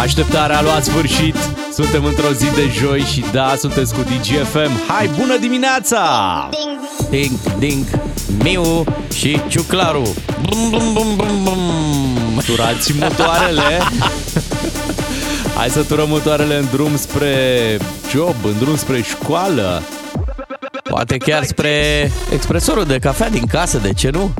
[0.00, 1.36] Așteptarea a luat sfârșit.
[1.72, 4.86] Suntem într-o zi de joi și da, sunteți cu DGFM.
[4.88, 6.00] Hai, bună dimineața!
[7.10, 7.84] Ding, ding,
[8.42, 8.84] Miu
[9.14, 10.14] și Ciuclaru.
[10.42, 12.42] Bum, bum, bum, bum, bum.
[12.46, 13.78] Turați motoarele.
[15.56, 17.36] Hai să turăm motoarele în drum spre
[18.10, 19.82] job, în drum spre școală.
[20.82, 24.30] Poate chiar spre expresorul de cafea din casă, de ce nu?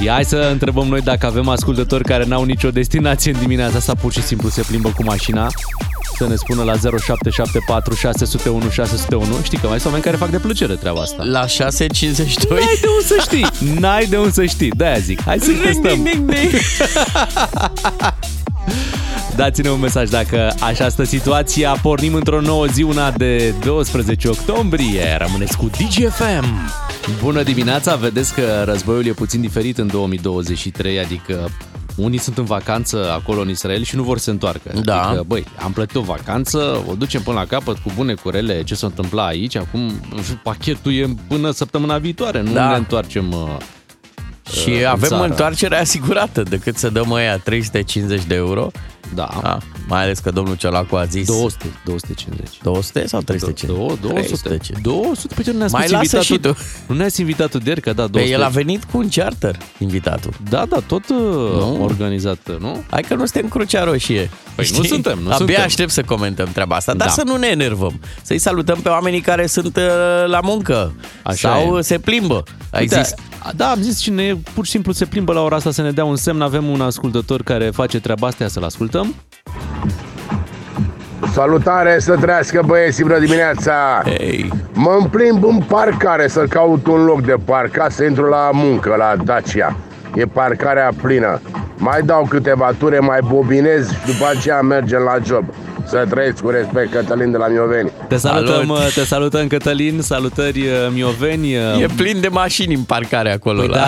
[0.00, 3.94] Ia hai să întrebăm noi dacă avem ascultători care n-au nicio destinație în dimineața asta,
[3.94, 5.48] pur și simplu se plimbă cu mașina
[6.16, 9.42] să ne spună la 0774 601 601.
[9.42, 11.22] Știi că mai sunt oameni care fac de plăcere treaba asta.
[11.22, 11.48] La 6.52?
[11.58, 13.46] N-ai de unde să știi.
[13.78, 14.70] N-ai de unde să știi.
[14.70, 15.22] De-aia zic.
[15.22, 16.08] Hai să testăm.
[19.36, 21.78] Dați-ne un mesaj dacă așa stă situația.
[21.82, 25.16] Pornim într-o nouă zi, una de 12 octombrie.
[25.18, 26.44] Rămâneți cu DGFM.
[27.22, 27.96] Bună dimineața!
[27.96, 31.48] Vedeți că războiul e puțin diferit în 2023, adică
[31.96, 34.70] unii sunt în vacanță acolo în Israel și nu vor să se întoarcă.
[34.82, 35.02] Da.
[35.02, 38.74] Adică, băi, am plătit o vacanță, o ducem până la capăt cu bune curele, ce
[38.74, 39.92] s-a întâmplat aici, acum
[40.42, 42.70] pachetul e până săptămâna viitoare, nu Da.
[42.70, 43.56] ne întoarcem uh,
[44.62, 45.24] Și în avem țară.
[45.24, 48.70] întoarcerea asigurată decât să dăm aia 350 de euro.
[49.14, 49.28] Da.
[49.42, 52.48] Da, mai ales că domnul Ciolacu a zis 200, 250.
[52.62, 53.98] 200 sau 350?
[54.00, 54.48] 200.
[54.48, 54.80] 300.
[54.82, 55.34] 200.
[55.34, 56.62] Păi ce nu ne-ați Mai spus lasă și invitatul?
[56.86, 56.92] tu.
[56.92, 58.20] Nu ne-ați invitat tu de ieri, că da, 200.
[58.20, 60.32] Păi el a venit cu un charter, invitatul.
[60.48, 61.16] Da, da, tot uh,
[61.58, 61.82] Nu.
[61.82, 62.82] organizat, nu?
[62.90, 64.30] Hai că nu suntem Crucea Roșie.
[64.54, 65.62] Păi nu suntem, nu Abia suntem.
[65.64, 67.12] aștept să comentăm treaba asta, dar Da.
[67.12, 68.00] să nu ne enervăm.
[68.22, 69.82] Să-i salutăm pe oamenii care sunt uh,
[70.26, 71.82] la muncă Așa sau e.
[71.82, 72.42] se plimbă.
[72.70, 73.14] Ai Uite, zis?
[73.56, 76.04] Da, am zis cine pur și simplu se plimbă la ora asta să ne dea
[76.04, 76.40] un semn.
[76.40, 79.14] Avem un ascultător care face treaba asta, ia să-l ascultăm.
[81.32, 84.02] Salutare, să trăiască băieții, bună dimineața!
[84.18, 88.94] Ei, Mă plimb în parcare să caut un loc de parcat să intru la muncă,
[88.98, 89.76] la Dacia.
[90.14, 91.40] E parcarea plină.
[91.76, 95.44] Mai dau câteva ture, mai bobinez și după aceea mergem la job.
[95.86, 97.90] Să trăiți cu respect, Cătălin de la Mioveni.
[98.08, 98.76] Te salutăm, Salut!
[98.78, 101.56] uh, te salutăm Cătălin, salutări uh, Mioveni.
[101.56, 103.58] uh, e plin de mașini în parcare acolo.
[103.58, 103.86] Păi la, da,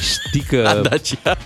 [0.00, 1.36] știi că, la Dacia.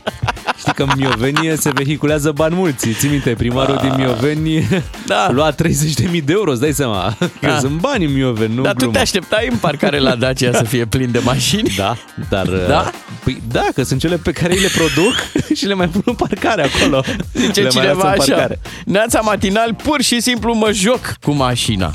[0.74, 2.88] Știi că în Mioveni se vehiculează bani mulți.
[2.92, 4.68] Ții minte, primarul din Mioveni
[5.06, 5.28] Da.
[5.30, 7.16] lua 30.000 de euro, îți dai seama.
[7.18, 7.58] Că Da.
[7.58, 8.92] sunt bani în Mioveni, nu Dar tu glumă.
[8.92, 11.74] te așteptai în parcare la Dacia să fie plin de mașini?
[11.76, 11.96] Da,
[12.28, 12.46] dar...
[12.68, 12.90] Da?
[13.24, 15.14] Păi da, că sunt cele pe care îi le produc
[15.58, 17.04] și le mai pun în parcare acolo.
[17.34, 18.60] Zice le mai cineva lasă în așa, parcare.
[18.84, 21.94] neața matinal, pur și simplu mă joc cu mașina.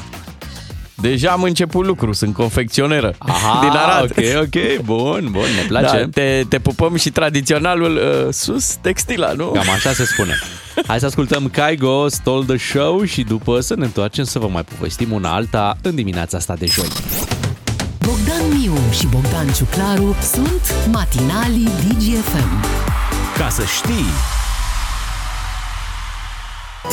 [1.02, 4.04] Deja am început lucru, sunt confecționeră Aha, din Arad.
[4.04, 5.98] ok, ok, bun, bun, ne place.
[5.98, 9.46] Da, te, te pupăm și tradiționalul uh, sus textila, nu?
[9.46, 10.34] Cam așa se spune.
[10.88, 14.64] Hai să ascultăm Kaigo, Stole the Show și după să ne întoarcem să vă mai
[14.64, 16.88] povestim una alta în dimineața asta de joi.
[18.06, 22.66] Bogdan Miu și Bogdan Ciuclaru sunt matinalii DGFM.
[23.38, 24.06] Ca să știi,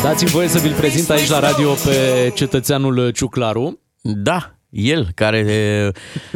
[0.02, 3.78] Dați-mi voie să vi-l prezint aici la radio pe cetățeanul Ciuclaru.
[4.14, 5.90] Da, el care e,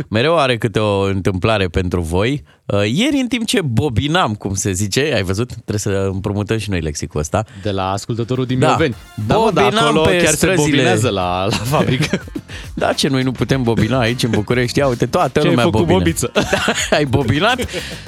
[0.08, 2.42] mereu are câte o întâmplare pentru voi.
[2.66, 5.48] Uh, Ieri, în timp ce bobinam, cum se zice, ai văzut?
[5.52, 7.44] Trebuie să împrumutăm și noi lexicul ăsta.
[7.62, 8.66] De la ascultătorul din Da.
[8.66, 8.94] Mioveni.
[9.26, 10.64] Da, mă, dar Bobinam acolo pe chiar se străzile.
[10.64, 12.24] bobinează la, la fabrică.
[12.74, 14.78] Da, ce noi nu putem bobina aici în București?
[14.78, 15.98] Ia uite, toată Ce ai lumea făcut, bobină.
[15.98, 16.32] bobiță?
[16.96, 17.64] ai bobinat?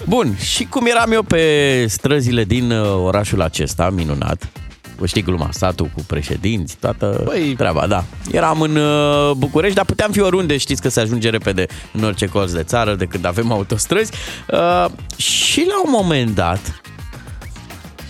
[0.08, 4.71] Bun, și cum eram eu pe străzile din uh, orașul acesta, minunat, Vă
[5.04, 7.54] știi gluma, satul cu președinți, toată Băi.
[7.56, 8.04] treaba, da.
[8.30, 12.26] Eram în uh, București, dar puteam fi oriunde, știți că se ajunge repede în orice
[12.26, 14.12] colț de țară, de când avem autostrăzi.
[14.50, 16.80] Uh, și la un moment dat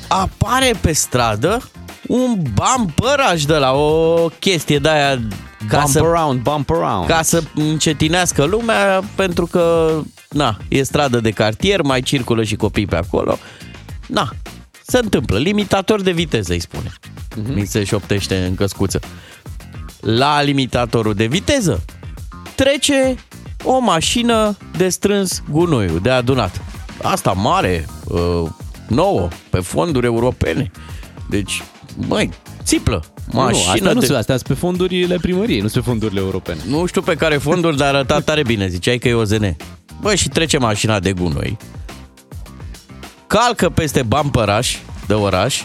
[0.08, 1.70] apare pe stradă
[2.08, 5.20] un bumperaj de la o chestie de aia
[5.68, 7.06] ca bump să around, bump around.
[7.06, 9.94] ca să încetinească lumea, pentru că,
[10.30, 13.38] na, e stradă de cartier, mai circulă și copii pe acolo.
[14.06, 14.30] Na,
[14.86, 15.38] se întâmplă.
[15.38, 16.90] Limitator de viteză, îi spune.
[16.90, 17.54] Uh-huh.
[17.54, 19.00] Mi se șoptește în căscuță.
[20.00, 21.84] La limitatorul de viteză
[22.54, 23.14] trece
[23.64, 26.60] o mașină de strâns gunoiul, de adunat.
[27.02, 28.50] Asta mare, uh,
[28.88, 30.70] nouă, pe fonduri europene.
[31.28, 31.62] Deci,
[31.96, 32.30] măi,
[32.62, 33.04] țiplă.
[33.32, 34.06] Mașină nu, asta nu de...
[34.06, 36.60] sunt, astea sunt pe fondurile primăriei, nu sunt pe fondurile europene.
[36.68, 38.68] Nu știu pe care fonduri, dar arăta tare bine.
[38.68, 39.56] Ziceai că e OZN.
[40.00, 41.56] Bă, și trece mașina de gunoi,
[43.32, 44.76] calcă peste bumperaș
[45.06, 45.62] de oraș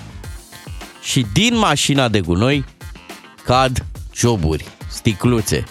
[1.01, 2.65] și din mașina de gunoi
[3.43, 5.63] cad joburi, sticluțe.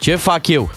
[0.00, 0.70] Ce fac eu?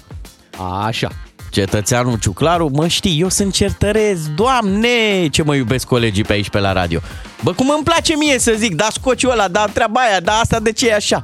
[0.84, 1.10] Așa.
[1.50, 6.60] Cetățeanul Ciuclaru, mă știi, eu sunt certărez, doamne, ce mă iubesc colegii pe aici pe
[6.60, 7.00] la radio.
[7.44, 10.60] Bă, cum îmi place mie să zic, da scociul ăla, da treaba aia, da asta
[10.60, 11.22] de ce e așa?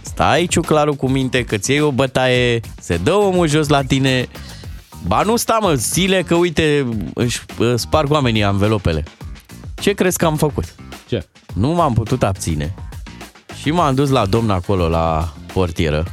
[0.00, 4.28] Stai, Ciuclaru, cu minte că ți iei o bătaie, se dă omul jos la tine,
[5.06, 9.04] Ba nu sta, mă, zile că, uite, își uh, sparg oamenii anvelopele.
[9.74, 10.74] Ce crezi că am făcut?
[11.08, 11.26] Ce?
[11.54, 12.74] Nu m-am putut abține.
[13.60, 16.04] Și m-am dus la domn acolo, la portieră.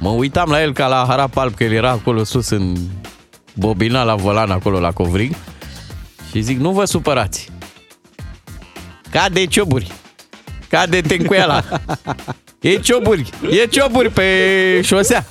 [0.00, 2.76] Mă uitam la el ca la harap alb, că el era acolo sus în
[3.54, 5.34] bobina la volan, acolo la covrig.
[6.30, 7.50] Și zic, nu vă supărați.
[9.10, 9.92] Ca de cioburi.
[10.68, 11.64] Ca de tencuiala.
[12.60, 13.30] E cioburi.
[13.50, 14.24] E cioburi pe
[14.82, 15.26] șosea.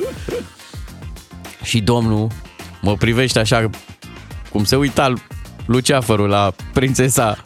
[1.63, 2.27] Și domnul
[2.81, 3.69] mă privește așa
[4.51, 5.13] cum se uita
[5.65, 7.37] Luceafărul la prințesa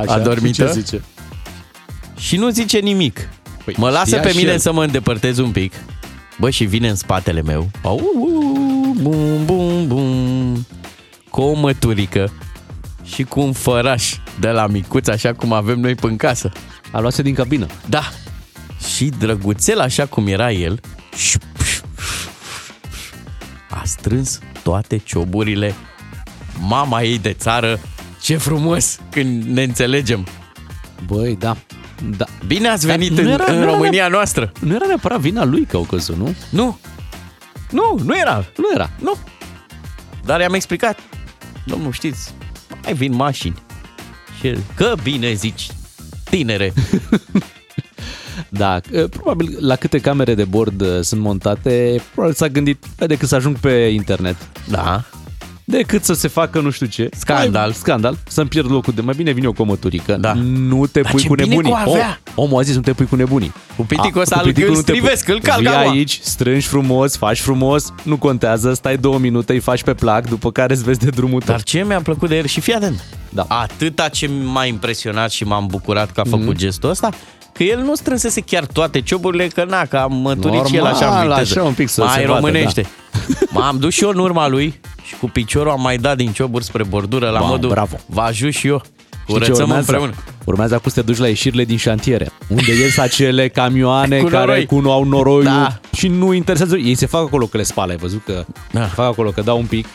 [0.00, 0.66] Așa, adormită.
[0.66, 1.02] și ce zice?
[2.18, 3.28] Și nu zice nimic.
[3.64, 4.58] Păi, mă lasă știa pe și mine el.
[4.58, 5.72] să mă îndepărtez un pic.
[6.38, 7.70] Bă, și vine în spatele meu.
[7.82, 8.00] Au,
[8.96, 10.66] bum, bum, bum.
[11.30, 12.32] Cu o măturică
[13.04, 16.52] și cu un făraș de la micuț, așa cum avem noi pe în casă.
[16.90, 17.66] A luat din cabină.
[17.86, 18.10] Da.
[18.94, 20.80] Și drăguțel, așa cum era el,
[23.70, 25.74] a strâns toate cioburile
[26.60, 27.80] mama ei de țară.
[28.22, 30.26] Ce frumos când ne înțelegem.
[31.06, 31.56] Băi, da.
[32.16, 32.24] da.
[32.46, 34.52] Bine ați Dar venit nu în, era- în nu era- România noastră.
[34.60, 36.34] Nu era neapărat vina lui că au căzut, nu?
[36.50, 36.78] Nu.
[37.70, 38.44] Nu, nu era.
[38.56, 38.90] Nu era.
[39.00, 39.14] Nu.
[40.24, 40.98] Dar i-am explicat.
[41.64, 42.34] Domnul, știți,
[42.82, 43.62] mai vin mașini.
[44.40, 45.66] Și el, că bine zici,
[46.30, 46.72] tinere.
[48.48, 53.06] Da, eh, probabil la câte camere de bord eh, sunt montate, probabil s-a gândit, "Bă,
[53.06, 54.36] decât să ajung pe internet,
[54.68, 55.02] Da.
[55.64, 57.08] decât să se facă nu știu ce.
[57.18, 57.62] Scandal.
[57.66, 58.18] Mai, scandal.
[58.28, 59.00] Să-mi pierd locul de...
[59.00, 60.16] Mai bine vine eu cu o măturică.
[60.20, 60.32] Da.
[60.34, 61.70] Nu te Dar pui ce cu bine nebunii.
[61.72, 62.20] că o avea.
[62.34, 63.52] Om, omul a zis, nu te pui cu nebunii.
[63.76, 65.00] Cu piticul A, ăsta cu îl- piticul îl nu te pui.
[65.00, 65.90] strivesc, îl calc Vii acum.
[65.90, 70.50] aici, strângi frumos, faci frumos, nu contează, stai două minute, îi faci pe plac, după
[70.52, 71.54] care îți vezi de drumul tău.
[71.54, 73.04] Dar ce mi-a plăcut de el și fii atent.
[73.28, 73.44] Da.
[73.48, 76.58] Atâta ce m-a impresionat și m-am bucurat că a făcut mm-hmm.
[76.58, 77.08] gestul ăsta,
[77.52, 81.06] că el nu strânsese chiar toate cioburile, că na, că am măturit și el așa
[81.06, 81.58] în Normal, viteză.
[81.58, 82.86] așa un pic să mai se vadă, românește.
[83.50, 86.64] M-am dus și eu în urma lui și cu piciorul am mai dat din cioburi
[86.64, 87.96] spre bordură la Wow, modul bravo.
[88.06, 88.82] vă ajut și eu.
[88.84, 89.90] Știi ce Curățăm urmează?
[89.90, 90.14] împreună.
[90.44, 94.44] Urmează acum să te duci la ieșirile din șantiere, unde ies acele camioane Cu care
[94.44, 94.66] noroi.
[94.66, 95.78] cu nu au noroiul Da.
[95.96, 96.76] și nu interesează.
[96.76, 98.80] Ei se fac acolo că le spală, ai văzut că Da.
[98.84, 99.86] fac acolo că dau un pic.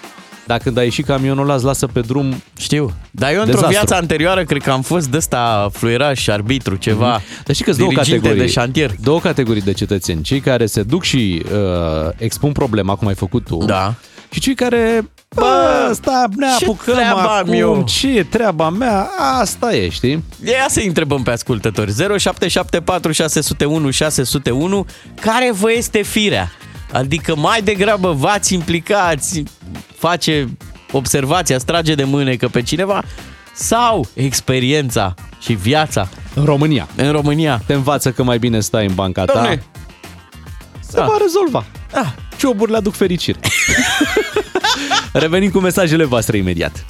[0.47, 2.93] Dar când a ieșit camionul ăla, îți lasă pe drum Știu.
[3.11, 3.71] Dar eu într-o Dezastru.
[3.71, 7.21] viață anterioară cred că am fost de ăsta fluieraș, arbitru, ceva.
[7.45, 8.91] Dar știi că sunt două diriginte categorii, de șantier.
[9.01, 10.21] două categorii de cetățeni.
[10.21, 13.57] Cei care se duc și uh, expun problema, cum ai făcut tu.
[13.65, 13.93] Da.
[14.29, 18.69] Și cei care, bă, sta, ne ce apucăm treaba am acum, eu?" ce e treaba
[18.69, 19.09] mea,
[19.39, 20.23] asta e, știi?
[20.45, 21.91] Ia să întrebăm pe ascultători.
[21.91, 24.85] 0774 601 601
[25.21, 26.51] care vă este firea?
[26.91, 29.43] Adică mai degrabă v-ați implicați,
[29.97, 30.47] face
[30.91, 33.03] observația, trage de mânecă pe cineva
[33.53, 36.87] sau experiența și viața În România.
[36.95, 37.61] în România?
[37.65, 39.47] Te învață că mai bine stai în banca ta.
[39.55, 39.59] Dom'le,
[40.79, 41.05] Se Da.
[41.05, 41.65] va rezolva.
[41.93, 42.07] Ah.
[42.37, 43.39] Cioburile aduc fericire.
[45.13, 46.85] Revenim cu mesajele voastre imediat.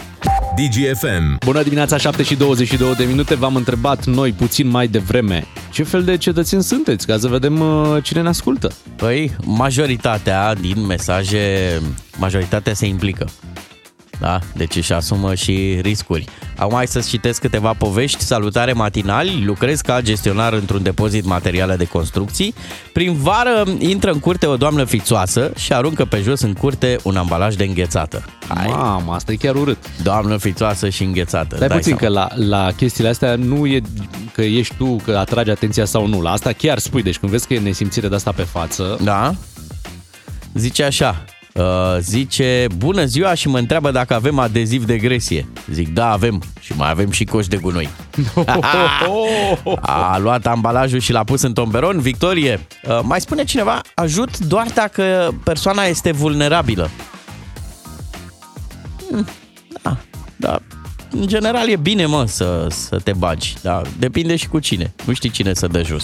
[0.57, 1.37] DGFM.
[1.45, 3.35] Bună dimineața, 7 și 22 de minute.
[3.35, 8.03] V-am întrebat noi puțin mai devreme ce fel de cetățeni sunteți, ca să vedem uh,
[8.03, 8.71] cine ne ascultă.
[8.95, 11.81] Păi, majoritatea din mesaje,
[12.17, 13.25] majoritatea se implică.
[14.19, 14.39] Da?
[14.55, 16.25] Deci își asumă și riscuri.
[16.57, 18.23] Acum hai să-ți citesc câteva povești.
[18.23, 22.53] Salutare matinali, lucrez ca gestionar într-un depozit materiale de construcții.
[22.93, 27.15] Prin vară intră în curte o doamnă fițoasă și aruncă pe jos în curte un
[27.15, 28.25] ambalaj de înghețată.
[28.47, 29.77] Hai, Mamă, asta e chiar urât.
[30.03, 31.55] doamnă fițoasă și înghețată.
[31.55, 32.27] Stai dai puțin seama.
[32.27, 33.81] că la, la chestiile astea nu e
[34.33, 36.21] că ești tu, că atragi atenția sau nu.
[36.21, 37.01] La asta chiar spui.
[37.03, 39.35] Deci când vezi că e nesimțire de asta pe față, Da?
[40.53, 41.35] Zice așa, uh,
[41.99, 45.47] zice, bună ziua și mă întreabă dacă avem adeziv de gresie.
[45.71, 47.89] Zic, da, avem și mai avem și coși de gunoi.
[49.81, 51.99] A luat ambalajul și l-a pus în tomberon.
[51.99, 56.89] Victorie, uh, mai spune cineva, ajut doar dacă persoana este vulnerabilă.
[59.09, 59.27] Hmm,
[59.81, 59.97] Da,
[60.35, 60.59] da.
[61.11, 63.55] În general e bine, mă, să, să te bagi.
[63.61, 64.93] Da, depinde și cu cine.
[65.05, 66.03] Nu știi cine să dă jos.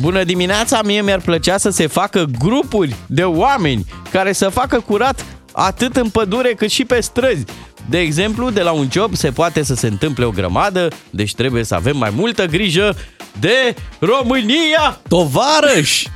[0.00, 5.24] Bună dimineața, mie mi-ar plăcea să se facă grupuri de oameni care să facă curat
[5.52, 7.44] atât în pădure cât și pe străzi.
[7.88, 11.64] De exemplu, de la un job se poate să se întâmple o grămadă, deci trebuie
[11.64, 12.96] să avem mai multă grijă
[13.40, 15.00] de România!
[15.08, 16.08] tovarăși!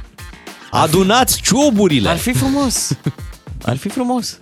[0.70, 2.08] Adunați cioburile!
[2.08, 2.88] Ar fi frumos!
[3.64, 4.38] Ar fi frumos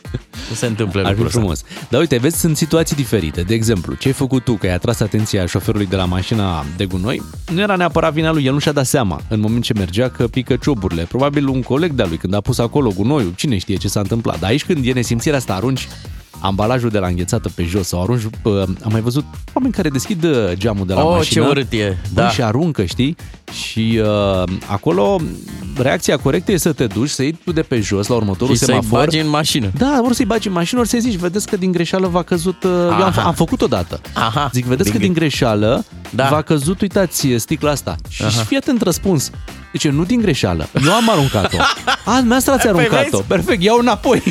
[0.49, 1.38] să se întâmple Ar fi lucrul ăsta.
[1.38, 1.62] frumos.
[1.90, 3.42] Dar uite, vezi, sunt situații diferite.
[3.42, 6.85] De exemplu, ce ai făcut tu, că ai atras atenția șoferului de la mașina de
[6.87, 10.09] gunoi, nu era neapărat vina lui, el nu și-a dat seama în moment ce mergea
[10.09, 11.02] că pică cioburile.
[11.02, 14.38] Probabil un coleg de-a lui, când a pus acolo gunoiul, cine știe ce s-a întâmplat.
[14.40, 15.88] Dar aici când e nesimțirea asta, arunci
[16.40, 20.25] ambalajul de la înghețată pe jos sau arunci, uh, am mai văzut oameni care deschid
[20.25, 21.44] uh, geamul de la Oh, mașină.
[21.44, 22.28] ce urât e, Băi, da.
[22.30, 23.16] Și aruncă, știi?
[23.52, 25.21] Și uh, acolo
[25.78, 28.61] reacția corectă e să te duci, să iei tu de pe jos la următorul Și
[28.61, 28.99] să-i semafor.
[28.99, 29.71] bagi în mașină.
[29.78, 32.62] Da, ori să-i bagi în mașină, ori să-i zici, vedeți că din greșeală v-a căzut...
[32.64, 33.23] Uh, eu am, Aha.
[33.23, 34.00] am făcut odată.
[34.14, 34.50] Aha.
[34.52, 36.28] Zic, vedeți Din că din greșeală Da.
[36.28, 37.97] v-a căzut, uitați, sticla asta.
[38.09, 38.31] Și, Aha.
[38.31, 39.31] și fii atent răspuns.
[39.73, 40.69] Deci nu din greșeală.
[40.85, 41.57] Eu am aruncat-o.
[42.04, 43.16] A, dumneavoastră ați Păi aruncat-o.
[43.16, 43.23] vezi?
[43.28, 44.23] Perfect, iau înapoi.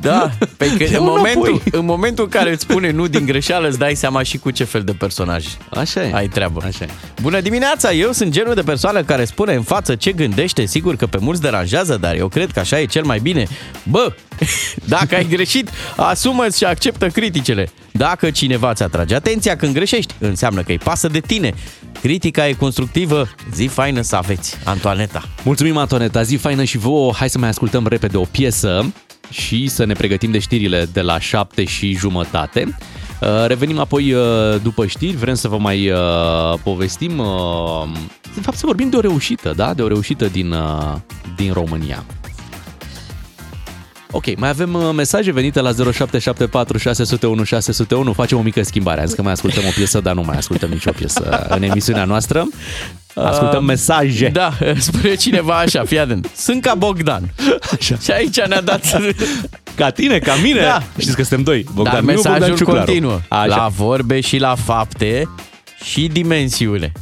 [0.00, 1.80] Da, pe că în Ia-o momentul, înapoi.
[1.80, 4.64] în momentul în care îți spune nu din greșeală, îți dai seama și cu ce
[4.64, 6.10] fel de personaj Așa e.
[6.14, 6.62] ai treabă.
[6.64, 6.88] Așa e.
[7.22, 11.06] Bună dimineața, eu sunt genul de persoană care spune în față ce gândește, sigur că
[11.06, 13.46] pe mulți deranjează, dar eu cred că așa e cel mai bine.
[13.82, 14.12] Bă,
[14.94, 17.68] dacă ai greșit, asumă-ți și acceptă criticele.
[17.92, 21.54] Dacă cineva ți atrage atenția când greșești, înseamnă că îi pasă de tine.
[22.00, 25.22] Critica e constructivă, zi faină să aveți, Antoaneta.
[25.44, 26.22] Mulțumim, Antoneta.
[26.22, 27.12] Zi faină și vouă.
[27.14, 28.92] Hai să mai ascultăm repede o piesă
[29.30, 32.76] și să ne pregătim de știrile de la 7 și jumătate.
[33.20, 34.22] Uh, Revenim apoi uh,
[34.62, 37.88] după știri, vrem să vă mai uh, povestim, uh,
[38.34, 39.74] de fapt să vorbim de o reușită, da?
[39.74, 40.94] De o reușită din, uh,
[41.36, 42.04] din România.
[44.10, 48.12] Ok, mai avem uh, mesaje venite la 0774 601 601.
[48.12, 49.00] Facem o mică schimbare.
[49.00, 52.44] Azi că mai ascultăm o piesă, dar nu mai ascultăm nicio piesă în emisiunea noastră.
[53.14, 54.28] Ascultăm mesaje.
[54.28, 56.30] Da, spune cineva așa, fii atent.
[56.36, 57.34] Sunt ca Bogdan.
[57.78, 57.96] Așa.
[58.02, 59.00] Și aici ne-a dat...
[59.74, 60.60] Ca tine, ca mine.
[60.60, 60.82] Da.
[60.98, 61.64] Știți că suntem doi.
[61.74, 62.84] Bogdan Dar Miu, Bogdan mesajul Ciuclaru.
[62.84, 63.20] continuă.
[63.28, 63.46] Așa.
[63.46, 65.28] La vorbe și la fapte
[65.84, 66.92] și dimensiune.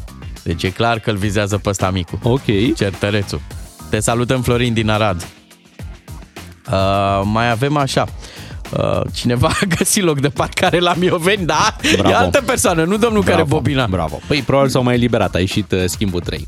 [0.42, 2.18] Deci e clar că îl vizează pe ăsta micu.
[2.22, 2.74] Ok.
[2.76, 3.40] Certărețul.
[3.90, 5.26] Te salutăm, Florin din Arad.
[6.72, 8.06] Uh, mai avem așa.
[8.70, 11.76] Uh, cineva a găsit loc de parcare la Mioveni, da?
[11.92, 12.08] Bravo.
[12.08, 13.86] E altă persoană, nu domnul care bobina.
[13.86, 14.20] Bravo.
[14.26, 15.34] Păi probabil s-au mai eliberat.
[15.34, 16.46] A ieșit uh, schimbul 3.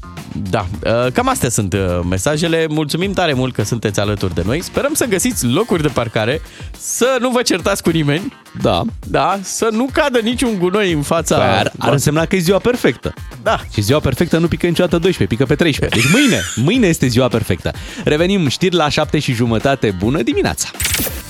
[0.50, 2.66] Da, uh, cam astea sunt uh, mesajele.
[2.68, 4.62] Mulțumim tare mult că sunteți alături de noi.
[4.62, 6.40] Sperăm să găsiți locuri de parcare,
[6.78, 8.82] să nu vă certați cu nimeni, Da.
[9.06, 11.36] da, să nu cadă niciun gunoi în fața...
[11.36, 13.14] Păi ar, ar însemna că e ziua perfectă.
[13.42, 13.60] Da.
[13.72, 16.00] Și ziua perfectă nu pică niciodată 12, pică pe 13.
[16.00, 17.72] Deci mâine, mâine este ziua perfectă.
[18.04, 19.94] Revenim știri la 7 și jumătate.
[19.98, 20.68] Bună dimineața!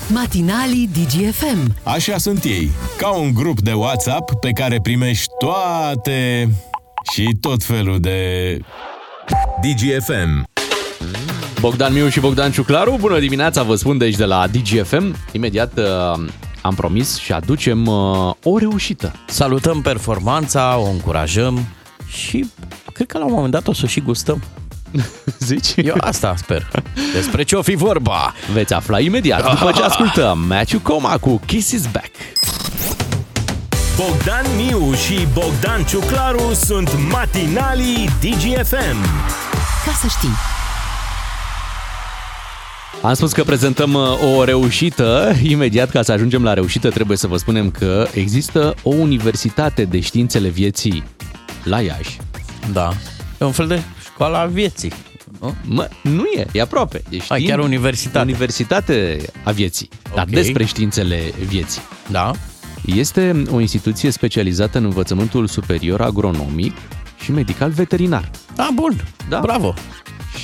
[0.07, 1.75] Matinalii DGFM.
[1.83, 6.49] Așa sunt ei, ca un grup de WhatsApp pe care primești toate
[7.13, 8.57] și tot felul de...
[9.61, 10.47] DGFM.
[11.59, 15.15] Bogdan Miu și Bogdan Ciuclaru, bună dimineața, vă spun de aici de la DGFM.
[15.31, 16.25] Imediat uh,
[16.61, 19.11] am promis și aducem uh, o reușită.
[19.27, 21.65] Salutăm performanța, o încurajăm
[22.07, 22.49] și
[22.93, 24.43] cred că la un moment dat o să și gustăm.
[25.39, 25.73] Zici?
[25.75, 26.67] Eu asta sper.
[27.13, 28.33] Despre ce o fi vorba?
[28.53, 32.11] Veți afla imediat după ce ascultăm Matthew Coma cu Kiss is Back.
[33.95, 39.01] Bogdan Miu și Bogdan Ciuclaru sunt matinalii DGFM.
[39.85, 40.58] Ca să știi.
[43.01, 45.33] Am spus că prezentăm uh, o reușită.
[45.43, 49.99] Imediat, ca să ajungem la reușită, trebuie să vă spunem că există o universitate de
[49.99, 51.03] științele vieții
[51.63, 52.17] la Iași.
[52.71, 52.93] Da.
[53.41, 54.91] E un fel de școala vieții.
[55.39, 55.55] Nu?
[55.65, 57.03] Mă, nu e, e aproape.
[57.09, 58.19] E Ai, chiar universitate.
[58.19, 60.33] Universitate a vieții, dar Ok.
[60.33, 61.81] despre științele vieții.
[62.11, 62.31] Da.
[62.85, 66.75] Este o instituție specializată în învățământul superior agronomic
[67.23, 68.29] și medical veterinar.
[68.55, 69.03] Da, bun.
[69.29, 69.39] Da.
[69.39, 69.73] Bravo.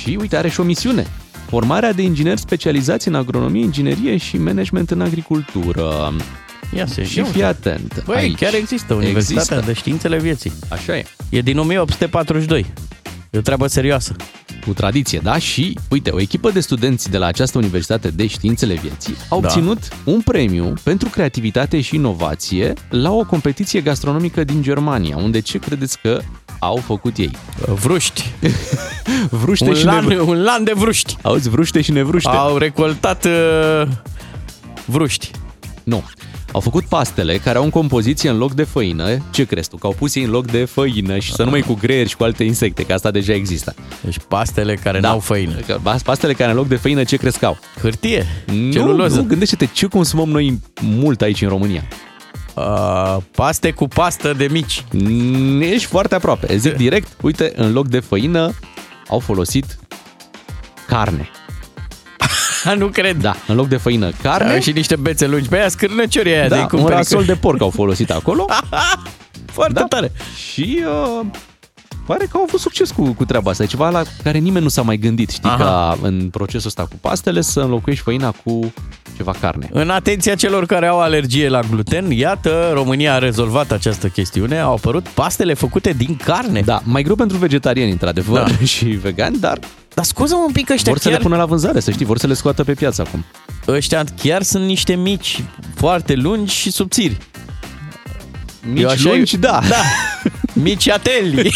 [0.02, 1.06] Și uite, are și o misiune.
[1.48, 6.12] Formarea de ingineri specializați în agronomie, inginerie și management în agricultură.
[6.76, 8.02] Ia să Și fii atent.
[8.04, 8.38] Băi, aici.
[8.38, 9.72] chiar există Universitatea Există.
[9.72, 10.52] de Științele Vieții.
[10.68, 11.04] Așa e.
[11.28, 12.66] E din 1842.
[13.30, 14.16] E o treabă serioasă.
[14.66, 15.38] Cu tradiție, da?
[15.38, 19.46] Și, uite, o echipă de studenți de la această Universitate de Științele Vieții au Da.
[19.46, 25.58] obținut un premiu pentru creativitate și inovație la o competiție gastronomică din Germania, unde ce
[25.58, 26.20] credeți că
[26.58, 27.30] au făcut ei?
[27.66, 28.32] Vruști.
[29.30, 30.30] Vruște Un și lan, nevruște.
[30.30, 31.16] un lan de vruști.
[31.22, 32.28] Auzi, vruște și nevruște.
[32.28, 33.88] Au recoltat uh,
[34.84, 35.30] vruști.
[35.84, 36.04] Nu.
[36.52, 39.08] Au făcut pastele care au în compoziție în loc de făină.
[39.30, 39.76] Ce crezi tu?
[39.76, 42.16] Că au pus ei în loc de făină și să nu mai cu greieri și
[42.16, 43.74] cu alte insecte, că asta deja există.
[44.00, 45.08] Deci pastele care Da.
[45.08, 45.52] n-au făină.
[45.66, 47.58] Că Pastele care în loc de făină ce crezi că au?
[47.80, 48.26] Hârtie.
[48.46, 49.16] Nu, Celuloză.
[49.16, 51.82] nu, gândește-te ce consumăm noi mult aici în România.
[52.56, 54.84] Uh, paste cu pastă de mici.
[54.92, 56.56] Mm, Ești foarte aproape.
[56.56, 58.52] Zic direct, uite, în loc de făină
[59.08, 59.78] au folosit
[60.86, 61.28] carne.
[62.78, 63.16] nu cred.
[63.16, 64.52] Da, în loc de făină, carne.
[64.52, 65.48] Au și niște bețe lungi.
[65.48, 66.94] Pe aia scârnăciori aia de da, un cumperi.
[66.94, 68.44] rasol de porc au folosit acolo.
[69.52, 69.84] Foarte Da.
[69.88, 70.12] tare.
[70.50, 70.82] și
[71.20, 71.26] uh,
[72.06, 73.62] pare că au avut succes cu, cu treaba asta.
[73.62, 75.56] E ceva la care nimeni nu s-a mai gândit, știi, Aha.
[75.64, 78.72] ca în procesul ăsta cu pastele să înlocuiești făina cu
[79.16, 79.68] ceva carne.
[79.72, 84.58] În atenția celor care au alergie la gluten, iată, România a rezolvat această chestiune.
[84.58, 86.60] Au apărut pastele făcute din carne.
[86.60, 88.64] Da, mai greu pentru vegetariani, într-adevăr, Da.
[88.74, 89.58] și vegani, dar
[89.94, 92.18] Dar scuză un pic ăștia vor să chiar, le pună la vânzare, să știi, vor
[92.18, 93.24] să le scoată pe piață acum.
[93.68, 95.44] ăștia chiar sunt niște mici,
[95.74, 97.16] foarte lungi și subțiri.
[98.72, 99.60] Mici Eu așa- lungi, da.
[99.68, 99.76] Da,
[100.62, 101.34] mici ateli.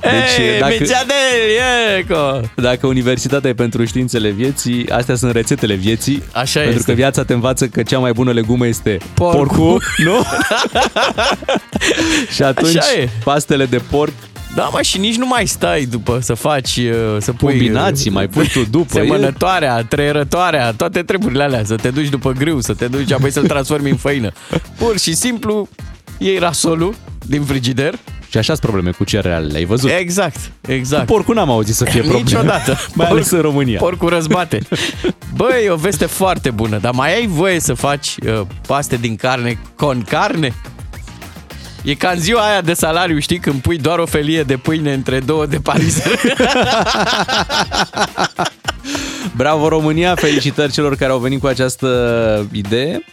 [0.00, 1.58] Deci, Ei, dacă- mici ateli,
[1.98, 2.40] eco.
[2.56, 6.22] Dacă Universitatea e pentru științele vieții, astea sunt rețetele vieții.
[6.32, 6.90] Așa pentru este.
[6.90, 9.46] că viața te învață că cea mai bună legumă este Porcul.
[9.46, 10.22] porcul, nu?
[12.34, 13.08] și atunci Așa e.
[13.24, 14.12] pastele de porc,
[14.54, 17.50] Da, mă, și nici nu mai stai după să faci, uh, să pui...
[17.50, 18.98] combinații, mai pui tu după.
[18.98, 23.30] E- Semănătoarea, treierătoarea, toate treburile alea, să te duci după grâu, să te duci apoi
[23.30, 24.32] să-l transformi în făină.
[24.78, 25.68] Pur și simplu
[26.18, 26.94] iei rasolul
[27.26, 27.94] din frigider.
[28.30, 29.90] Și așa sunt probleme cu cerealele, ai văzut?
[29.98, 30.36] Exact,
[30.68, 31.06] exact.
[31.06, 32.22] Porcul n-am auzit să fie probleme.
[32.24, 32.76] Niciodată.
[32.94, 33.78] Mai ales în România.
[33.78, 34.58] Porcul răzbate.
[35.36, 39.16] Băi, e o veste foarte bună, dar mai ai voie să faci uh, paste din
[39.16, 40.54] carne con carne?
[41.84, 44.92] E ca în ziua aia de salariu, știi, când pui doar o felie de pâine
[44.92, 46.20] între două de parizer.
[49.36, 53.04] Bravo România, felicitări celor care au venit cu această idee.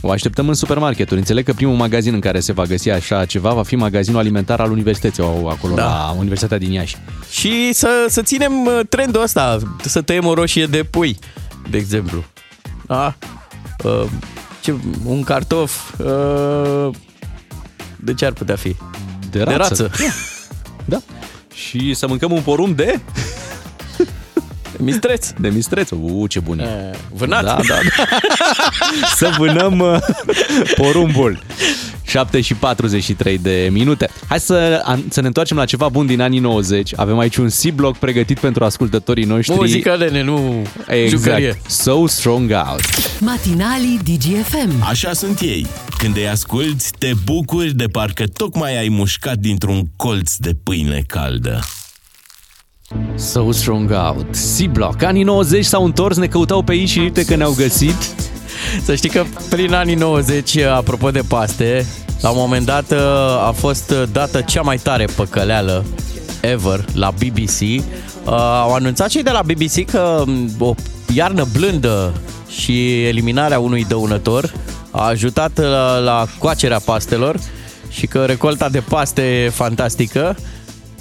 [0.00, 1.18] O așteptăm în supermarketuri.
[1.18, 4.60] Înțeleg că primul magazin în care se va găsi așa ceva va fi magazinul alimentar
[4.60, 5.84] al universității, au acolo Da.
[5.84, 6.96] la Universitatea din Iași.
[7.30, 11.18] Și să, să ținem uh, trendul ăsta, să tăiem o roșie de pui,
[11.70, 12.24] de exemplu.
[12.86, 13.14] Da?
[13.84, 14.04] Uh,
[14.60, 16.88] ce, un cartof, uh,
[17.96, 18.76] de ce ar putea fi?
[19.30, 19.56] De De rață.
[19.56, 19.90] rață.
[20.84, 21.00] Da.
[21.54, 23.00] Și să mâncăm un porumb de...
[24.78, 25.30] Mistreț.
[25.38, 25.90] De mistreț.
[25.90, 26.62] Uuu, ce bun e.
[26.92, 27.44] Uh, Vânat.
[27.44, 28.04] Da, da, da.
[29.16, 29.98] Să vânăm uh,
[30.76, 31.38] porumbul.
[32.02, 34.08] 7 și 43 de minute.
[34.28, 36.92] Hai să, an- să ne întoarcem la ceva bun din anii 90.
[36.96, 39.54] Avem aici un C-block pregătit pentru ascultătorii noștri.
[39.56, 40.66] Muzică, Lene, nu
[41.08, 41.46] jucărie.
[41.46, 41.70] Exact.
[41.70, 42.80] So Strong Out.
[43.20, 44.82] Matinalii DGFM.
[44.88, 45.66] Așa sunt ei.
[45.98, 51.60] Când îi asculți, te bucuri de parcă tocmai ai mușcat dintr-un colț de pâine caldă.
[53.16, 54.26] So Strong Out.
[54.56, 55.02] C-block.
[55.02, 57.96] Anii 90 s-au întors, ne căutau pe ei și uite că ne-au găsit.
[58.84, 61.86] Să știi că prin anii 90, apropo de paste,
[62.20, 62.92] la un moment dat
[63.46, 65.84] a fost dată cea mai tare păcăleală
[66.40, 67.60] ever la BBC.
[67.60, 67.82] Uh,
[68.62, 70.74] Au anunțat cei de la BBC că m, o
[71.14, 72.12] iarnă blândă
[72.48, 74.52] și eliminarea unui dăunător
[74.90, 77.36] a ajutat la, la coacerea pastelor
[77.90, 80.36] și că recolta de paste e fantastică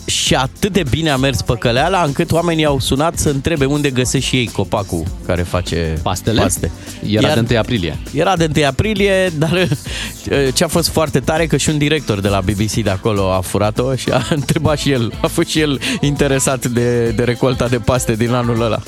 [0.06, 4.26] și atât de bine a mers păcăleala încât oamenii au sunat să întrebe unde găsesc
[4.26, 6.42] și ei copacul care face Pastele?
[6.42, 6.72] paste.
[7.10, 7.98] Era Iar- de 1 aprilie.
[8.14, 12.20] era de 1 aprilie, dar uh, ce a fost foarte tare că și un director
[12.20, 15.60] de la BBC de acolo a furat-o și a întrebat și el, a fost și
[15.60, 18.80] el interesat de, de recolta de paste din anul ăla.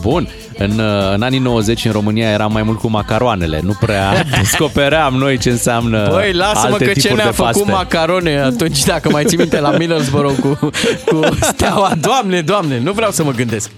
[0.00, 0.28] Bun.
[0.58, 3.60] În, uh, în anii 90 în România era mai mult cu macaroanele.
[3.64, 7.52] Nu prea descopeream noi ce înseamnă Băi, lasă-mă alte că ce tipuri ne-a de făcut
[7.52, 7.70] paste.
[7.70, 10.58] macarone atunci, dacă mai ții minte, la Middlesbrough cu,
[11.06, 11.92] cu steaua.
[12.00, 13.70] Doamne, doamne, nu vreau să mă gândesc.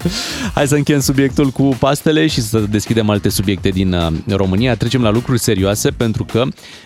[0.53, 4.75] Hai să încheiem subiectul cu pastele și să deschidem alte subiecte din uh, România.
[4.75, 6.43] Trecem la lucruri serioase pentru că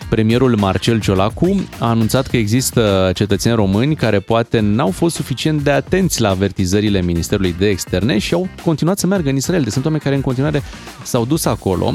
[0.08, 5.70] premierul Marcel Ciolacu a anunțat că există cetățeni români care poate n-au fost suficient de
[5.70, 9.62] atenți la avertizările Ministerului de Externe și au continuat să meargă în Israel.
[9.62, 10.62] Deci sunt oameni care în continuare
[11.02, 11.94] s-au dus acolo.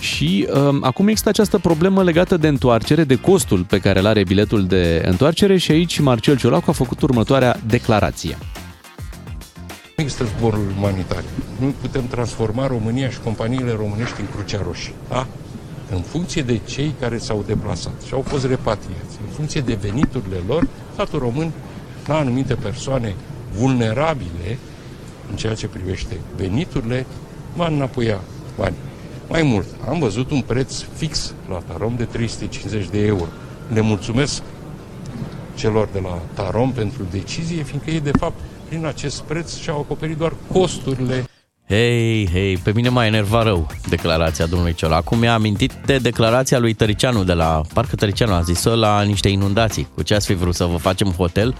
[0.00, 4.22] Și um, acum există această problemă legată de întoarcere, de costul pe care îl are
[4.24, 8.38] biletul de întoarcere și aici Marcel Ciolacu a făcut următoarea declarație.
[9.96, 11.24] Nu există zboruri umanitare.
[11.60, 14.94] Nu putem transforma România și companiile românești în Crucea Roșie.
[15.08, 15.26] Da?
[15.94, 20.36] În funcție de cei care s-au deplasat și au fost repatriați, în funcție de veniturile
[20.46, 21.52] lor, statul român
[22.06, 23.14] la anumite persoane
[23.58, 24.58] vulnerabile
[25.30, 27.06] în ceea ce privește veniturile,
[27.56, 28.20] va înapoia
[28.56, 28.74] bani.
[29.28, 33.28] Mai mult, am văzut un preț fix la Tarom de 350 de euro.
[33.72, 34.42] Le mulțumesc
[35.54, 40.16] celor de la Tarom pentru decizie, fiindcă ei, de fapt, prin acest preț și-au acoperit
[40.16, 41.24] doar costurile
[41.68, 45.14] Hei, hei, pe mine m-a enervat rău declarația domnului Ciolacu.
[45.14, 49.88] Mi-a amintit de declarația lui Tăricianu de la, parcă Tăricianu a zis-o, la niște inundații.
[49.94, 51.54] Cu ce ați fi vrut să vă facem hotel?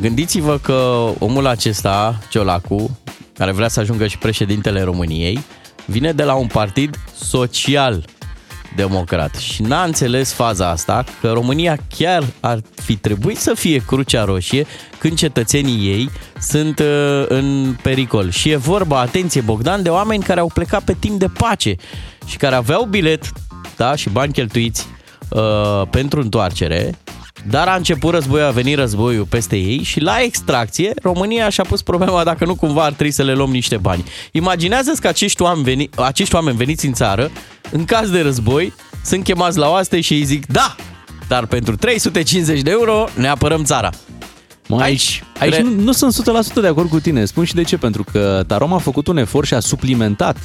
[0.00, 2.98] Gândiți-vă că omul acesta, Ciolacu,
[3.34, 5.40] care vrea să ajungă și președintele României,
[5.86, 8.04] vine de la un partid social
[8.76, 14.24] democrat și n-a înțeles faza asta că România chiar ar fi trebuit să fie crucea
[14.24, 14.66] roșie
[14.98, 18.30] când cetățenii ei sunt uh, în pericol.
[18.30, 21.74] Și e vorba, atenție Bogdan, de oameni care au plecat pe timp de pace
[22.26, 23.32] și care aveau bilet
[23.76, 24.86] da, și bani cheltuiți
[25.28, 26.94] uh, pentru întoarcere
[27.50, 31.82] Dar a început războiul, a venit războiul peste ei și la extracție România și-a pus
[31.82, 34.04] problema dacă nu cumva ar trebui să le luăm niște bani.
[34.32, 37.30] Imaginează-ți că acești oameni, veni, acești oameni veniți în țară,
[37.70, 38.72] în caz de război,
[39.04, 40.76] sunt chemați la oaste și îi zic da,
[41.28, 43.90] dar pentru 350 de euro ne apărăm țara.
[44.68, 46.14] Mă, aici, aici cre- nu, nu sunt
[46.50, 47.24] 100% de acord cu tine.
[47.24, 47.76] Spun și de ce.
[47.76, 50.36] Pentru că Tarom a făcut un efort și a suplimentat.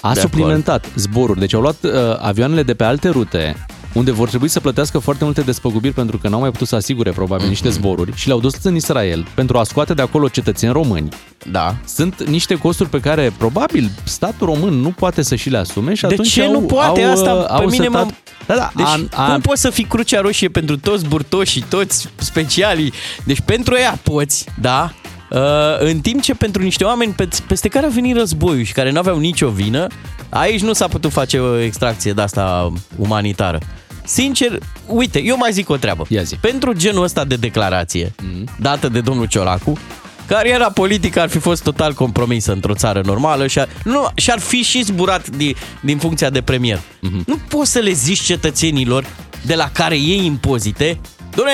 [0.00, 1.38] A De suplimentat zboruri.
[1.38, 5.24] Deci au luat uh, avioanele de pe alte rute unde vor trebui să plătească foarte
[5.24, 7.48] multe despăgubiri pentru că n-au mai putut să asigure probabil Mhm.
[7.52, 11.08] niște zboruri și le-au dus în Israel pentru a scoate de acolo cetățeni români.
[11.50, 11.74] Da.
[11.86, 16.00] Sunt niște costuri pe care probabil statul român nu poate să și le asume și
[16.00, 17.32] De atunci ce au, nu poate au, asta?
[17.32, 18.14] uh, Pe Au mine mă- setat...
[18.46, 22.08] Da, da, Deci an, an, cum poți să fii crucea roșie pentru toți burtoșii, toți
[22.16, 22.92] specialii?
[23.24, 24.92] Deci pentru ea poți, da?
[25.30, 25.38] Uh,
[25.78, 28.98] în timp ce pentru niște oameni pe, peste care a venit războiul și care nu
[28.98, 29.86] aveau nicio vină,
[30.28, 33.58] aici nu s-a putut face o extracție de asta umanitară.
[34.04, 36.04] Sincer, uite, eu mai zic o treabă.
[36.08, 36.36] Ia zi.
[36.36, 38.14] Pentru genul ăsta de declarație
[38.58, 39.78] dată de domnul Ciolacu,
[40.26, 44.62] cariera politică ar fi fost total compromisă într-o țară normală și ar, nu, și-ar fi
[44.62, 46.80] și zburat din, din funcția de premier.
[47.26, 49.06] Nu poți să le zici cetățenilor
[49.42, 51.00] de la care iei impozite,
[51.36, 51.52] Doamne,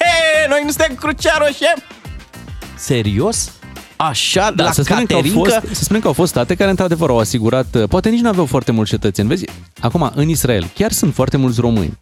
[0.50, 1.74] noi nu suntem crucea roșie.
[2.82, 3.52] Serios?
[3.96, 5.60] Așa, de Da, la să spunem, că au Caterinca?
[5.60, 8.28] fost, să spunem că au fost state care într-adevăr au asigurat, uh, poate nici nu
[8.28, 9.28] aveau foarte mulți cetățeni.
[9.28, 9.44] Vezi,
[9.80, 11.98] acum în Israel chiar sunt foarte mulți români.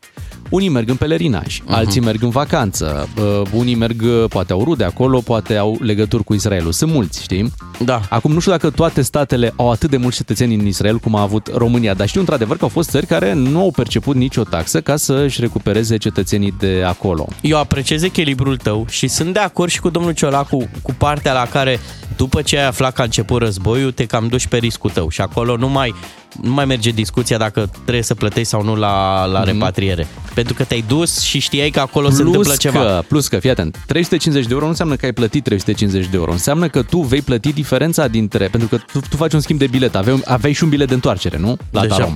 [0.50, 1.66] Unii merg în pelerinaj, uh-huh.
[1.66, 6.24] alții merg în vacanță, uh, unii merg, uh, poate au rude acolo, poate au legături
[6.24, 6.72] cu Israelul.
[6.72, 7.52] Sunt mulți, știi?
[7.84, 8.00] Da.
[8.08, 11.20] Acum nu știu dacă toate statele au atât de mulți cetățeni în Israel cum a
[11.20, 14.80] avut România, dar știu într-adevăr că au fost țări care nu au perceput nicio taxă
[14.80, 17.28] ca să își recupereze cetățenii de acolo.
[17.40, 21.46] Eu apreciez echilibrul tău și sunt de acord și cu domnul Ciolacu cu partea la
[21.50, 21.78] care
[22.16, 25.20] după ce ai aflat că a început războiul, te cam duci pe riscul tău și
[25.20, 25.94] acolo nu mai,
[26.42, 30.06] nu mai merge discuția dacă trebuie să plătești sau nu la, la repatriere.
[30.34, 33.00] Pentru că te-ai dus și știai că acolo se întâmplă că, ceva.
[33.08, 36.32] Plus că, fii atent, 350 de euro nu înseamnă că ai plătit 350 de euro.
[36.32, 38.48] Înseamnă că tu vei plăti diferența dintre...
[38.48, 39.94] Pentru că tu, tu faci un schimb de bilet.
[39.94, 41.56] Aveai, aveai și un bilet de întoarcere, nu?
[41.70, 41.94] La Deja.
[41.94, 42.14] Tarom.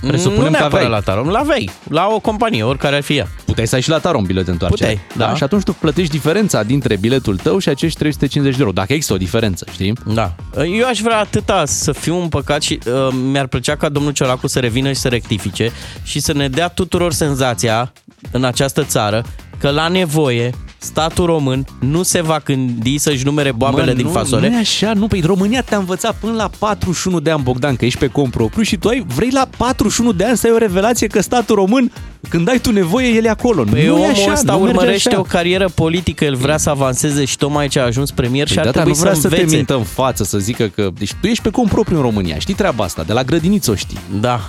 [0.00, 0.90] Nu Presupunem că neapărat aveai.
[0.90, 3.28] la Tarom, la vei, la o companie, oricare ar fi ea.
[3.44, 4.90] Puteai să ai și la Tarom bilet de întoarcere.
[4.90, 5.34] Puteai, da.
[5.36, 8.72] Și atunci tu plătești diferența dintre biletul tău și acești 350 de euro.
[8.74, 9.92] Dacă există o diferență, știi?
[10.06, 10.34] Da.
[10.56, 14.58] Eu aș vrea atâta să fiu împăcat și uh, mi-ar plăcea ca domnul Ciolacu să
[14.58, 15.70] revină și să rectifice
[16.02, 17.92] și să ne dea tuturor senzația
[18.30, 19.24] în această țară
[19.58, 20.50] că la nevoie
[20.86, 24.48] statul român nu se va gândi să-și numere boabele din nu, fasole.
[24.48, 25.06] Nu e așa, nu.
[25.06, 28.62] Păi România te-a învățat până la 41 de ani, Bogdan, că ești pe cont propriu
[28.62, 31.92] și tu ai, vrei la 41 de ani să ai o revelație că statul român,
[32.28, 33.64] când ai tu nevoie, el e acolo.
[33.70, 35.18] Păi nu e omul așa, ăsta nu merge urmărește așa.
[35.18, 38.62] o carieră politică, el vrea să avanseze și tocmai ce a ajuns premier și Păi
[38.62, 39.56] ar da, dar trebui nu vrea să să, te învețe.
[39.56, 40.90] mintă în față, să zică că...
[40.98, 43.74] Deci tu ești pe cont propriu în România, știi treaba asta, de la grădiniță o
[43.74, 43.98] știi.
[44.20, 44.40] Da.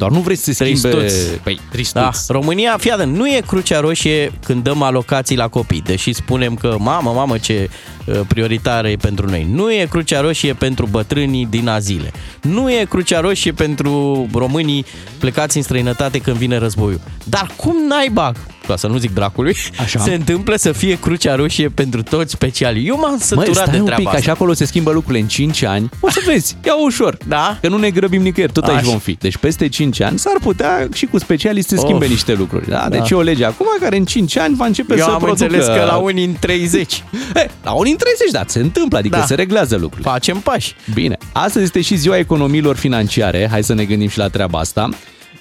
[0.00, 0.96] Doar nu vrei să se schimbe...
[0.96, 1.40] Tristuț.
[1.42, 2.02] Păi, tristuț.
[2.02, 6.54] Da, România, fii atent, nu e crucea roșie când dăm alocații la copii, deși spunem
[6.54, 7.70] că, mamă, mamă, ce
[8.04, 9.46] uh, prioritară e pentru noi.
[9.50, 12.12] Nu e crucea roșie pentru bătrânii din azile.
[12.42, 14.84] Nu e crucea roșie pentru românii
[15.18, 17.00] plecați în străinătate când vine războiul.
[17.24, 18.32] Dar cum naiba,
[18.66, 19.98] ca să nu zic dracului, Așa.
[20.00, 22.86] se întâmplă să fie crucea roșie pentru toți specialii.
[22.86, 24.18] Eu m-am Măi, săturat stai de un treaba pic, asta.
[24.18, 25.88] așa acolo se schimbă lucrurile în 5 ani.
[26.00, 27.16] O să vezi, ia ușor.
[27.26, 27.58] Da?
[27.60, 28.88] Că nu ne grăbim nicăieri, tot aici Așa.
[28.88, 29.12] vom fi.
[29.20, 32.10] Deci peste 5 ani s-ar putea și cu specialiști să schimbe Of.
[32.10, 32.68] niște lucruri.
[32.68, 32.86] Da?
[32.90, 33.06] Deci Da.
[33.10, 35.42] e o lege acum care în 5 ani va începe Eu să am producă...
[35.44, 39.16] înțeles că la unii în 30 E, la unii în 30, da, se întâmplă, adică
[39.16, 39.24] Da.
[39.24, 40.10] se reglează lucrurile.
[40.10, 40.74] facem pași.
[40.94, 44.88] Bine, astăzi este și ziua economiilor financiare, hai să ne gândim și la treaba asta.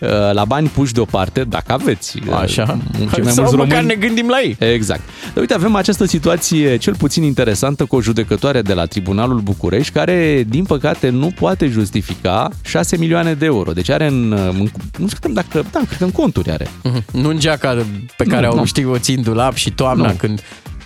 [0.01, 2.19] Uh, La bani puși deoparte, dacă aveți.
[2.27, 2.77] uh, Așa.
[3.13, 4.55] Cei mai Sau mulți măcar români ne gândim la ei.
[4.73, 5.01] Exact.
[5.33, 9.93] Dar uite, avem această situație cel puțin interesantă cu o judecătoare de la Tribunalul București
[9.93, 13.71] care, din păcate, nu poate justifica 6 milioane de euro.
[13.71, 16.67] Deci are în, în nu știu dacă, da, cred că în conturi are.
[17.11, 17.85] Nu în geaca
[18.17, 18.65] pe care Nu, au nu.
[18.65, 20.13] știi o țin dulap și toamna Nu.
[20.13, 20.41] când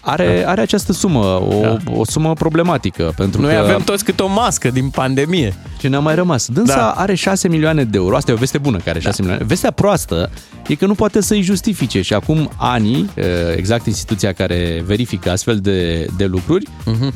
[0.06, 1.78] Are, are această sumă, o, Da.
[1.92, 5.54] o sumă problematică, pentru noi că avem toți câte o mască din pandemie.
[5.80, 6.48] ce ne-a mai rămas.
[6.48, 6.90] Dânsa Da.
[6.90, 9.46] are 6 milioane de euro, asta e o veste bună care are 6 milioane.
[9.48, 10.30] Vestea proastă
[10.68, 13.10] e că nu poate să-i justifice și acum ani,
[13.56, 17.14] exact instituția care verifică astfel de, de lucruri, Mhm.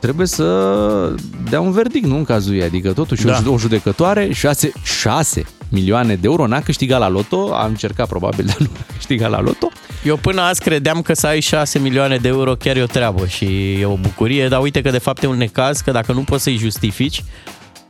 [0.00, 0.44] trebuie să
[1.50, 2.62] dea un verdict, nu în cazul ei.
[2.62, 3.42] Adică totuși Da.
[3.46, 8.44] o, o judecătoare, 6, 6 milioane de euro, n-a câștigat la loto, a încercat probabil,
[8.44, 9.68] dar nu a câștigat la loto.
[10.04, 13.26] Eu până azi credeam că să ai 6 milioane de euro chiar e o treabă
[13.26, 16.20] și e o bucurie, dar uite că de fapt e un necaz, că dacă nu
[16.20, 17.24] poți să-i justifici,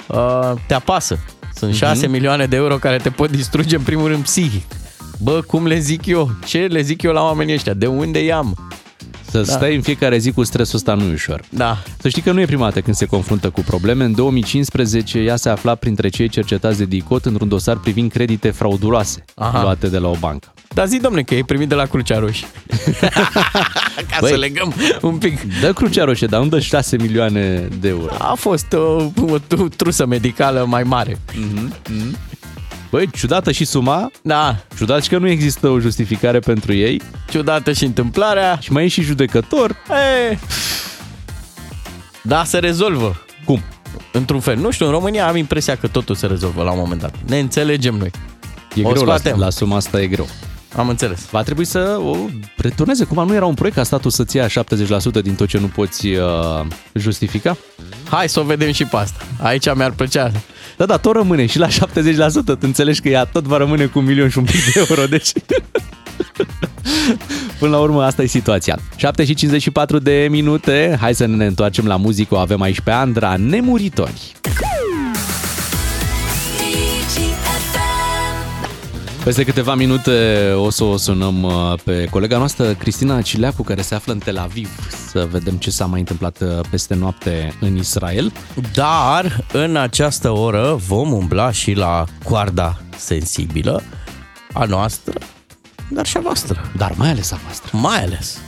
[0.07, 1.19] uh, te apasă.
[1.55, 4.65] Sunt 6 milioane de euro care te pot distruge în primul rând psihic.
[5.19, 6.31] Bă, cum le zic eu?
[6.47, 7.75] Ce le zic eu la oamenii ăștia?
[7.75, 8.71] De unde i-am?
[9.31, 9.53] Să da.
[9.53, 11.41] stai în fiecare zi cu stresul ăsta nu e ușor.
[11.49, 11.83] Da.
[12.01, 14.05] Să știi că nu e prima dată când se confruntă cu probleme.
[14.05, 19.25] În 2015 ea se afla printre cei cercetați de DICOT într-un dosar privind credite frauduloase
[19.35, 19.63] Aha.
[19.63, 20.53] luate de la o bancă.
[20.75, 22.47] Dar zi, domne, că e primit de la Crucea Roșie.
[24.11, 24.31] Ca Băi.
[24.31, 25.61] să legăm un pic.
[25.61, 28.15] Dă Crucea Roșie, dar nu dă 6 milioane de euro.
[28.19, 31.19] A fost o, o tu- trusă medicală mai mare.
[32.91, 37.01] Băi, ciudată și suma, Da, ciudat și că nu există o justificare pentru ei
[37.31, 38.59] ciudată și întâmplarea.
[38.61, 39.71] și mai e și judecător.
[40.31, 40.39] E,
[42.23, 43.17] da, se rezolvă.
[43.45, 43.63] Cum?
[44.13, 44.57] Într-un fel.
[44.57, 47.15] Nu știu, în România am impresia că totul se rezolvă la un moment dat.
[47.27, 48.11] Ne înțelegem noi.
[48.75, 49.39] E O greu la, scoatem.
[49.41, 50.29] la suma asta, e greu.
[50.77, 51.29] Am înțeles.
[51.31, 52.17] Va trebui să o
[52.57, 53.05] returneze.
[53.05, 54.51] Cumva nu era un proiect ca statul să-ți ia 70%
[55.23, 56.21] din tot ce nu poți uh,
[56.95, 57.57] justifica?
[58.11, 59.25] Hai să o vedem și pe asta.
[59.41, 60.31] Aici mi-ar plăcea.
[60.81, 61.71] Da, da, tot rămâne și la 70%.
[62.45, 65.07] Tu înțelegi că ea tot va rămâne cu un milion și un pic de euro,
[65.07, 65.33] deci...
[67.59, 68.79] Până la urmă, asta e situația.
[68.97, 70.97] 7 și 54 de minute.
[71.01, 72.35] Hai să ne întoarcem la muzică.
[72.35, 74.33] O avem aici pe Andra, Nemuritori.
[79.31, 83.95] Peste câteva minute o să o sunăm uh, pe colega noastră, Cristina Cileacu, care se
[83.95, 84.69] află în Tel Aviv,
[85.11, 88.33] să vedem ce s-a mai întâmplat uh, peste noapte în Israel.
[88.75, 93.83] Dar în această oră vom umbla și la coarda sensibilă
[94.53, 95.19] a noastră,
[95.91, 96.71] dar și a voastră.
[96.77, 97.79] Dar mai ales a voastră.
[97.79, 98.41] Mai ales.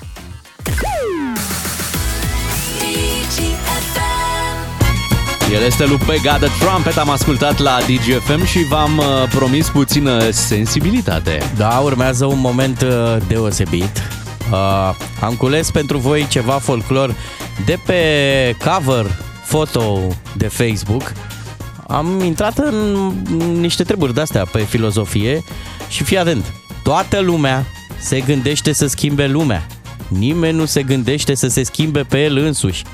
[5.53, 10.31] El este lui Pega The Trumpet, am ascultat la DGFM și v-am uh, promis puțină
[10.31, 11.53] sensibilitate.
[11.57, 14.03] Da, urmează un moment uh, deosebit.
[14.53, 17.15] Uh, am cules pentru voi ceva folclor
[17.65, 17.97] de pe
[18.65, 19.07] cover
[19.45, 19.99] foto
[20.37, 21.13] de Facebook.
[21.89, 23.09] Am intrat în
[23.61, 25.45] niște treburi de-astea pe filozofie
[25.89, 26.45] și fii atent.
[26.83, 27.67] Toată lumea
[27.99, 29.67] se gândește să schimbe lumea.
[30.09, 32.85] Nimeni nu se gândește să se schimbe pe el însuși.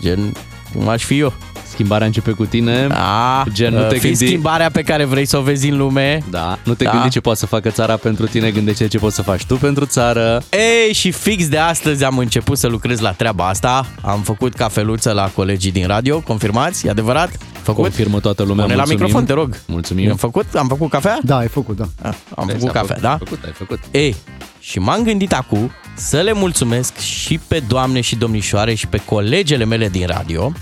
[0.00, 0.32] Gen,
[0.72, 1.32] cum aș fi eu.
[1.78, 2.86] Schimbarea începe cu tine.
[2.86, 6.22] Da, Gen, nu te fii gândi- schimbarea pe care vrei să o vezi în lume.
[6.30, 6.90] Da, nu te Da.
[6.90, 9.84] gândi ce poate să facă țara pentru tine, gândește ce poți să faci tu pentru
[9.84, 10.42] țară.
[10.50, 13.86] Ei, și fix de astăzi am început să lucrez la treaba asta.
[14.02, 16.86] Am făcut cafeluță la colegii din radio, confirmați?
[16.86, 17.30] E adevărat?
[17.62, 17.82] Făcut?
[17.82, 19.04] Confirmă toată lumea, Pune la mulțumim.
[19.04, 19.56] microfon, te rog.
[19.66, 20.10] Mulțumim.
[20.10, 20.46] Am făcut?
[20.54, 21.18] Am făcut cafea?
[21.22, 21.84] Da, ai făcut, da.
[22.02, 23.10] Ah, am Ai făcut cafea, da?
[23.10, 23.78] Ai făcut, ai făcut.
[23.90, 24.16] Ei,
[24.60, 29.64] și m-am gândit acum să le mulțumesc și pe doamne și domnișoare și pe colegele
[29.64, 30.52] mele din radio.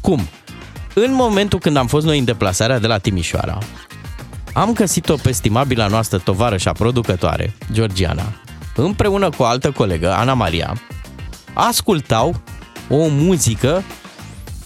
[0.00, 0.28] Cum?
[0.94, 3.58] În momentul când am fost noi în deplasarea de la Timișoara,
[4.52, 8.32] am găsit-o pe stimabila noastră tovarășa producătoare, Georgiana,
[8.76, 10.80] împreună cu o altă colegă, Ana Maria,
[11.52, 12.40] ascultau
[12.88, 13.82] o muzică,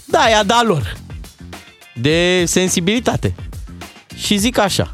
[0.05, 0.97] da, ea da lor,
[1.95, 3.35] de sensibilitate.
[4.17, 4.93] Și zic așa,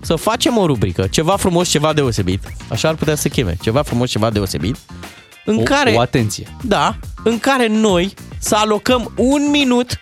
[0.00, 4.10] să facem o rubrică, ceva frumos, ceva deosebit, așa ar putea să cheme, ceva frumos,
[4.10, 4.76] ceva deosebit,
[5.44, 6.46] în O, care, o atenție.
[6.62, 10.00] da, în care noi să alocăm un minut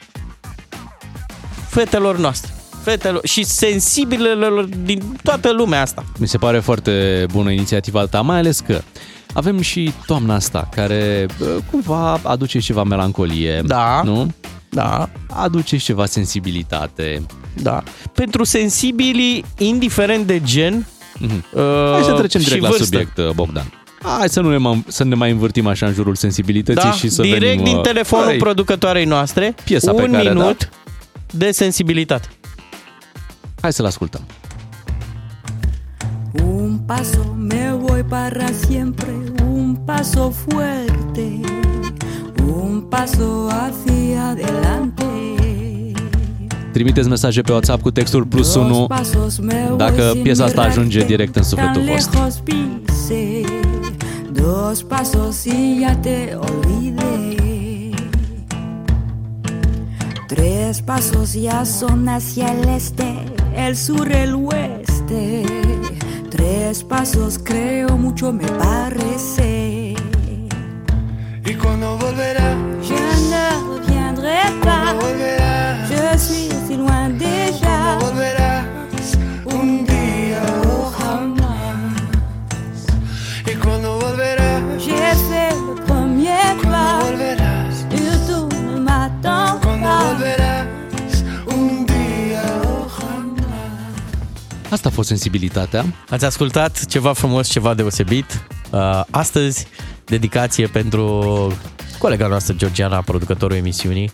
[1.69, 2.51] fetelor noastre,
[2.83, 6.05] fetelor și sensibilelor din toată lumea asta.
[6.19, 8.81] Mi se pare foarte bună inițiativa ta, mai ales că
[9.33, 14.01] avem și toamna asta, care bă, cumva aduce ceva melancolie, Da.
[14.05, 14.31] nu?
[14.71, 17.23] Da, Aduce și ceva sensibilitate.
[17.63, 17.83] da.
[18.15, 20.87] Pentru sensibilii, indiferent de gen,
[21.21, 21.45] Mhm.
[21.53, 22.85] uh, Hai să trecem și direct la vârstă.
[22.85, 23.73] subiect, uh, Bogdan.
[24.19, 27.09] Hai să nu ne mai, să ne mai învârtim așa în jurul sensibilității Da, și
[27.09, 30.57] să direct venim, din uh, telefonul hai, producătoarei noastre, Piesa pe un care, da.
[31.29, 32.29] Minut de sensibilitate.
[33.61, 34.21] Hai să-l ascultăm.
[36.45, 39.13] Un paso me voy para siempre,
[39.43, 41.41] un paso fuerte,
[42.47, 45.05] un paso hacia adelante.
[46.73, 50.45] Trimiteți mesaje pe WhatsApp cu textul plus Dos 1 pasos me voy dacă sin piesa
[50.45, 52.19] asta mirarte, ajunge direct în tan sufletul vostru.
[52.19, 53.41] lejos pise,
[54.33, 57.28] dos pasos y ya te olvidé.
[60.29, 63.25] Tres pasos ya son hacia el este,
[63.57, 65.43] el sur, el oeste.
[66.31, 69.95] Tres pasos creo mucho me parece.
[71.47, 72.57] ¿Y cuando volverás?
[72.83, 74.95] Je ne reviendrai pas,
[75.89, 76.58] je suis
[94.71, 95.85] Asta a fost sensibilitatea.
[96.11, 98.45] Ați ascultat ceva frumos, ceva deosebit.
[98.71, 99.67] Uh, Astăzi,
[100.05, 101.53] dedicație pentru
[101.99, 104.13] colega noastră, Georgiana, producătorul emisiunii.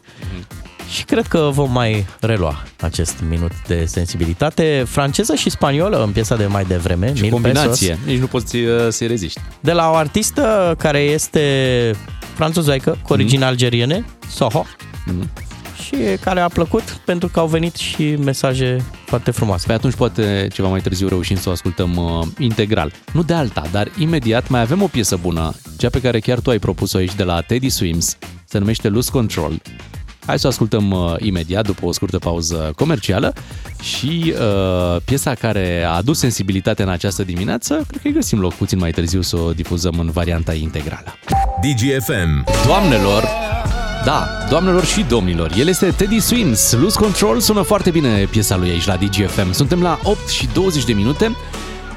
[0.91, 6.37] Și cred că vom mai relua acest minut de sensibilitate franceză și spaniolă în piesa
[6.37, 7.15] de mai devreme.
[7.15, 7.89] Și Mil combinație.
[7.89, 9.41] Pesos, Nici nu poți uh, să-i reziști.
[9.61, 11.95] de la o artistă care este
[12.35, 14.65] franțuzoică, cu origini algeriene, Soho.
[15.85, 19.67] Și care a plăcut pentru că au venit și mesaje foarte frumoase.
[19.67, 22.93] Păi atunci poate ceva mai târziu reușim să o ascultăm uh, integral.
[23.13, 26.51] Nu de alta, dar imediat mai avem o piesă bună, cea pe care chiar tu
[26.51, 29.61] ai propus-o aici de la Teddy Swims, se numește Lose Control.
[30.27, 33.33] Hai să o ascultăm uh, imediat după o scurtă pauză comercială
[33.83, 38.55] și uh, piesa care a adus sensibilitate în această dimineață, cred că îi găsim loc
[38.55, 41.15] puțin mai târziu să o difuzăm în varianta integrală.
[41.61, 42.45] DGFM.
[42.67, 43.25] Doamnelor,
[44.05, 46.73] da, doamnelor și domnilor, el este Teddy Swims.
[46.73, 49.53] Lose Control sună foarte bine piesa lui aici la DGFM.
[49.53, 51.37] Suntem la 8 și 20 de minute.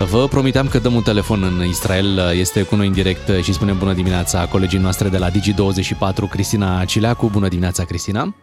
[0.09, 3.77] Vă promiteam că dăm un telefon în Israel, este cu noi în direct și spunem
[3.77, 7.29] bună dimineața colegii noastre de la Digi24, Cristina Cileacu.
[7.31, 8.35] Bună dimineața, Cristina!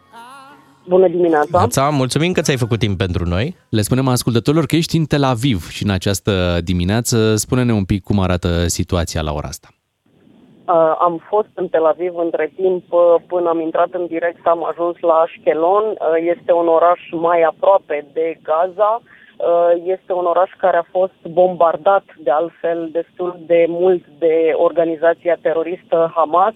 [0.88, 1.59] Bună dimineața!
[1.59, 3.57] Neața, mulțumim că ți-ai făcut timp pentru noi.
[3.68, 8.03] Le spunem ascultătorilor că ești în Tel Aviv și în această dimineață spune-ne un pic
[8.03, 9.74] cum arată situația la ora asta.
[10.66, 14.64] Uh, am fost în Tel Aviv între timp uh, până am intrat în direct, am
[14.64, 15.85] ajuns la Ashkelon.
[15.85, 19.03] Uh, este un oraș mai aproape de Gaza.
[19.37, 25.38] Uh, este un oraș care a fost bombardat de altfel destul de mult de organizația
[25.42, 26.55] teroristă Hamas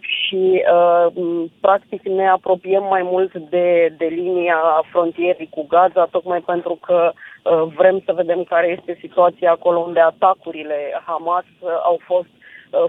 [0.00, 4.58] și uh, m, practic ne apropiem mai mult de, de linia
[4.90, 10.00] frontierii cu Gaza, tocmai pentru că uh, vrem să vedem care este situația acolo unde
[10.00, 12.39] atacurile Hamas uh, au fost uh,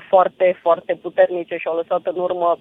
[0.10, 2.60] foarte, foarte puternice și au lăsat în urmă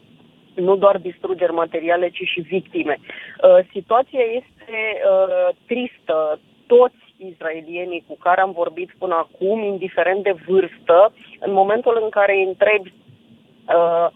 [0.55, 2.99] nu doar distrugeri materiale, ci și victime.
[3.01, 4.79] Uh, situația este
[5.11, 6.41] uh, tristă.
[6.67, 12.33] Toți israelienii cu care am vorbit până acum, indiferent de vârstă, în momentul în care
[12.33, 12.93] îi întrebi
[13.69, 14.07] uh,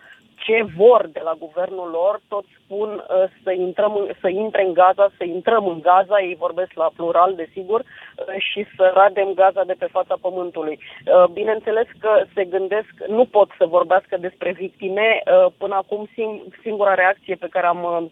[0.44, 4.72] ce vor de la guvernul lor, toți spun uh, să, intrăm, în- să intre în
[4.72, 9.64] Gaza, să intrăm în Gaza, ei vorbesc la plural, desigur, uh, și să radem Gaza
[9.64, 10.78] de pe fața pământului.
[10.78, 16.60] Uh, Bineînțeles că se gândesc, nu pot să vorbească despre victime, uh, până acum sing-
[16.62, 18.10] singura reacție pe care am uh,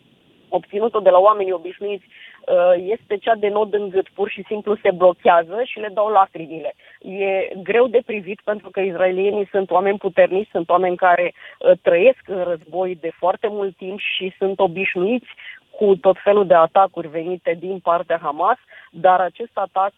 [0.49, 2.32] obținut-o de la oamenii obișnuiți uh,
[2.77, 6.75] este cea de nod în gât, pur și simplu se blochează și le dau lacrimile.
[7.01, 12.23] E greu de privit pentru că izraelienii sunt oameni puternici, sunt oameni care uh, trăiesc
[12.27, 15.29] în război de foarte mult timp și sunt obișnuiți
[15.71, 18.59] cu tot felul de atacuri venite din partea Hamas,
[18.91, 19.93] dar acest atac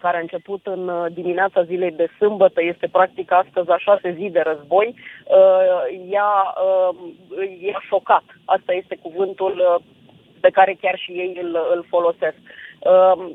[0.00, 4.28] care a început în uh, dimineața zilei de sâmbătă, este practic astăzi a șase zi
[4.30, 6.96] de război, uh, i-a, uh,
[7.60, 8.24] i-a șocat.
[8.44, 9.84] Asta este cuvântul uh,
[10.40, 12.36] pe care chiar și ei îl, îl folosesc.
[12.78, 13.26] Uh,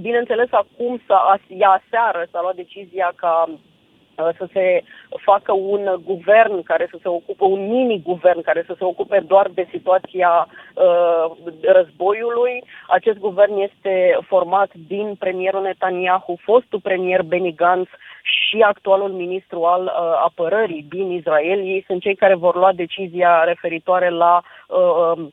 [0.00, 6.62] Bineînțeles, acum, s-a, ea aseară s-a luat decizia ca uh, să se facă un guvern
[6.62, 11.30] care să se ocupe, un mini-guvern care să se ocupe doar de situația uh,
[11.62, 12.64] războiului.
[12.88, 17.88] Acest guvern este format din premierul Netanyahu, fostul premier Benny Gantz
[18.22, 21.58] și actualul ministru al uh, apărării din Israel.
[21.58, 25.32] Ei sunt cei care vor lua decizia referitoare la uh, um,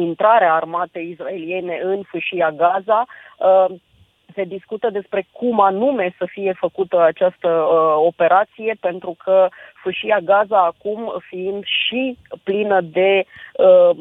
[0.00, 3.06] intrarea armatei israeliene în fâșia Gaza.
[3.38, 3.74] Uh,
[4.34, 9.48] se discută despre cum anume să fie făcută această uh, operație, pentru că
[9.82, 13.96] fâșia Gaza acum fiind și plină de uh,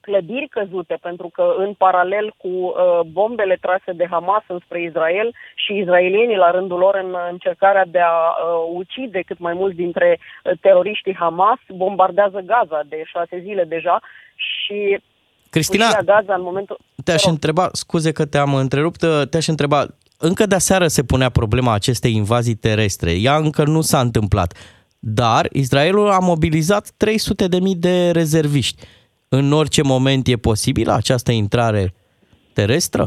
[0.00, 2.72] clădiri căzute, pentru că în paralel cu uh,
[3.12, 8.18] bombele trase de Hamas înspre Israel și israelienii la rândul lor în încercarea de a
[8.28, 14.00] uh, ucide cât mai mulți dintre uh, teroriștii Hamas, bombardează Gaza de șase zile deja
[14.34, 14.98] și
[15.50, 16.78] Cristina, fâșia Gaza în momentul...
[17.04, 19.86] Te-aș întreba, scuze că te-am întrerupt, te-aș întreba,
[20.18, 23.12] încă de aseară se punea problema acestei invazii terestre.
[23.12, 24.52] Ea încă nu s-a întâmplat.
[24.98, 28.86] Dar Israelul a mobilizat 300 de mii de rezerviști.
[29.38, 31.84] În orice moment e posibilă această intrare
[32.54, 33.04] terestră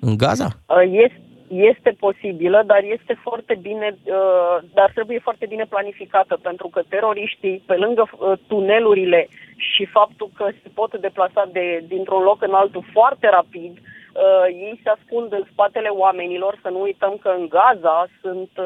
[0.00, 0.48] în Gaza?
[0.66, 6.68] Uh, Este, este posibilă, dar este foarte bine, uh, dar trebuie foarte bine planificată, pentru
[6.68, 12.42] că teroriștii, pe lângă uh, tunelurile și faptul că se pot deplasa de, dintr-un loc
[12.42, 16.58] în altul foarte rapid, uh, ei se ascund în spatele oamenilor.
[16.62, 18.64] Să nu uităm că în Gaza sunt uh,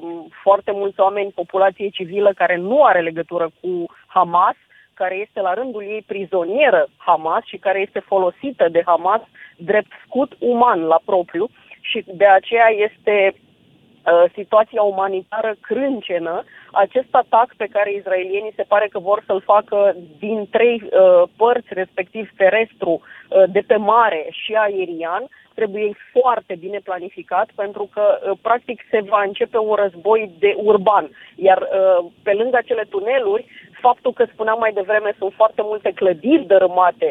[0.00, 4.56] um, foarte mulți oameni, populație civilă, care nu are legătură cu Hamas,
[5.00, 9.22] care este la rândul ei prizonieră Hamas și care este folosită de Hamas
[9.56, 11.46] drept scut uman la propriu
[11.80, 18.88] și de aceea este uh, situația umanitară crâncenă, acest atac pe care izraelienii se pare
[18.88, 24.52] că vor să-l facă din trei uh, părți, respectiv terestru, uh, de pe mare și
[24.54, 25.24] aerian,
[25.58, 31.04] trebuie foarte bine planificat pentru că uh, practic se va începe un război de urban.
[31.34, 33.44] Iar uh, pe lângă acele tuneluri,
[33.88, 37.08] faptul că spuneam mai devreme sunt foarte multe clădiri dărâmate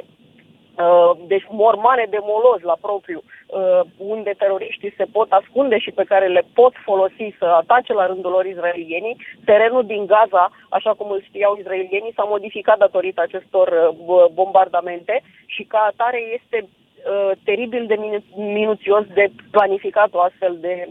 [0.83, 6.03] Uh, deci mormane de moloz la propriu uh, unde teroriștii se pot ascunde și pe
[6.03, 9.17] care le pot folosi să atace la rândul lor izraelienii.
[9.45, 15.63] Terenul din Gaza, așa cum îl știau izraelienii, s-a modificat datorită acestor uh, bombardamente și
[15.63, 20.89] ca atare este uh, teribil de minu- minuțios de planificat o astfel de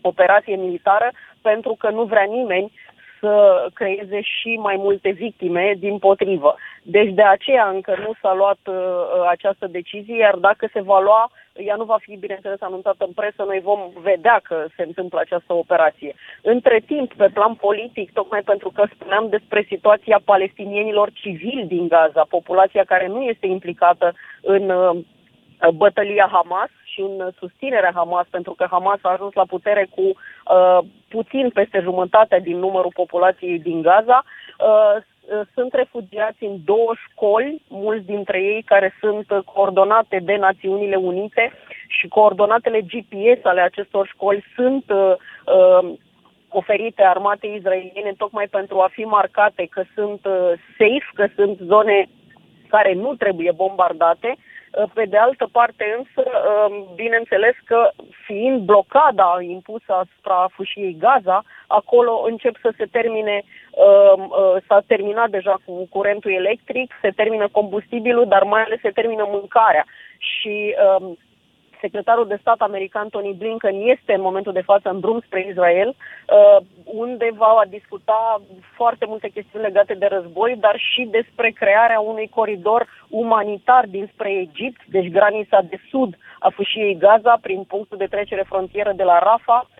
[0.00, 1.10] operație militară
[1.42, 2.72] pentru că nu vrea nimeni
[3.24, 6.54] să creeze și mai multe victime din potrivă.
[6.82, 8.74] Deci de aceea încă nu s-a luat uh,
[9.28, 13.42] această decizie, iar dacă se va lua, ea nu va fi, bineînțeles, anunțată în presă,
[13.46, 16.14] noi vom vedea că se întâmplă această operație.
[16.42, 22.26] Între timp, pe plan politic, tocmai pentru că spuneam despre situația palestinienilor civili din Gaza,
[22.28, 24.96] populația care nu este implicată în uh,
[25.74, 30.78] bătălia Hamas și în susținerea Hamas, pentru că Hamas a ajuns la putere cu uh,
[31.08, 34.24] puțin peste jumătatea din numărul populației din Gaza.
[34.24, 35.02] Uh,
[35.54, 41.52] sunt refugiați în două școli, mulți dintre ei care sunt coordonate de Națiunile Unite
[41.88, 45.14] și coordonatele GPS ale acestor școli sunt uh,
[45.46, 45.92] uh,
[46.48, 52.08] oferite armatei izraeliene tocmai pentru a fi marcate că sunt uh, safe, că sunt zone
[52.68, 54.36] care nu trebuie bombardate.
[54.94, 56.30] Pe de altă parte însă,
[56.94, 57.90] bineînțeles că
[58.26, 63.42] fiind blocada impusă asupra fâșiei Gaza, acolo încep să se termine,
[64.68, 69.84] s-a terminat deja cu curentul electric, se termină combustibilul, dar mai ales se termină mâncarea.
[70.18, 70.74] Și
[71.84, 75.88] secretarul de stat american Tony Blinken este în momentul de față în drum spre Israel,
[75.88, 78.40] uh, unde va discuta
[78.78, 84.80] foarte multe chestiuni legate de război, dar și despre crearea unui coridor umanitar dinspre Egipt,
[84.86, 89.58] deci granița de sud a fâșiei Gaza, prin punctul de trecere frontieră de la Rafa,
[89.68, 89.73] uh,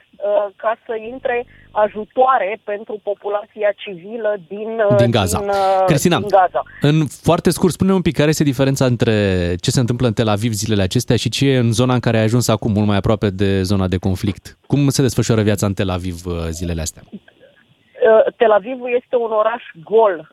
[0.57, 5.39] ca să intre ajutoare pentru populația civilă din, uh, din Gaza.
[5.39, 5.51] Din,
[5.87, 6.63] Cristina, din Gaza.
[6.81, 9.15] în foarte scurt, spune un pic care este diferența între
[9.61, 12.17] ce se întâmplă în Tel Aviv zilele acestea și ce e în zona în care
[12.17, 14.59] ai ajuns acum, mult mai aproape de zona de conflict.
[14.67, 17.03] Cum se desfășoară viața în Tel Aviv uh, zilele astea?
[18.37, 20.33] Tel Avivul este un oraș gol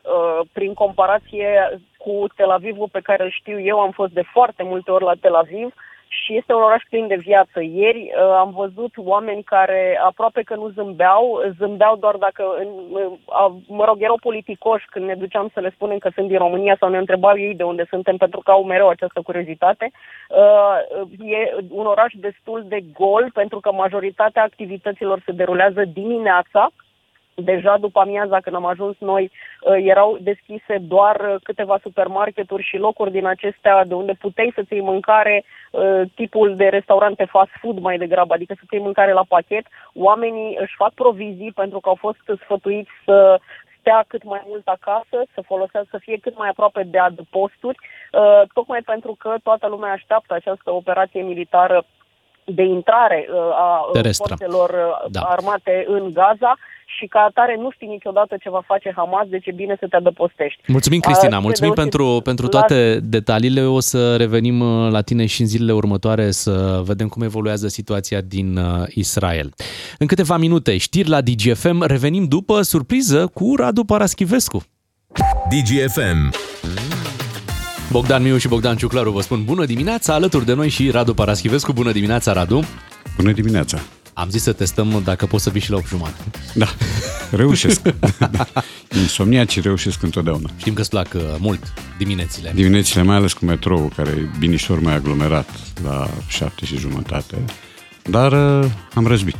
[0.52, 3.80] prin comparație cu Tel Avivul pe care îl știu eu.
[3.80, 5.74] Am fost de foarte multe ori la Tel Aviv
[6.20, 7.60] și este un oraș plin de viață.
[7.60, 13.84] Ieri uh, am văzut oameni care aproape că nu zâmbeau, zâmbeau doar dacă, uh, mă
[13.84, 16.98] rog, erau politicoși când ne duceam să le spunem că sunt din România sau ne
[16.98, 19.90] întrebau ei de unde suntem pentru că au mereu această curiozitate.
[20.28, 20.76] Uh,
[21.18, 26.70] e un oraș destul de gol pentru că majoritatea activităților se derulează dimineața,
[27.34, 29.30] Deja după amiaza, când am ajuns noi,
[29.60, 34.72] uh, erau deschise doar uh, câteva supermarketuri și locuri din acestea de unde puteai să-ți
[34.72, 39.24] iei mâncare, uh, tipul de restaurante fast food mai degrabă, adică să-ți iei mâncare la
[39.28, 39.66] pachet.
[39.94, 43.40] Oamenii își fac provizii pentru că au fost sfătuiți să
[43.78, 47.78] stea cât mai mult acasă, să folosească, să fie cât mai aproape de adăposturi,
[48.52, 51.84] tocmai pentru că toată lumea așteaptă această operație militară
[52.44, 54.26] de intrare a Terestră.
[54.28, 54.70] forțelor
[55.10, 55.20] Da.
[55.20, 56.54] armate în Gaza
[56.98, 59.96] și ca atare nu știi niciodată ce va face Hamas, deci e bine să te
[59.96, 60.60] adăpostești.
[60.66, 63.60] Mulțumim, Cristina, A, mulțumim de pentru, pentru toate detaliile.
[63.60, 68.20] O să revenim uh, la tine și în zilele următoare să vedem cum evoluează situația
[68.20, 69.52] din uh, Israel.
[69.98, 74.62] În câteva minute, știri la DGFM, revenim după surpriză cu Radu Paraschivescu.
[75.48, 76.34] DGFM.
[77.90, 81.72] Bogdan Miu și Bogdan Ciuclaru vă spun bună dimineața, alături de noi și Radu Paraschivescu.
[81.72, 82.62] Bună dimineața, Radu!
[83.16, 83.78] Bună dimineața!
[84.14, 86.20] Am zis să testăm dacă poți să vii și la 8 jumate.
[86.54, 86.66] Da,
[87.30, 87.80] reușesc.
[89.00, 90.50] Insomniacii reușesc întotdeauna.
[90.56, 92.52] Știm că îți plac uh, mult diminețile.
[92.54, 95.48] Diminețile, mai ales cu metrou, care e binișor mai aglomerat
[95.84, 97.44] la 7 și jumătate.
[98.02, 99.36] Dar uh, am răzbit.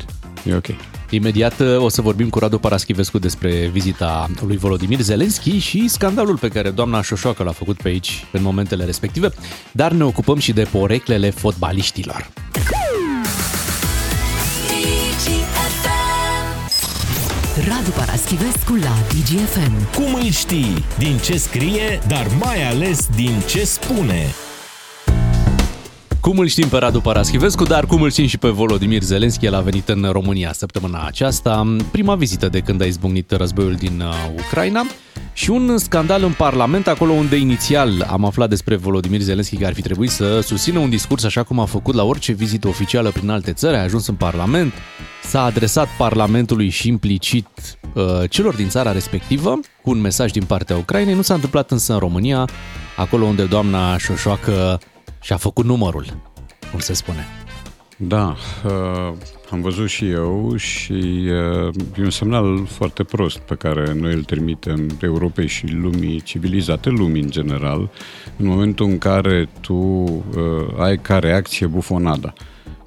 [0.46, 0.66] E ok.
[1.10, 6.36] Imediat uh, o să vorbim cu Radu Paraschivescu despre vizita lui Volodimir Zelenski și scandalul
[6.36, 9.30] pe care doamna Șoșoacă l-a făcut pe aici în momentele respective,
[9.72, 12.30] dar ne ocupăm și de poreclele fotbaliștilor.
[17.68, 19.72] Radu Paraschivescu la DGFM.
[19.94, 20.84] Cum îl știi?
[20.98, 24.34] Din ce scrie, dar mai ales din ce spune.
[26.22, 29.54] Cum îl știm pe Radu Paraschivescu, dar cum îl știm și pe Volodimir Zelenski, el
[29.54, 34.42] a venit în România săptămâna aceasta, prima vizită de când a izbucnit războiul din uh,
[34.46, 34.82] Ucraina
[35.32, 39.72] și un scandal în Parlament, acolo unde inițial am aflat despre Volodimir Zelenski că ar
[39.72, 43.30] fi trebuit să susțină un discurs așa cum a făcut la orice vizită oficială prin
[43.30, 44.72] alte țări, a ajuns în Parlament,
[45.22, 47.48] s-a adresat Parlamentului și implicit
[47.94, 51.14] uh, celor din țara respectivă cu un mesaj din partea Ucrainei.
[51.14, 52.48] Nu s-a întâmplat însă în România,
[52.96, 54.80] acolo unde doamna Șoșoacă
[55.22, 56.04] și-a făcut numărul,
[56.70, 57.26] cum se spune.
[57.96, 59.12] Da, uh,
[59.50, 64.24] am văzut și eu și uh, e un semnal foarte prost pe care noi îl
[64.24, 67.90] trimitem Europei și lumii civilizate, lumii în general,
[68.36, 70.22] în momentul în care tu uh,
[70.78, 72.32] ai ca reacție bufonada.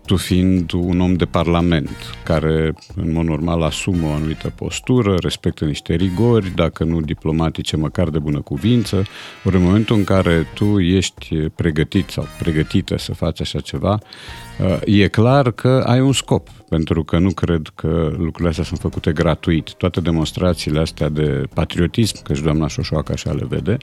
[0.06, 1.90] Tu fiind un om de parlament
[2.24, 8.10] care în mod normal asumă o anumită postură, respectă niște rigori, dacă nu diplomatice, măcar
[8.10, 9.04] de bună cuvință,
[9.44, 14.00] ori în momentul în care tu ești pregătit sau pregătită să faci așa ceva,
[14.60, 18.80] Uh, E clar că ai un scop, pentru că nu cred că lucrurile astea sunt
[18.80, 19.74] făcute gratuit.
[19.74, 23.78] Toate demonstrațiile astea de patriotism, că și doamna Șoșoacă așa le vede,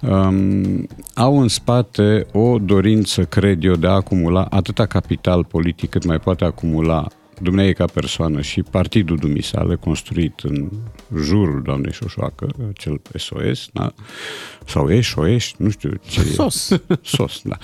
[0.00, 6.04] um, au în spate o dorință, cred eu, de a acumula atâta capital politic cât
[6.04, 7.06] mai poate acumula
[7.40, 10.68] dumneavoastră ca persoană și partidul dumisale construit în
[11.16, 13.92] jurul doamnei Șoșoacă, cel SOS, da?
[14.64, 16.70] sau SOS, nu știu ce SOS.
[16.70, 16.80] e.
[17.02, 17.56] SOS, da.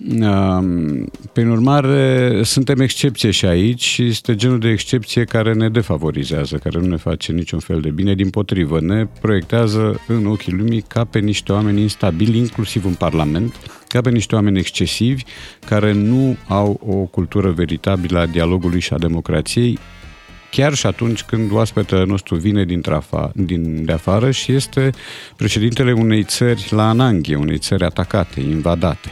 [0.00, 6.56] Um, Prin urmare, suntem excepție și aici și este genul de excepție care ne defavorizează,
[6.56, 10.80] care nu ne face niciun fel de bine, din potrivă, ne proiectează în ochii lumii
[10.80, 13.54] ca pe niște oameni instabili, inclusiv în Parlament,
[13.88, 15.22] ca pe niște oameni excesivi
[15.66, 19.78] care nu au o cultură veritabilă a dialogului și a democrației,
[20.50, 24.90] chiar și atunci când oaspetele nostru vine din, trafa, din de afară și este
[25.36, 29.10] președintele unei țări la ananghie, unei țări atacate, invadate.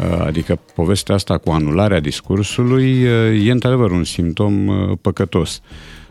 [0.00, 5.60] Uh, Adică povestea asta cu anularea discursului uh, e într-adevăr un simptom uh, păcătos.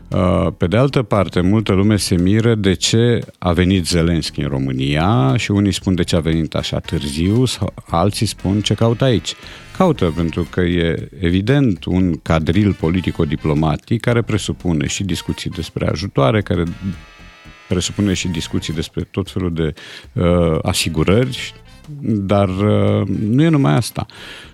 [0.08, 4.48] Uh, Pe de altă parte, multă lume se miră de ce a venit Zelenski în
[4.48, 9.04] România și unii spun de ce a venit așa târziu, sau alții spun ce caută
[9.04, 9.34] aici.
[9.76, 16.62] Caută pentru că e evident un cadril politico-diplomatic care presupune și discuții despre ajutoare, care
[17.68, 19.72] presupune și discuții despre tot felul de
[20.12, 21.54] uh, asigurări,
[22.02, 24.06] dar uh, nu e numai asta.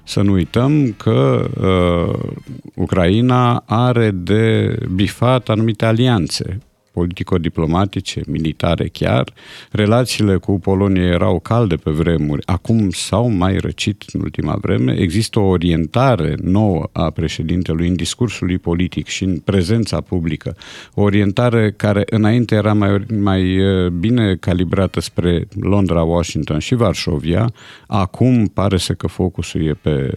[0.04, 2.30] Să nu uităm că uh,
[2.74, 6.58] Ucraina are de bifat anumite alianțe
[6.93, 9.32] politico-diplomatice, militare chiar.
[9.70, 14.97] Relațiile cu Polonia erau calde pe vremuri, acum s-au mai răcit în ultima vreme.
[14.99, 20.57] Există o orientare nouă a președintelui în discursul lui politic și în prezența publică.
[20.95, 27.53] O orientare care înainte era mai, mai eh, bine calibrată spre Londra, Washington și Varșovia.
[27.86, 30.14] Acum pare să că focusul e pe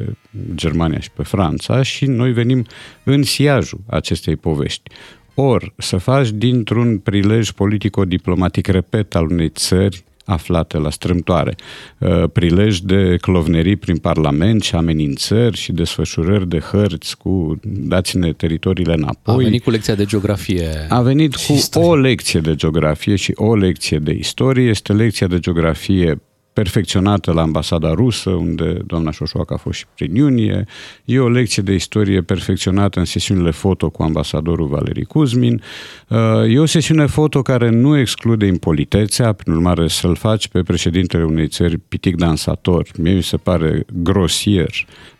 [0.55, 2.65] Germania și pe Franța și noi venim
[3.03, 4.89] în siajul acestei povești.
[5.35, 11.55] Ori să faci dintr-un prilej politico-diplomatic, repet, al unei țări aflate la strâmtoare,
[11.97, 18.91] uh, prilej de clovnerii prin Parlament și amenințări și desfășurări de hărți cu dați-ne teritoriile
[18.91, 19.43] A înapoi.
[19.43, 20.85] venit cu lecția de geografie.
[20.89, 24.69] A venit cu o lecție de geografie și o lecție de istorie.
[24.69, 26.21] Este lecția de geografie
[26.55, 30.65] perfecționată la ambasada rusă, unde doamna Șoșoacă a fost și prin iunie.
[31.05, 35.61] E o lecție de istorie perfecționată în sesiunile foto cu ambasadorul Valerii Cuzmin.
[36.07, 41.23] Uh, E o sesiune foto care nu exclude impolitețea, prin urmare să-l faci pe președintele
[41.23, 42.87] unei țări pitic dansator.
[42.97, 45.14] Mie mi se pare grosier uh,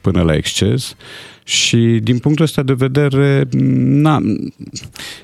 [0.00, 0.94] până la exces.
[1.44, 4.20] Și din punctul ăsta de vedere, na,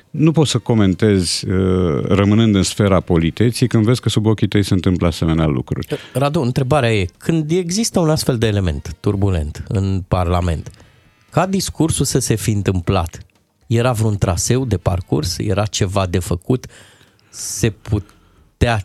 [0.09, 4.63] nu poți să comentezi uh, rămânând în sfera politeții când vezi că sub ochii tăi
[4.63, 5.87] se întâmplă asemenea lucruri.
[6.13, 10.71] Radu, întrebarea e, când există un astfel de element turbulent în Parlament,
[11.29, 13.17] ca discursul să se fi întâmplat,
[13.67, 16.65] era vreun traseu de parcurs, era ceva de făcut,
[17.29, 18.15] se putea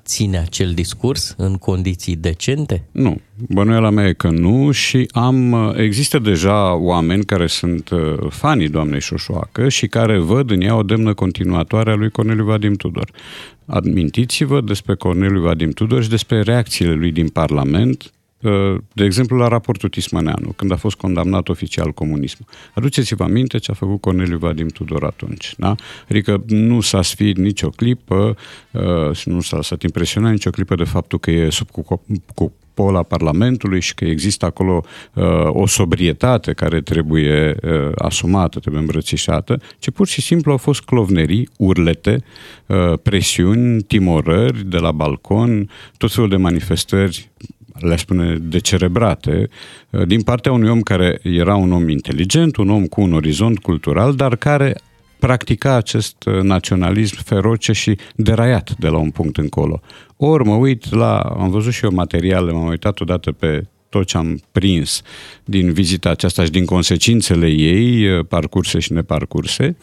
[0.04, 2.84] ține acel discurs în condiții decente?
[2.90, 8.00] Nu, bănuiala mea e că nu și am, uh, există deja oameni care sunt uh,
[8.28, 12.74] fanii doamnei Șoșoacă și care văd în ea o demnă continuatoare a lui Corneliu Vadim
[12.74, 13.10] Tudor.
[13.66, 18.17] Amintiți-vă despre Corneliu Vadim Tudor și despre reacțiile lui din Parlament, uh,
[18.93, 22.49] de exemplu, la raportul Tismăneanu, când a fost condamnat oficial comunismul.
[22.74, 25.55] Aduceți-vă aminte ce a făcut Corneliu Vadim Tudor atunci.
[25.57, 25.74] Da?
[26.09, 28.36] Adică nu s-a sfit nicio clipă
[28.70, 32.03] uh, și nu s-a lăsat impresionat nicio clipă de faptul că e sub cu,
[32.34, 34.82] cu pola Parlamentului și că există acolo
[35.14, 40.80] uh, o sobrietate care trebuie uh, asumată, trebuie îmbrățișată, ci pur și simplu au fost
[40.80, 42.24] clovnerii, urlete,
[42.66, 47.30] uh, presiuni, timorări de la balcon, tot felul de manifestări
[47.80, 49.48] le spune decerebrate,
[49.90, 53.58] uh, din partea unui om care era un om inteligent, un om cu un orizont
[53.58, 54.74] cultural, dar care
[55.18, 59.80] practica acest uh, naționalism feroce și deraiat de la un punct încolo.
[60.16, 64.16] Ori mă uit la, am văzut și eu materiale, m-am uitat odată pe tot ce
[64.16, 65.02] am prins
[65.44, 69.76] din vizita aceasta și din consecințele ei, uh, parcurse și neparcurse,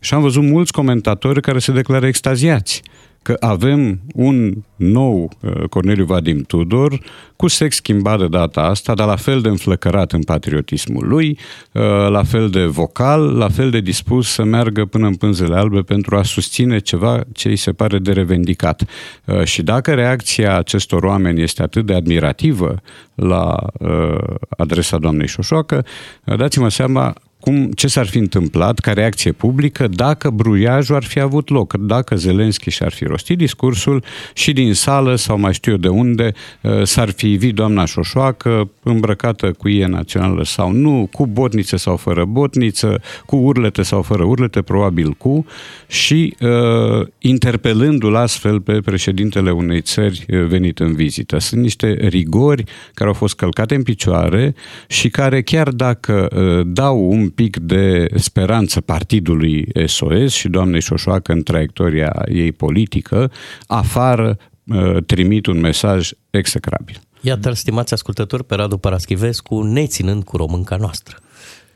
[0.00, 2.82] și am văzut mulți comentatori care se declară extaziați
[3.28, 7.00] că avem un nou uh, Corneliu Vadim Tudor
[7.36, 11.38] cu sex schimbat de data asta, dar la fel de înflăcărat în patriotismul lui,
[11.72, 15.80] uh, la fel de vocal, la fel de dispus să meargă până în pânzele albe
[15.80, 18.82] pentru a susține ceva ce îi se pare de revendicat.
[19.24, 22.74] Uh, Și dacă reacția acestor oameni este atât de admirativă
[23.14, 25.84] la uh, adresa doamnei Șoșoacă,
[26.24, 31.20] uh, dați-mă seama cum, ce s-ar fi întâmplat ca reacție publică dacă bruiajul ar fi
[31.20, 35.78] avut loc, dacă Zelenski și-ar fi rostit discursul și din sală sau mai știu eu
[35.78, 41.26] de unde uh, s-ar fi ivit doamna Șoșoacă îmbrăcată cu ie națională sau nu, cu
[41.26, 45.46] botniță sau fără botniță, cu urlete sau fără urlete, probabil cu,
[45.86, 51.38] și uh, interpelându-l astfel pe președintele unei țări uh, venit în vizită.
[51.38, 52.64] Sunt niște rigori
[52.94, 54.54] care au fost călcate în picioare
[54.88, 61.32] și care chiar dacă uh, dau un pic de speranță partidului SOS și doamnei Șoșoacă
[61.32, 63.30] în traiectoria ei politică,
[63.66, 67.00] afară uh, trimit un mesaj execrabil.
[67.20, 71.16] Iată-l, stimați ascultători, pe Radu Paraschivescu, neținând cu românca noastră.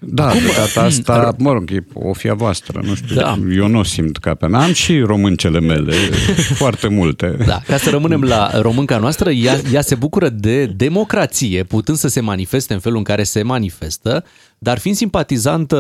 [0.05, 3.38] Da, Acum, de data asta, mă rog, e o fia voastră, nu știu, da.
[3.55, 4.61] eu nu o simt ca pe mea.
[4.61, 5.92] Am și româncele mele,
[6.62, 7.36] foarte multe.
[7.46, 12.09] Da, ca să rămânem la românca noastră, ea, ea se bucură de democrație, putând să
[12.09, 14.24] se manifeste în felul în care se manifestă,
[14.62, 15.76] dar fiind simpatizantă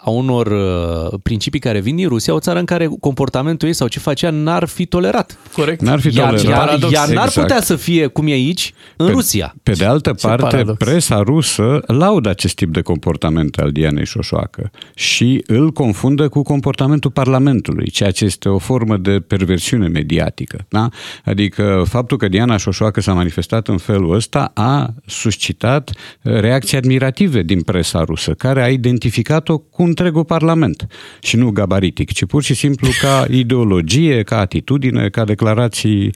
[0.00, 3.88] a unor uh, principii care vin din Rusia, o țară în care comportamentul ei sau
[3.88, 5.38] ce facea n-ar fi tolerat.
[5.52, 5.80] Corect.
[5.80, 6.80] N-ar fi Iar, tolerat.
[6.80, 7.46] iar, iar n-ar Exact.
[7.46, 9.54] putea să fie cum e aici, în Pe- Rusia.
[9.62, 10.76] Pe de altă Ce parte, paradox.
[10.78, 17.10] presa rusă laudă acest tip de comportament al Dianei Șoșoacă și îl confundă cu comportamentul
[17.10, 20.66] Parlamentului, ceea ce este o formă de perversiune mediatică.
[20.68, 20.88] Da?
[21.24, 25.90] Adică faptul că Diana Șoșoacă s-a manifestat în felul ăsta a suscitat
[26.22, 30.86] uh, reacții admirative din presa rusă, care a identificat-o cu întregul Parlament
[31.20, 36.12] și nu gabaritic, ci pur și simplu ca ideologie, ca atitudine, ca declarații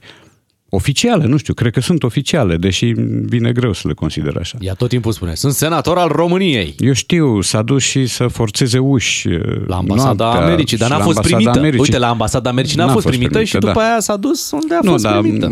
[0.73, 2.93] oficiale, nu știu, cred că sunt oficiale, deși
[3.25, 4.57] vine greu să le consider așa.
[4.61, 6.75] Ea tot timpul spune, sunt senator al României.
[6.77, 9.27] Eu știu, s-a dus și să forțeze uși
[9.67, 11.59] La ambasada noaptea Americii, dar și n-a la fost ambasada primită.
[11.59, 11.81] Americii.
[11.81, 13.89] Uite, la ambasada Americii n-a, N-a fost fost primită, primită, și după da.
[13.89, 15.51] aia s-a dus unde a nu, fost dar primită.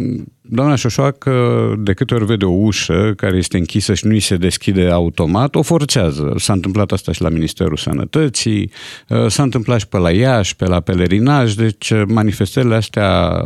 [0.52, 4.36] Doamna Șoșoacă, de câte ori vede o ușă care este închisă și nu îi se
[4.36, 6.34] deschide automat, o forțează.
[6.38, 8.72] S-a întâmplat asta și la Ministerul Sănătății,
[9.08, 13.42] uh, s-a întâmplat și pe la Iași, pe la pelerinaj, deci uh, manifestările astea,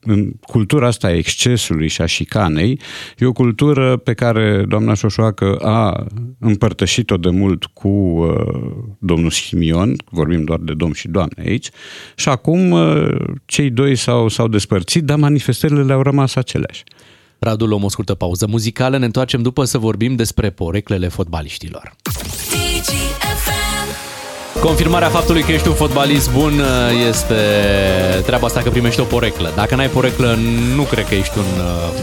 [0.00, 2.80] în cultura asta a excesului și a șicanei,
[3.18, 6.06] e o cultură pe care doamna Șoșoacă a
[6.38, 8.26] împărtășit-o de mult cu uh,
[8.98, 11.70] domnul Simion, vorbim doar de domn și doamne aici,
[12.16, 13.08] și acum uh,
[13.44, 16.84] cei doi s-au, s-au despărțit, dar manifestările le-au rămas aceleași.
[17.38, 21.96] Radu, luăm o scurtă pauză muzicală, ne întoarcem după să vorbim despre poreclele fotbaliștilor.
[24.64, 27.34] Confirmarea faptului că ești un fotbalist bun uh, este
[28.26, 29.52] treaba asta că primești o poreclă.
[29.56, 30.38] Dacă n-ai poreclă,
[30.74, 31.44] nu cred că ești un...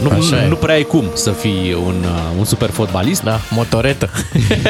[0.02, 0.48] uh, Nu, Așa e.
[0.48, 3.22] nu prea ai cum să fii un, uh, un super fotbalist.
[3.22, 4.10] Da, motoretă.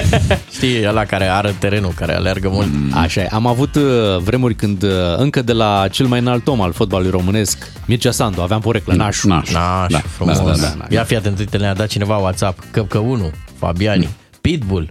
[0.56, 2.68] Știi, ăla care ară terenul, care alergă mult.
[2.92, 3.28] Așa e.
[3.30, 3.82] Am avut uh,
[4.18, 8.40] vremuri când uh, încă de la cel mai înalt om al fotbalului românesc, Mircea Sandu,
[8.40, 9.28] aveam poreclă, nașu.
[9.28, 9.50] Naș.
[9.50, 10.36] Naș, Da, frumos.
[10.38, 10.84] da, da, da, da.
[10.88, 12.58] Ia fi atent, uite, ne-a dat cineva WhatsApp.
[12.70, 14.08] Căpcă 1, Fabiani,
[14.40, 14.88] Pitbull,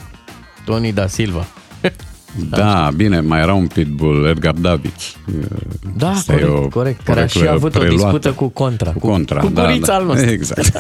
[0.66, 1.46] Tony da Silva.
[2.50, 5.16] Da, bine, mai era un pitbull, Edgar Davids.
[5.98, 7.02] Da, Asta e corect, o corect.
[7.04, 8.04] Care a și poreclă avut o preluată.
[8.04, 8.92] dispută cu Contra.
[8.92, 9.94] Cu contra, cu da, gurița da.
[9.96, 10.30] al nostru.
[10.30, 10.72] Exact.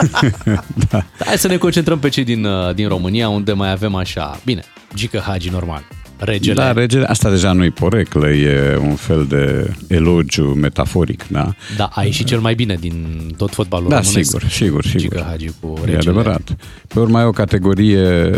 [0.90, 1.06] da.
[1.26, 4.62] Hai să ne concentrăm pe cei din, uh, din România, unde mai avem așa, bine,
[4.96, 5.82] Gică Hagi normal,
[6.18, 6.54] regele.
[6.62, 11.54] Da, regele, asta deja nu-i poreclă, e un fel de elogiu metaforic, da?
[11.78, 13.06] Da, a ieșit cel mai bine din
[13.38, 14.24] tot fotbalul Da, românesc.
[14.30, 15.00] sigur, sigur, sigur.
[15.00, 15.98] Gică Hagi cu E regele.
[15.98, 16.56] adevărat.
[16.88, 18.30] Pe urmă e o categorie,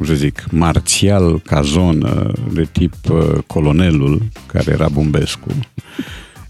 [0.00, 5.48] cum să zic, marțial ca zonă, de tip uh, colonelul, care era Bumbescu,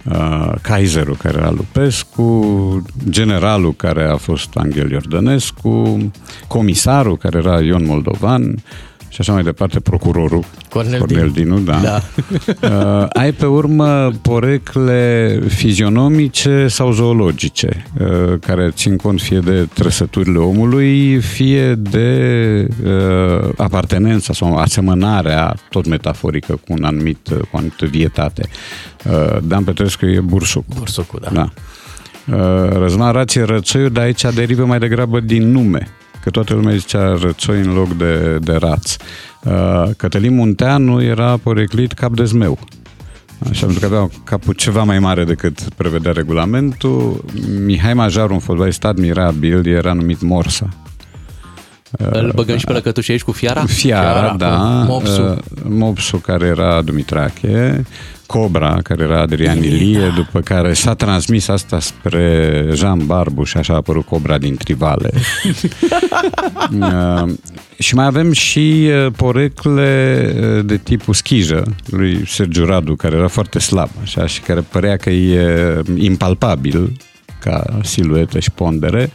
[0.04, 6.10] uh, Kaiserul, care era Lupescu, generalul, care a fost Angel Iordănescu,
[6.48, 8.62] comisarul, care era Ion Moldovan,
[9.10, 11.54] și așa mai departe, procurorul Cornel Cornel Dinu.
[11.54, 11.80] Dinu, da.
[11.80, 12.00] Da.
[12.62, 20.38] Uh, ai pe urmă porecle fizionomice sau zoologice, uh, care țin cont fie de trăsăturile
[20.38, 27.86] omului, fie de uh, apartenența sau asemănarea, tot metaforică, cu un anumit, cu o anumită
[27.86, 28.48] vietate.
[29.04, 30.64] Uh, Dan Petrescu e bursuc.
[30.78, 31.30] Bursucul, da.
[31.30, 31.48] da.
[32.36, 35.88] Uh, Răzvan Rație Rățoiu, dar aici derivă mai degrabă din nume,
[36.22, 38.96] că toată lumea zicea Rățoi în loc de, de Raț.
[39.44, 42.58] Uh, Cătălin Munteanu era poreclit cap de zmeu.
[43.50, 47.24] Așa, pentru că avea capul ceva mai mare decât prevedea regulamentul.
[47.64, 50.68] Mihai Majar, un fotbalist admirabil, era numit Morsa.
[51.90, 53.64] Îl băgăm și pe lăcătuș aici cu fiara?
[53.64, 54.56] Fiara, Fiara, da.
[54.56, 55.22] cu Mopsu.
[55.22, 57.84] Uh, Mopsu, care era Dumitrache.
[58.30, 63.72] Cobra, care era Adrian Ilie, după care s-a transmis asta spre Jean Barbu și așa
[63.72, 65.10] a apărut Cobra din Trivale.
[66.80, 67.32] Uh,
[67.78, 73.28] și mai avem și uh, porecle uh, de tipul schijă lui Sergiu Radu, care era
[73.28, 76.96] foarte slab așa, și care părea că e impalpabil
[77.38, 79.10] ca siluetă și pondere.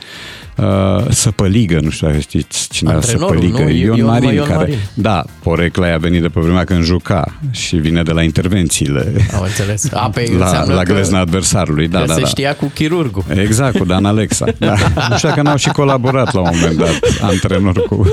[0.57, 3.63] Uh, Săpăligă, nu știu dacă știți cine era Antrenorul, Săpăligă.
[3.63, 3.69] nu?
[3.69, 4.77] Ion, Ion Marin, Ion care, Marin.
[4.93, 9.41] da, porecla a venit de pe vremea când juca și vine de la intervențiile Am
[9.43, 9.91] înțeles.
[9.93, 11.87] A, pe, la, înseamnă la că- glezna adversarului.
[11.87, 12.27] Da, că da, se da.
[12.27, 13.23] știa cu chirurgul.
[13.35, 14.45] Exact, cu Dan Alexa.
[14.59, 14.73] Da.
[15.09, 18.07] Nu știu dacă n-au și colaborat la un moment dat antrenor cu...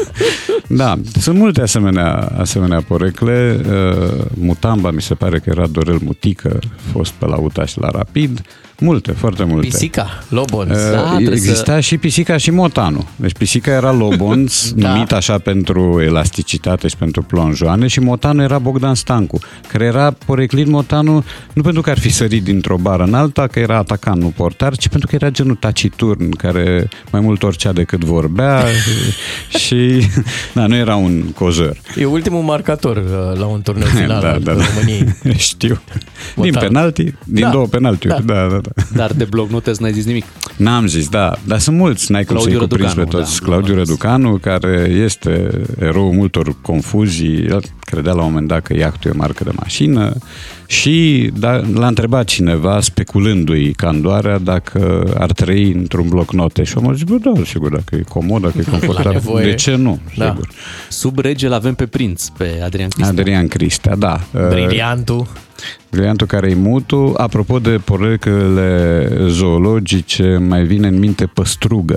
[0.67, 3.61] Da, sunt multe asemenea, asemenea porecle.
[3.69, 6.59] Uh, Mutamba, mi se pare că era Dorel Mutică,
[6.93, 8.41] fost pe la UTA și la Rapid.
[8.83, 9.67] Multe, foarte multe.
[9.67, 10.71] Pisica, Lobons.
[10.71, 13.07] Uh, Da, trebuie Exista și pisica și motanu.
[13.17, 14.89] Deci pisica era Lobonț, Da.
[14.93, 20.67] numit așa pentru elasticitate și pentru plonjoane și motanu era Bogdan Stancu, care era poreclit
[20.67, 24.33] motanu nu pentru că ar fi sărit dintr-o bară în alta, că era atacant, nu
[24.37, 28.65] portar, ci pentru că era genul taciturn, care mai mult oricea decât vorbea
[29.65, 30.07] și
[30.55, 31.77] da, nu era un cozăr.
[31.97, 34.63] E ultimul marcator uh, la un turneu final Da, al da, da.
[34.75, 35.15] României.
[35.37, 35.81] Știu.
[36.35, 36.63] Din Motan.
[36.69, 37.51] penalti, din Da.
[37.51, 38.27] două penaltiuri.
[38.27, 38.71] Da, da, da.
[38.95, 40.25] Dar de blog nu te n-ai zis nimic.
[40.57, 43.41] N-am zis, da, dar sunt mulți, n-ai cum Claudiu să-i cuprinzi pe Răducanu, toți.
[43.41, 48.63] da, Claudiu am Răducanu, care este eroul multor confuzii, el credea la un moment dat
[48.63, 50.13] că iactul e o marcă de mașină
[50.67, 56.91] și da, l-a întrebat cineva, speculându-i candoarea, dacă ar trăi într-un bloc note și omul
[56.93, 59.45] a zis, bă, da, sigur, dacă e comod, dacă e confortabil, nevoie.
[59.45, 60.29] de ce nu, Da.
[60.29, 60.49] sigur.
[60.89, 63.21] Sub rege îl avem pe prinț, pe Adrian Cristea.
[63.21, 64.21] Adrian Cristea, da.
[64.49, 65.27] Briliantul.
[65.91, 67.15] Briliantul care e mutu.
[67.17, 71.97] Apropo de poreclele zoologice, mai vine în minte Păstrugă,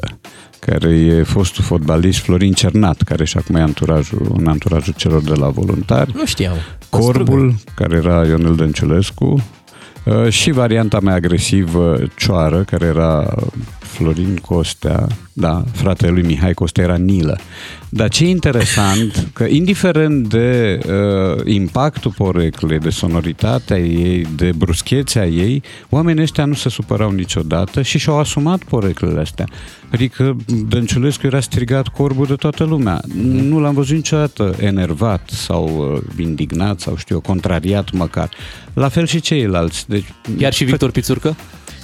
[0.59, 5.33] care e fostul fotbalist Florin Cernat, care și acum e anturajul, în anturajul celor de
[5.33, 6.11] la voluntari.
[6.15, 6.55] Nu știam.
[6.89, 9.43] Corbul, care era Ionel Dănciulescu,
[10.05, 13.33] uh, și varianta mai agresivă, Cioară, care era
[13.95, 17.37] Florin Costea, da, fratele lui Mihai Costea era Nilă.
[17.89, 25.25] Dar ce e interesant, că indiferent de uh, impactul poreclei, de sonoritatea ei, de bruschețea
[25.25, 29.45] ei, oamenii ăștia nu se supărau niciodată și și-au asumat poreclele astea.
[29.91, 30.35] Adică
[30.67, 33.01] Dănciulescu era strigat corbul de toată lumea.
[33.23, 38.29] Nu l-am văzut niciodată enervat sau uh, indignat sau știu eu, contrariat măcar.
[38.73, 39.89] La fel și ceilalți.
[39.89, 40.05] Deci,
[40.37, 41.35] Chiar și Victor Pițurcă?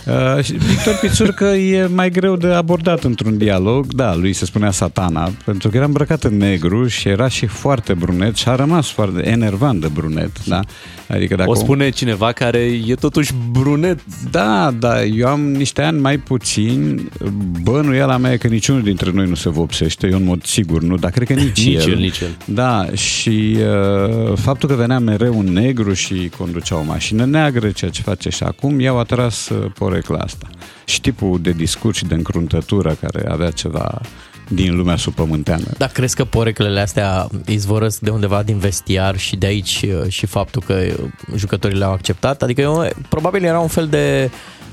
[0.07, 3.85] Uh, și Victor Pițurcă e mai greu de abordat într-un dialog.
[3.93, 7.93] Da, lui se spunea satana, pentru că era îmbrăcat în negru și era și foarte
[7.93, 10.45] brunet și a rămas foarte enervant de brunet.
[10.45, 10.59] Da?
[11.07, 13.99] Adică dacă O spune cineva care e totuși brunet.
[14.31, 17.09] Da, da, eu am niște ani mai puțini.
[17.61, 20.97] Bănuiala mea e că niciunul dintre noi nu se vopsește, eu în mod sigur nu,
[20.97, 21.91] dar cred că nici, Nici el.
[21.91, 22.37] el, nici el.
[22.45, 27.91] Da, și uh, faptul că venea mereu un negru și conducea o mașină neagră, ceea
[27.91, 30.47] ce face și acum, i-au atras uh, porecla asta.
[30.85, 34.01] Și tipul de discurs și de încruntătură care avea ceva
[34.47, 35.63] din lumea subpământeană.
[35.77, 40.25] Dar crezi că poreclele astea izvorăsc de undeva din vestiar și de aici uh, și
[40.25, 42.41] faptul că uh, jucătorii le-au acceptat?
[42.41, 44.31] Adică eu, probabil era un fel de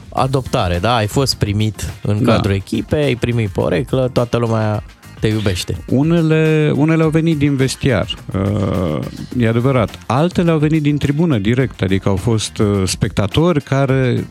[0.09, 0.95] adoptare, da?
[0.95, 2.33] Ai fost primit în Da.
[2.33, 4.83] cadrul echipei, ai primit poreclă, toată lumea
[5.21, 5.77] te iubește.
[5.87, 8.99] Unele, unele au venit din vestiar, uh,
[9.39, 9.99] e adevărat.
[10.07, 14.27] Altele au venit din tribună direct, adică au fost uh, spectatori care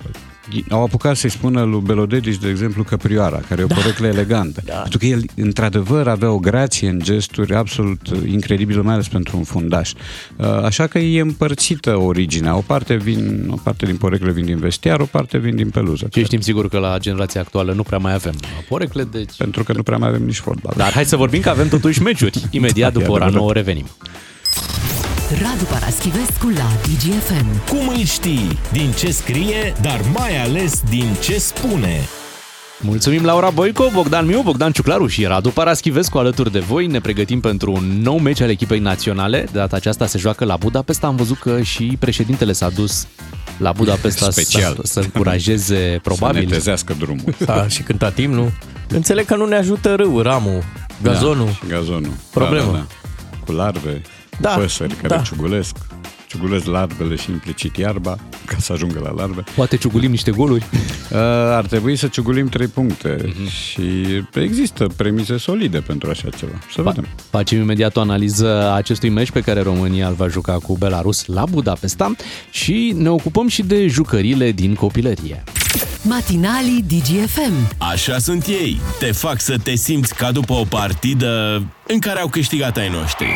[0.69, 4.61] au apucat să-i spună lui Belodedici, de exemplu, Căprioara, care e o poreclă elegantă.
[4.65, 4.73] Da.
[4.73, 9.37] Pentru că el, într-adevăr, avea o grație în gesturi absolut uh, incredibilă, mai ales pentru
[9.37, 9.91] un fundaș.
[10.35, 12.55] Uh, Așa că e împărțită originea.
[12.55, 16.07] O parte, vin, o parte din porecle vin din vestiar, o parte vin din peluză.
[16.13, 18.33] Și știm sigur că la generația actuală nu prea mai avem
[18.69, 19.35] porecle, deci...
[19.37, 20.73] Pentru că nu prea mai avem nici fotbal.
[20.77, 22.47] Dar hai să vorbim că avem totuși meciuri.
[22.51, 23.41] Imediat Da, e după ora adevărat.
[23.41, 23.85] 9 revenim.
[25.31, 27.69] Radu Paraschivescu la DGFM.
[27.69, 28.59] Cum îl știi?
[28.71, 31.99] Din ce scrie, dar mai ales din ce spune.
[32.81, 36.87] Mulțumim Laura Boico, Bogdan Miu, Bogdan Ciuclaru și Radu Paraschivescu alături de voi.
[36.87, 39.39] Ne pregătim pentru un nou meci al echipei naționale.
[39.51, 41.07] De data aceasta se joacă la Budapesta.
[41.07, 43.07] Am văzut că și președintele s-a dus
[43.57, 44.73] la Budapesta Special.
[44.75, 46.41] să, să încurajeze probabil.
[46.41, 47.35] Să netezească drumul.
[47.45, 48.51] Da, și cântat imnul.
[48.89, 50.63] Înțeleg că nu ne ajută râul, ramul,
[51.01, 51.45] gazonul.
[51.45, 52.13] Da, și gazonul.
[52.31, 52.65] Problemă.
[52.65, 53.39] Da, da, da.
[53.45, 54.01] Cu larve,
[54.39, 55.21] Da, cu păsări care da.
[55.21, 55.75] ciugulesc.
[56.27, 59.43] Ciugulesc larvele și implicit iarba ca să ajungă la larve.
[59.55, 60.65] Poate ciugulim niște goluri.
[61.11, 61.17] Uh,
[61.55, 63.49] ar trebui să ciugulim 3 puncte Mhm.
[63.49, 63.81] și
[64.33, 66.51] există premise solide pentru așa ceva.
[66.73, 67.07] Să vedem.
[67.29, 71.25] Facem imediat o analiză a acestui meci pe care România îl va juca cu Belarus
[71.25, 72.11] la Budapesta
[72.51, 75.43] și ne ocupăm și de jucările din copilărie.
[76.01, 77.53] Matinalii DGFM.
[77.77, 78.79] Așa sunt ei.
[78.99, 83.27] Te fac să te simți ca după o partidă în care au câștigat ai noștri.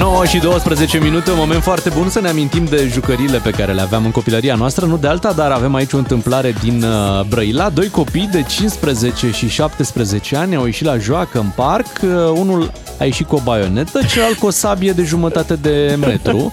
[0.00, 3.72] 9 și 12 minute, un moment foarte bun să ne amintim de jucăriile pe care
[3.72, 7.24] le aveam în copilăria noastră, nu de alta, dar avem aici o întâmplare din uh,
[7.28, 7.68] Brăila.
[7.68, 12.72] Doi copii de 15 și 17 ani au ieșit la joacă în parc, Uh, unul
[12.98, 16.52] a ieșit cu o baionetă, celălalt cu o sabie de jumătate de metru.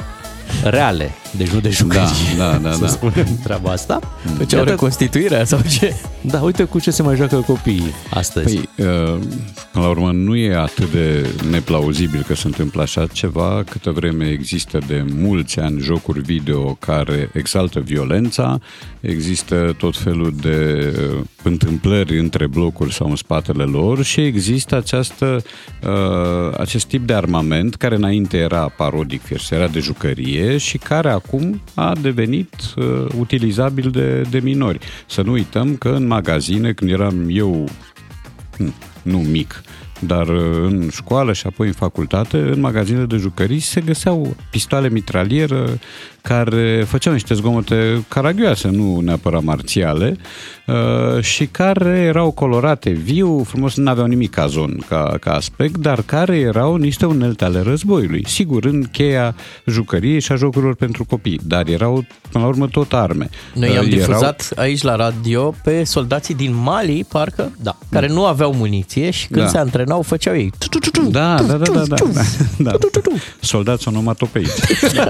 [0.62, 2.36] Reale, deci nu de jucării.
[2.36, 2.86] Da, da, da, să da.
[2.86, 3.98] spunem treaba asta.
[4.38, 5.94] Deci au reconstituirea sau ce?
[6.20, 8.56] Da, uite cu ce se mai joacă copiii astăzi.
[8.56, 9.18] Păi, uh,
[9.72, 14.28] până la urmă, nu e atât de neplauzibil că se întâmplă așa ceva, câtă vreme
[14.28, 18.58] există de mulți ani jocuri video care exaltă violența,
[19.00, 25.42] există tot felul de uh, întâmplări între blocuri sau în spatele lor și există această,
[25.82, 31.10] uh, acest tip de armament care înainte era parodic, fierce, era de jucărie și care
[31.10, 31.23] acum
[31.74, 34.78] a devenit uh, utilizabil de, de minori.
[35.06, 37.68] Să nu uităm că în magazine, când eram eu
[38.56, 39.62] Hm, nu mic,
[40.00, 44.88] dar uh, în școală și apoi în facultate, în magazine de jucării se găseau pistoale
[44.88, 45.78] mitralieră
[46.28, 50.16] care făceau niște zgomote caragioase, nu neapărat marțiale,
[50.66, 56.02] uh, și care erau colorate viu, frumos, nu aveau nimic cazon ca, ca aspect, dar
[56.02, 58.24] care erau niște unelte ale războiului.
[58.28, 59.34] Sigur, în cheia
[59.66, 63.28] jucăriei și a jocurilor pentru copii, dar erau, până la urmă, tot arme.
[63.54, 67.76] Noi Uh, am erau- difuzat aici la radio pe soldații din Mali, parcă, da.
[67.90, 69.50] care nu aveau muniție și când Da.
[69.50, 70.52] se antrenau făceau ei.
[71.10, 71.96] Da, da, da, da, da,
[72.58, 72.72] da, da.
[73.40, 74.48] Soldați onomatopeici.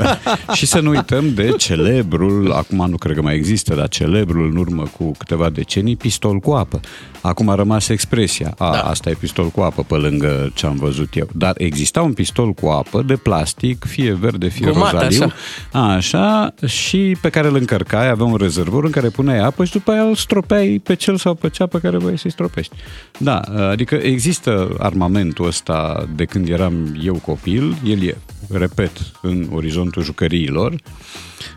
[0.52, 4.57] și să nu uităm de celebrul, acum nu cred că mai există, dar celebrul în
[4.57, 6.80] urmă cu câteva decenii, pistol cu apă.
[7.20, 8.80] Acum a rămas expresia, a, da.
[8.80, 11.28] asta e pistol cu apă pe lângă ce am văzut eu.
[11.32, 15.34] Dar exista un pistol cu apă de plastic, fie verde, fie Gumat, rozaliu, așa.
[15.72, 19.72] a, așa, și pe care îl încărcai, avea un rezervor în care puneai apă și
[19.72, 22.74] după aia îl stropeai pe cel sau pe cea pe care voiai să-i stropești.
[23.18, 23.38] Da,
[23.70, 28.16] adică există armamentul ăsta de când eram eu copil, el e,
[28.50, 28.92] repet,
[29.22, 30.74] în orizontul jucăriilor.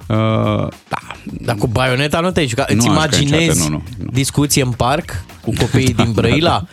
[0.07, 2.71] Uh, da, Dar cu baioneta nu te-ai jucat.
[2.71, 6.63] Nu Îți aș ca imaginezi niciodată, nu, nu, discuție în parc cu copiii din Brăila?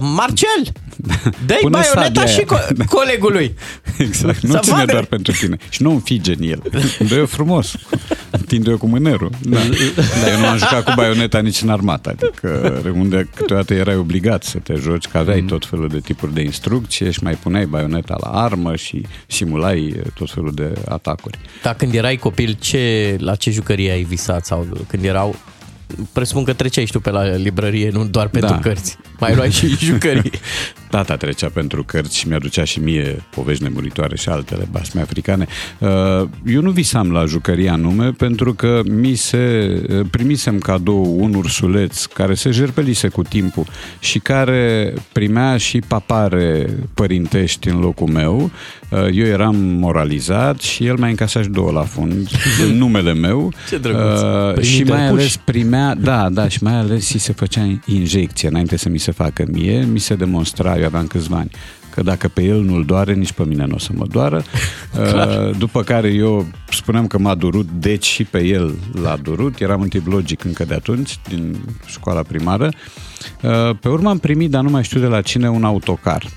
[0.00, 0.72] Marcel,
[1.46, 2.58] dă-i Pune baioneta sabia și aia.
[2.58, 3.54] co- colegului.
[3.98, 4.92] Exact, nu Să ține vadă.
[4.92, 5.56] doar pentru tine.
[5.68, 6.62] Și nu înfige în el.
[7.08, 7.74] Dă-i frumos.
[8.30, 9.30] Întinde-o cu mânerul.
[9.42, 9.58] Da.
[10.22, 12.08] Dar eu nu am jucat cu baioneta nici în armată.
[12.08, 16.40] Adică unde câteodată erai obligat să te joci, că aveai tot felul de tipuri de
[16.42, 21.38] instrucție și mai puneai baioneta la armă și simulai tot felul de atacuri.
[21.62, 24.46] Dar când erai copil, ce, la ce jucărie ai visat?
[24.46, 25.36] Sau când erau
[26.12, 28.58] Presupun că treceai și tu pe la librărie, nu doar pentru Da.
[28.58, 28.96] cărți.
[29.18, 30.30] Mai luai și jucării.
[30.90, 35.46] Tata trecea pentru cărți și mi-aducea și mie povești nemuritoare și altele basme africane.
[35.78, 35.88] Uh,
[36.46, 42.34] Eu nu visam la jucăria anume pentru că mi se primisem cadou un ursuleț care
[42.34, 43.66] se jerpelise cu timpul
[43.98, 48.50] și care primea și papare părintești în locul meu.
[48.90, 52.28] Uh, Eu eram moralizat și el mai încasat și două la fund
[52.68, 53.52] în numele meu.
[53.68, 54.20] Ce drăguț.
[54.20, 55.10] Uh, Primit și mai tărpuși.
[55.20, 59.10] ales primea, da, da, și mai ales îi se făcea injecție înainte să mi se
[59.12, 61.50] facă mie, mi se demonstra, eu aveam câțiva ani,
[61.94, 64.42] că dacă pe el nu-l doare, nici pe mine nu o să mă doară.
[64.94, 65.48] Clar.
[65.48, 69.60] Uh, După care eu spuneam că m-a durut, deci și pe el l-a durut.
[69.60, 71.56] Eram în tip logic încă de atunci, din
[71.86, 72.70] școala primară.
[73.42, 76.28] Uh, Pe urmă am primit, dar nu mai știu de la cine, un autocar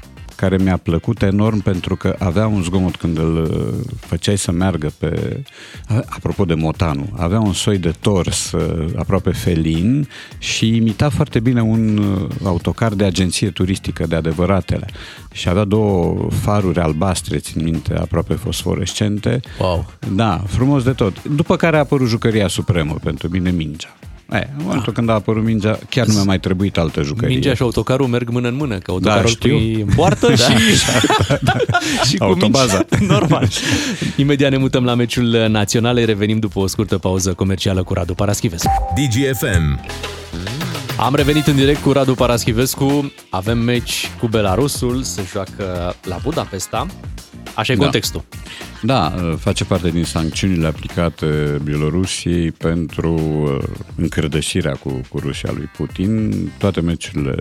[0.42, 4.92] care mi-a plăcut enorm pentru că avea un zgomot când îl uh, făceai să meargă
[4.98, 5.44] pe...
[5.88, 11.40] a- Apropo de Motanu, avea un soi de tors uh, aproape felin și imita foarte
[11.40, 14.86] bine un uh, autocar de agenție turistică de adevăratele.
[15.32, 19.40] Și avea două faruri albastre, țin minte, aproape fosforescente.
[19.60, 19.92] Wow.
[20.16, 21.24] Da, frumos de tot.
[21.24, 23.96] După care a apărut jucăria supremă pentru mine, mingea.
[24.34, 27.34] E, în momentul când a apărut mingea, chiar nu mi-a mai trebuit altă jucărie.
[27.34, 29.56] Mingea și autocarul merg mână în mână, că autocarul Da, îl știu.
[29.58, 31.00] pui în poartă Da, și, așa,
[31.42, 31.78] da, da.
[32.08, 32.86] și cu Autobaza.
[32.90, 33.14] mingea.
[33.20, 33.48] Normal.
[34.18, 38.14] Imediat ne mutăm la meciul național, îi revenim după o scurtă pauză comercială cu Radu
[38.14, 38.70] Paraschivescu.
[38.96, 39.80] DGFM.
[41.00, 46.86] Am revenit în direct cu Radu Paraschivescu, avem meci cu Belarusul, se joacă la Budapesta.
[47.56, 47.82] Așa e Da.
[47.82, 48.24] contextul.
[48.82, 51.26] Da, face parte din sancțiunile aplicate
[51.64, 53.64] Bielorusiei pentru uh,
[53.96, 56.34] încărdășirea cu, cu Rusia lui Putin.
[56.58, 57.36] Toate meciurile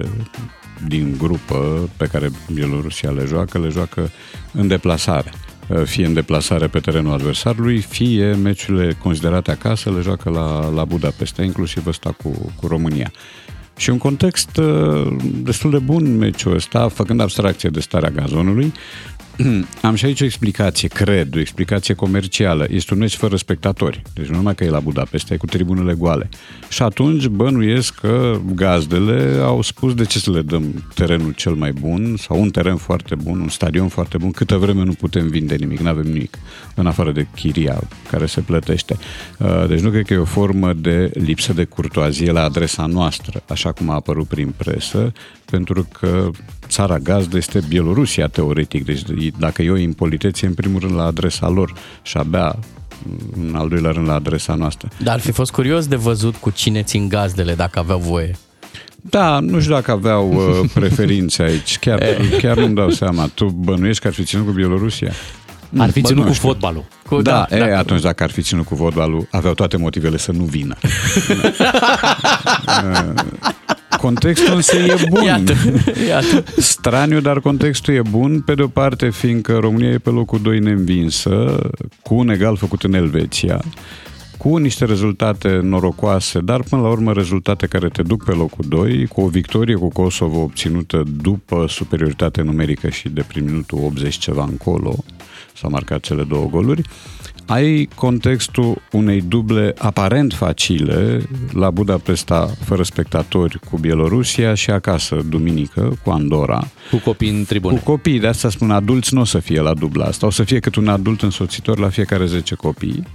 [0.87, 4.11] din grupă pe care Bielorusia le joacă, le joacă
[4.53, 5.33] în deplasare.
[5.67, 10.85] Uh, Fie în deplasare pe terenul adversarului, fie meciurile considerate acasă le joacă la, la
[10.85, 13.13] Budapesta, inclusiv ăsta cu, cu România.
[13.77, 18.73] Și un context uh, destul de bun meciul ăsta, făcând abstracție de starea gazonului,
[19.83, 22.67] Am și aici o explicație, cred, o explicație comercială.
[22.71, 24.03] Este un meci fără spectatori.
[24.15, 26.29] Deci nu numai că e la Budapesta, e cu tribunele goale.
[26.69, 31.73] Și atunci bănuiesc că gazdele au spus de ce să le dăm terenul cel mai
[31.73, 35.55] bun sau un teren foarte bun, un stadion foarte bun, câtă vreme nu putem vinde
[35.55, 36.39] nimic, nu avem nimic,
[36.75, 38.97] în afară de chiria care se plătește.
[39.39, 43.43] Uh, Deci nu cred că e o formă de lipsă de curtoazie la adresa noastră,
[43.49, 45.13] așa cum a apărut prin presă,
[45.51, 46.31] pentru că
[46.69, 48.85] țara gazdă este Bielorusia, teoretic.
[48.85, 49.01] Deci
[49.39, 51.73] dacă e o impolitețe, în primul rând la adresa lor
[52.03, 52.57] și abia
[53.37, 54.89] în al doilea rând la adresa noastră.
[55.03, 58.37] Dar ar fi fost curios de văzut cu cine țin gazdele dacă aveau voie.
[59.03, 61.79] Da, nu știu dacă aveau uh, preferințe aici.
[61.79, 62.03] Chiar,
[62.39, 63.31] chiar nu-mi dau seama.
[63.35, 65.13] Tu bănuiești că ar fi ținut cu Bielorusia?
[65.77, 66.49] Ar fi Bă, ținut nu cu știu.
[66.49, 66.85] fotbalul.
[67.07, 70.33] Cu, Da, da, e, atunci dacă ar fi ținut cu fotbalul, aveau toate motivele să
[70.33, 70.77] nu vină.
[74.01, 75.23] Uh, Contextul însă e bun.
[75.23, 75.55] Iată,
[76.09, 76.45] iată.
[76.57, 80.59] Straniu, dar contextul e bun, pe de o parte fiindcă România e pe locul 2
[80.59, 81.61] neînvinsă,
[82.03, 83.61] cu un egal făcut în Elveția,
[84.39, 89.07] cu niște rezultate norocoase, dar până la urmă rezultate care te duc pe locul 2,
[89.07, 94.45] cu o victorie cu Kosovo obținută după superioritate numerică și de prin minutul 80 ceva
[94.49, 94.97] încolo,
[95.55, 96.83] s-au marcat cele două goluri,
[97.51, 105.99] ai contextul unei duble aparent facile la Budapesta fără spectatori cu Bielorusia și acasă duminică
[106.05, 106.67] cu Andorra.
[106.91, 107.77] Cu copii în tribune.
[107.79, 110.43] Cu copii, de asta spun adulți nu o să fie la dubla asta, o să
[110.43, 113.07] fie cât un adult însoțitor la fiecare 10 copii.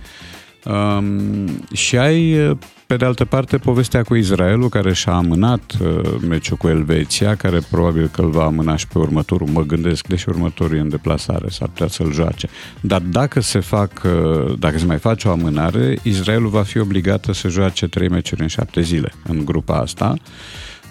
[0.65, 2.57] Um, și ai,
[2.87, 7.59] pe de altă parte, povestea cu Israelul, care și-a amânat uh, meciul cu Elveția, care
[7.71, 11.49] probabil că îl va amâna și pe următorul, mă gândesc, deși următorul e în deplasare,
[11.49, 12.49] s-ar putea să-l joace.
[12.81, 17.33] Dar dacă se fac, uh, dacă se mai face o amânare, Israelul va fi obligată
[17.33, 20.15] să joace trei meciuri în șapte zile în grupa asta.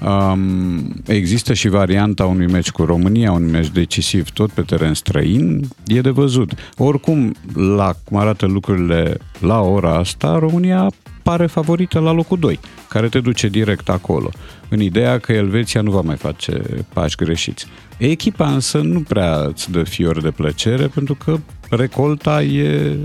[0.02, 5.68] Um, există și varianta unui meci cu România, un meci decisiv tot pe teren străin,
[5.86, 6.52] e de văzut.
[6.76, 7.34] Oricum,
[7.76, 10.90] la cum arată lucrurile la ora asta, România
[11.22, 14.30] pare favorită la locul 2, care te duce direct acolo,
[14.68, 17.66] în ideea că Elveția nu va mai face pași greșiți.
[17.98, 21.38] Echipa însă nu prea îți dă fior de plăcere, pentru că
[21.70, 22.96] recolta e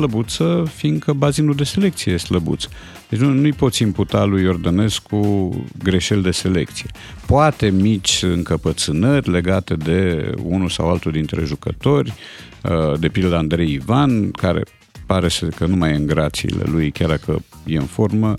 [0.00, 2.64] slăbuță, fiindcă bazinul de selecție e slăbuț.
[3.08, 5.50] Deci nu, nu-i poți imputa lui Iordănescu
[5.82, 6.90] greșeli de selecție.
[7.26, 12.12] Poate mici încăpățânări legate de unul sau altul dintre jucători,
[12.62, 14.62] uh, de pildă Andrei Ivan, care
[15.06, 18.34] pare să că nu mai e în grațiile lui, chiar dacă e în formă,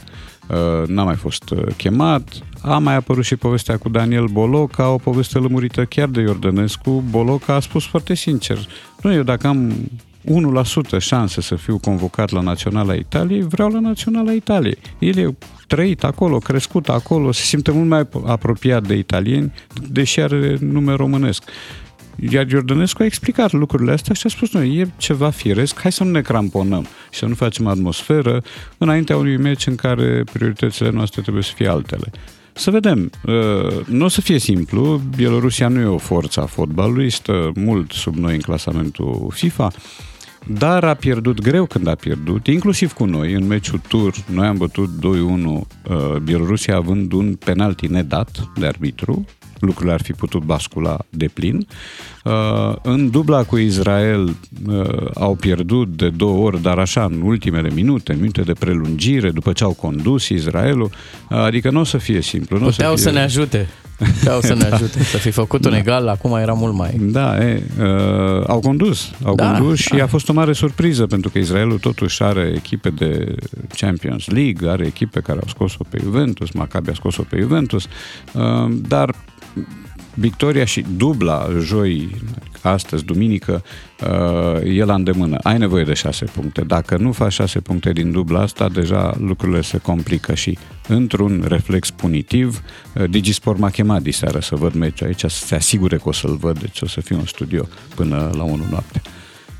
[0.47, 2.29] uh, n-a mai fost uh, chemat.
[2.61, 7.03] A mai apărut și povestea cu Daniel Boloca, o poveste lămurită chiar de Iordănescu.
[7.09, 8.57] Boloca a spus foarte sincer,
[9.01, 9.73] nu eu dacă am
[10.25, 14.77] 1% șanse să fiu convocat la Naționala Italiei, vreau la Naționala Italiei.
[14.99, 15.35] El e
[15.67, 19.53] trăit acolo, crescut acolo, se simte mult mai apropiat de italieni,
[19.89, 21.43] deși are nume românesc.
[22.29, 26.03] Iar Iordănescu a explicat lucrurile astea și a spus, noi, e ceva firesc, hai să
[26.03, 28.43] nu ne cramponăm și să nu facem atmosferă
[28.77, 32.11] înaintea unui meci în care prioritățile noastre trebuie să fie altele.
[32.53, 33.11] Să vedem.
[33.25, 35.01] Uh, Nu o să fie simplu.
[35.15, 39.71] Bielorusia nu e o forță a fotbalului, stă mult sub noi în clasamentul FIFA,
[40.47, 44.13] dar a pierdut greu când a pierdut, inclusiv cu noi, în meciul tur.
[44.25, 49.25] Noi am bătut 2-1, uh, Bielorusia având un penalti nedat de arbitru,
[49.61, 51.67] lucrurile ar fi putut bascula de plin.
[52.23, 54.35] Uh, În dubla cu Israel
[54.67, 59.51] uh, au pierdut de două ori, dar așa în ultimele minute, minute de prelungire, după
[59.53, 60.89] ce au condus Israelul,
[61.29, 62.57] uh, adică nu o să fie simplu.
[62.57, 63.17] Nu o Puteau să, să fie...
[63.17, 63.67] ne ajute.
[64.19, 64.75] Puteau să ne Da.
[64.75, 65.03] ajute.
[65.03, 65.77] Să fi făcut un Da.
[65.77, 66.97] egal, acum era mult mai...
[66.99, 70.03] Da, e, uh, au condus, au Da, condus și da.
[70.03, 73.35] a fost o mare surpriză pentru că Israelul totuși are echipe de
[73.77, 77.85] Champions League, are echipe care au scos-o pe Juventus, Maccabi a scos-o pe Juventus,
[78.33, 78.41] uh,
[78.87, 79.15] dar
[80.13, 82.09] victoria și dubla joi,
[82.61, 83.63] astăzi, duminică,
[84.01, 85.37] uh, e la îndemână.
[85.43, 86.61] Ai nevoie de șase puncte.
[86.61, 91.89] Dacă nu faci șase puncte din dubla asta, deja lucrurile se complică și într-un reflex
[91.89, 92.61] punitiv,
[92.93, 96.35] uh, Digisport m-a chemat diseară să văd meciul aici, să se asigure că o să-l
[96.35, 99.01] văd, deci o să fiu în studio până la 1 noapte.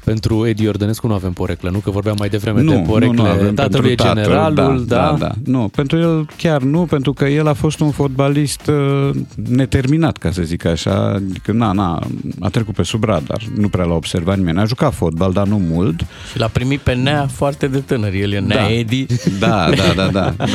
[0.04, 1.78] Pentru Edi Iordănescu nu avem poreclă, nu?
[1.78, 3.16] Că vorbeam mai devreme Nu, de nu, porecle.
[3.16, 5.32] nu avem Tatăl e pentru tatăl, generalul, da, da, da.
[5.46, 9.10] Nu, pentru el chiar nu, pentru că el a fost un fotbalist uh,
[9.48, 11.12] neterminat, ca să zic așa.
[11.14, 12.00] Adică, na, na,
[12.40, 14.60] a trecut pe sub radar, nu prea l-a observat nimeni.
[14.60, 16.06] A jucat fotbal, dar nu mult.
[16.32, 18.14] Și l-a primit pe Nea foarte de tânăr.
[18.14, 18.72] El e Nea Da.
[18.74, 19.06] Edi.
[19.40, 20.34] Da, da, da, da.
[20.38, 20.46] da.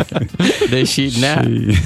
[0.70, 1.42] Deși Nea...
[1.42, 1.76] Și...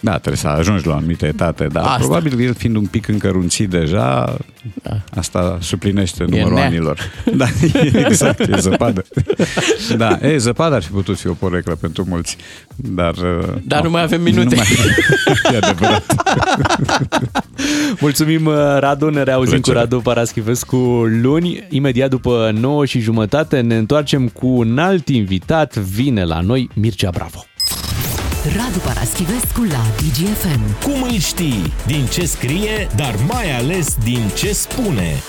[0.00, 1.94] Da, trebuie să ajungi la o anumită etate, dar Asta.
[1.94, 2.06] asta.
[2.06, 4.36] probabil el fiind un pic încărunțit deja,
[4.82, 4.90] Da.
[5.16, 6.64] asta suplinește numărul nea.
[6.64, 6.98] anilor.
[7.36, 7.46] Da,
[8.06, 9.04] exact, e zăpadă.
[9.96, 12.36] Da, e, zăpadă ar fi putut fi o poreclă pentru mulți,
[12.76, 13.14] dar...
[13.16, 14.54] uh, Dar nu mai avem minute.
[14.54, 15.52] Nu mai...
[15.54, 16.14] e adevărat.
[18.00, 19.76] Mulțumim, uh, Radu, ne reauzim Plăcere.
[19.76, 20.76] cu Radu Paraschivescu
[21.22, 21.66] luni.
[21.68, 25.76] Imediat după 9 și jumătate ne întoarcem cu un alt invitat.
[25.76, 27.44] Vine la noi Mircea Bravo.
[28.54, 30.60] Radu Paraschivescu la DGFM.
[30.84, 31.72] Cum îl știi?
[31.86, 35.22] Din ce scrie, dar mai ales din ce spune.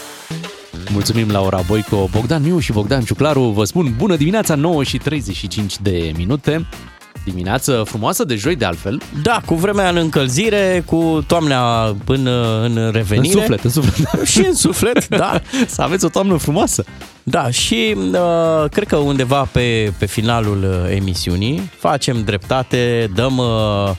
[0.91, 3.41] Mulțumim Laura Boico, Bogdan Miu și Bogdan Ciuclaru.
[3.41, 6.65] Vă spun bună dimineața, 9 și 35 de minute.
[7.27, 9.01] Dimineață frumoasă de joi de altfel.
[9.21, 13.33] Da, cu vremea în încălzire, cu toamna până în revenire.
[13.33, 14.25] În suflet, în suflet.
[14.33, 15.41] Și în suflet, da.
[15.67, 16.83] Să aveți o toamnă frumoasă.
[17.23, 23.91] Da, și uh, cred că undeva pe, pe finalul uh, emisiunii facem dreptate, dăm uh,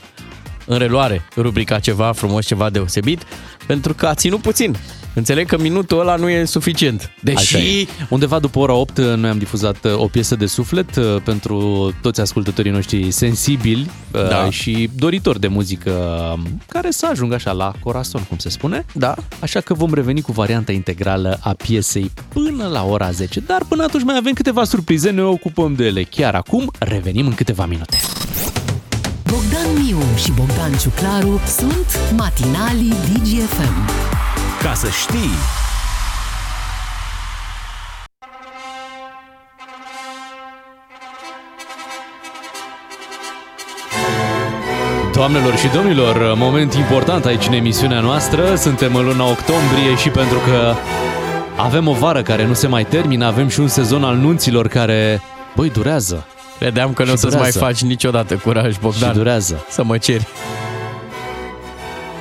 [0.65, 3.21] în reluare rubrica ceva frumos, ceva deosebit,
[3.67, 4.75] pentru că a ținut puțin.
[5.13, 7.01] Înțeleg că minutul ăla nu e suficient.
[7.01, 7.87] Așa Deși e.
[8.09, 12.21] Undeva după ora 8 noi am difuzat uh, o piesă de suflet uh, pentru toți
[12.21, 14.49] ascultătorii noștri sensibili uh, Da.
[14.49, 15.91] și doritori de muzică
[16.35, 18.85] um, care să ajungă așa la corazon, cum se spune.
[18.93, 19.15] Da.
[19.39, 23.39] Așa că vom reveni cu varianta integrală a piesei până la ora 10.
[23.39, 26.71] Dar până atunci mai avem câteva surprize, ne ocupăm de ele chiar acum.
[26.79, 27.97] Revenim în câteva minute.
[29.23, 34.18] Bogdan Miu și Bogdan Ciuclaru sunt matinalii DGFM.
[34.61, 35.31] Ca să știi,
[45.13, 48.55] Doamnelor și domnilor, moment important aici în emisiunea noastră.
[48.55, 50.73] Suntem în luna octombrie și pentru că
[51.57, 55.21] avem o vară care nu se mai termină, avem și un sezon al nunților care,
[55.55, 56.25] băi, durează.
[56.59, 57.59] credeam că nu o Și să-ți mai durează.
[57.59, 59.09] faci niciodată curaj, Bogdan.
[59.09, 59.65] Și durează.
[59.69, 60.27] Să mă ceri.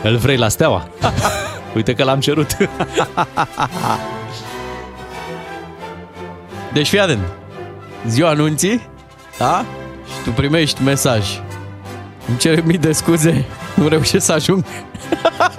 [0.03, 0.89] Îl vrei la steaua?
[1.75, 2.57] Uite că l-am cerut.
[6.73, 7.21] Deci fii atent.
[8.07, 8.89] Ziua anunții,
[9.39, 9.65] da?
[10.07, 11.27] Și tu primești mesaj.
[12.29, 13.45] Îmi cere mii de scuze,
[13.75, 14.65] nu reușesc să ajung.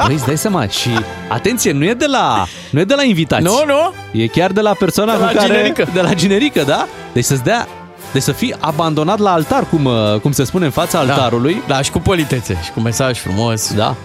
[0.05, 0.89] Băi, îți dai seama și
[1.29, 3.43] atenție, nu e de la, nu e de la invitați.
[3.43, 3.93] Nu, nu?
[4.21, 5.47] E chiar de la persoana De la cu care...
[5.47, 5.87] generică.
[5.93, 6.87] De la generică, da?
[7.13, 7.67] Deci să-ți dea...
[8.13, 11.61] Deci să fii abandonat la altar, cum, uh, cum se spune în fața altarului.
[11.67, 13.73] Da, și cu politețe și cu mesaj frumos.
[13.73, 13.95] Da.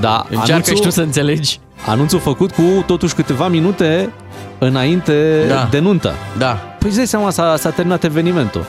[0.00, 1.58] Da, Încearcă și tu să înțelegi.
[1.86, 4.12] Anunțul făcut cu totuși câteva minute
[4.58, 5.68] înainte Da.
[5.70, 6.14] de nuntă.
[6.38, 6.48] Da.
[6.78, 8.64] Păi îți dai seama, s-a, s-a terminat evenimentul.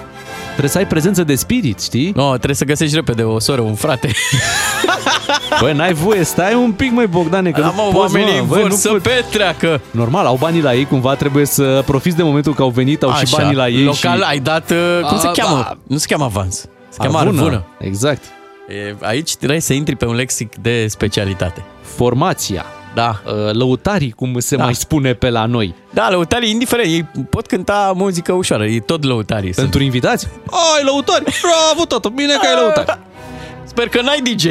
[0.50, 2.12] Trebuie să ai prezență de spirit, știi?
[2.16, 4.12] No, trebuie să găsești repede o soră, un frate.
[5.62, 8.46] Băi, n-ai voie, stai un pic, mai Bogdane, că Da, nu mă, poți, oamenii mă,
[8.46, 9.02] vor băi, nu să poți.
[9.10, 9.82] petreacă.
[9.92, 13.14] Normal, au banii la ei, cumva trebuie să profiți de momentul că au venit, au
[13.14, 14.24] și banii la ei Local, și...
[14.28, 14.78] ai dat, uh,
[15.10, 15.56] cum se A, cheamă?
[15.68, 15.78] da.
[15.88, 16.56] Nu se cheamă avans.
[16.90, 17.42] Se cheamă Arvună.
[17.42, 17.64] arvună.
[17.80, 18.24] Exact.
[18.70, 21.64] E, aici trebuie să intri pe un lexic de specialitate.
[21.82, 22.66] Formația.
[22.96, 23.22] Da.
[23.26, 24.64] Uh, Lăutarii, cum se Da.
[24.64, 25.76] mai spune pe la noi.
[25.94, 29.64] Da, lăutarii, indiferent, ei pot cânta muzică ușoară, ei tot lăutarii sunt.
[29.66, 30.28] Pentru invitați?
[30.50, 31.24] Ai, lăutari!
[31.42, 32.10] Bravo, tată!
[32.10, 33.00] Bine că ai lăutari!
[33.72, 34.46] Sper că n-ai DJ.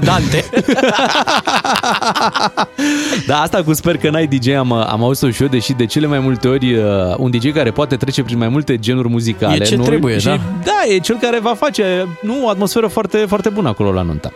[0.00, 0.44] Dante.
[3.26, 6.06] Da, asta cu sper că n-ai DJ am, am auzit-o și eu, deși de cele
[6.06, 6.84] mai multe ori uh,
[7.16, 9.54] un DJ care poate trece prin mai multe genuri muzicale.
[9.54, 9.82] E ce nu?
[9.82, 10.40] trebuie, și, da.
[10.64, 14.32] Da, e cel care va face nu, o atmosferă foarte, foarte bună acolo la nuntă.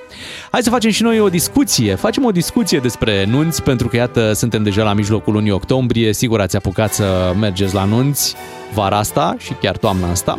[0.51, 1.95] Hai să facem și noi o discuție.
[1.95, 6.13] Facem o discuție despre nunți, pentru că iată, suntem deja la mijlocul lunii octombrie.
[6.13, 8.35] Sigur ați apucat să mergeți la nunți
[8.75, 10.39] vara asta și chiar toamna asta.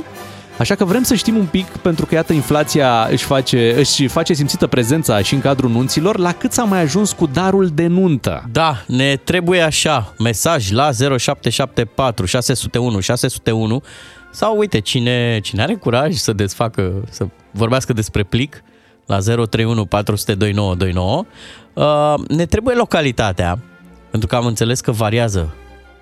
[0.57, 4.33] Așa că vrem să știm un pic, pentru că iată inflația își face, își face
[4.33, 8.49] simțită prezența și în cadrul nunților, la cât s-a mai ajuns cu darul de nuntă.
[8.51, 13.83] Da, ne trebuie așa, mesaj la 0774 601 601
[14.31, 18.63] sau uite, cine, cine are curaj să desfacă, să vorbească despre plic
[19.05, 21.25] la 031 400 2929,
[21.73, 23.59] uh, ne trebuie localitatea,
[24.09, 25.53] pentru că am înțeles că variază.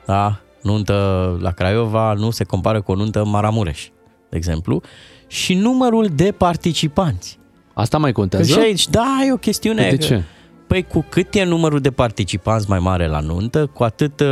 [0.05, 0.39] Da?
[0.61, 3.87] Nuntă la Craiova nu se compară cu o nuntă în Maramureș,
[4.29, 4.81] de exemplu,
[5.27, 7.39] și numărul de participanți.
[7.73, 8.51] Asta mai Că contează?
[8.51, 9.89] și aici, da, e o chestiune.
[9.89, 10.23] De ce?
[10.67, 14.27] Păi cu cât e numărul de participanți mai mare la nuntă, cu atât uh,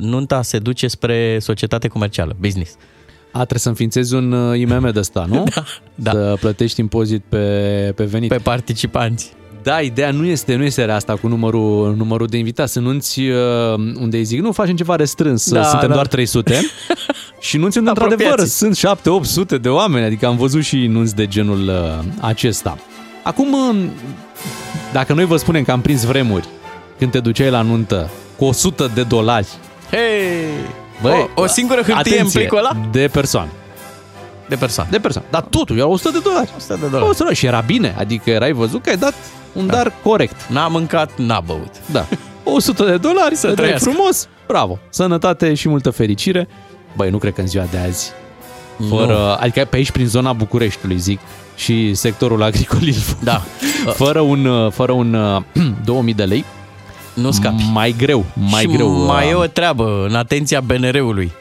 [0.00, 2.74] nunta se duce spre societate comercială, business.
[3.26, 5.44] A, trebuie să înființezi un uh, IMM de ăsta, nu?
[5.54, 5.64] Da,
[5.94, 6.10] da.
[6.10, 8.28] Să plătești impozit pe, pe venit.
[8.28, 9.32] Pe participanți.
[9.66, 12.72] Da, ideea nu este, nu este asta cu numărul, numărul de invitați.
[12.72, 15.94] Sunt nunți uh, unde îi zic, nu, facem ceva restrâns, Da, suntem da.
[15.94, 16.60] doar 300.
[17.40, 18.56] și nunți unde, într-adevăr, Apropiați.
[18.56, 18.78] sunt
[19.56, 20.04] 7-800 de oameni.
[20.04, 22.78] Adică am văzut și nunți de genul uh, acesta.
[23.22, 23.84] Acum, uh,
[24.92, 26.48] dacă noi vă spunem că am prins vremuri
[26.98, 29.48] când te duceai la nuntă cu 100 de dolari,
[29.90, 30.00] Hei!
[31.02, 32.76] Băi, o, o singură hârtie atenție, în plicul ăla?
[32.92, 33.50] De persoană.
[34.48, 34.90] De persoană.
[34.90, 35.26] De persoană.
[35.30, 36.50] Dar totul, era 100 de dolari.
[36.56, 37.02] 100 de dolari.
[37.02, 37.36] 100 de dolari.
[37.36, 37.94] Și era bine.
[37.98, 39.14] Adică erai văzut că ai dat
[39.52, 40.46] un dar corect.
[40.48, 41.72] N-a mâncat, n-a băut.
[41.92, 42.06] Da.
[42.44, 43.90] 100 de dolari, să trăi trăiască.
[43.90, 44.28] frumos.
[44.46, 44.78] Bravo.
[44.88, 46.48] Sănătate și multă fericire.
[46.96, 48.12] Băi, nu cred că în ziua de azi,
[48.88, 51.20] fără, adică pe aici prin zona Bucureștiului, zic,
[51.56, 52.78] și sectorul agricol,
[53.22, 53.42] Da.
[54.02, 55.16] fără un, fără un
[55.84, 56.44] 2000 de lei,
[57.14, 57.62] Nu scapi.
[57.72, 58.88] Mai greu, mai și greu.
[58.90, 61.32] mai e uh, o treabă în atenția BNR-ului.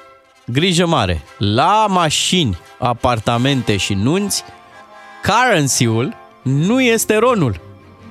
[0.46, 1.22] Grijă mare.
[1.38, 4.44] La mașini, apartamente și nunți,
[5.24, 7.60] currency-ul nu este ronul.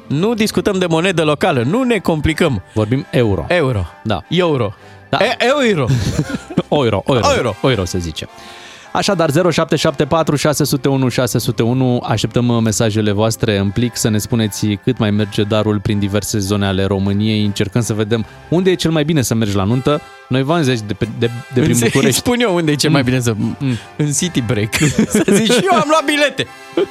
[0.07, 2.63] Nu discutăm de monedă locală, nu ne complicăm.
[2.73, 3.45] Vorbim euro.
[3.49, 3.87] Euro.
[4.03, 4.21] Da.
[4.29, 4.75] Euro.
[5.11, 5.19] Da.
[5.25, 5.87] E- euro.
[6.71, 7.55] Euro, euro, Euro.
[7.63, 8.29] euro se zice.
[8.97, 15.11] Așadar, 0774 601 601, așteptăm uh, mesajele voastre în plic să ne spuneți cât mai
[15.11, 17.45] merge darul prin diverse zone ale României.
[17.45, 20.01] Încercăm să vedem unde e cel mai bine să mergi la nuntă.
[20.29, 22.07] Noi v-am zis de, pe- de, de prin Îți- București.
[22.07, 23.35] Îți spun eu unde e cel mai bine să...
[23.97, 24.75] În City Break.
[25.09, 26.47] să zici, și eu am luat bilete.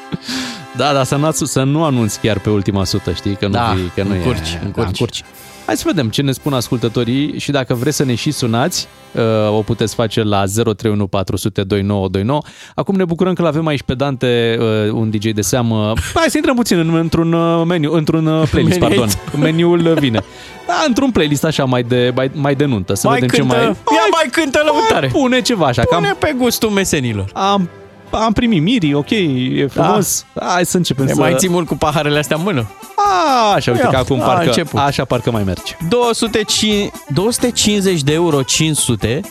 [0.77, 3.35] Da, dar să nu, să nu anunți chiar pe ultima sută, știi?
[3.35, 4.59] Că nu, Da, vii- că nu încurci, e...
[4.63, 4.75] încurci.
[4.75, 5.23] Da, încurci.
[5.65, 9.57] Hai să vedem ce ne spun ascultătorii și dacă vreți să ne și sunați, uh,
[9.57, 12.41] o puteți face la 031 400 2929.
[12.75, 15.93] Acum ne bucurăm că l-avem aici pe Dante, uh, un DJ de seamă.
[16.13, 18.97] Hai să intrăm puțin în, într-un uh, meniu, într-un uh, playlist, Meniu.
[18.97, 19.41] pardon.
[19.41, 20.19] Meniul vine.
[20.67, 23.59] Da, într-un playlist așa mai de, mai, mai de nuntă, să mai vedem cântă, ce
[23.59, 23.67] mai...
[23.67, 25.07] Ia mai cântă lăutare.
[25.07, 27.29] Pune ceva așa, Pune cam pe gustul mesenilor.
[27.33, 27.69] am,
[28.17, 30.25] am primit mirii, ok, e frumos.
[30.39, 31.19] Hai să începem Ne să...
[31.19, 32.65] mai ții mult cu paharele astea în mână.
[32.95, 34.79] A, așa, uite Ia, că acum a parcă, început.
[34.79, 35.75] așa parcă mai merge.
[35.89, 39.21] 205, 250 de euro 500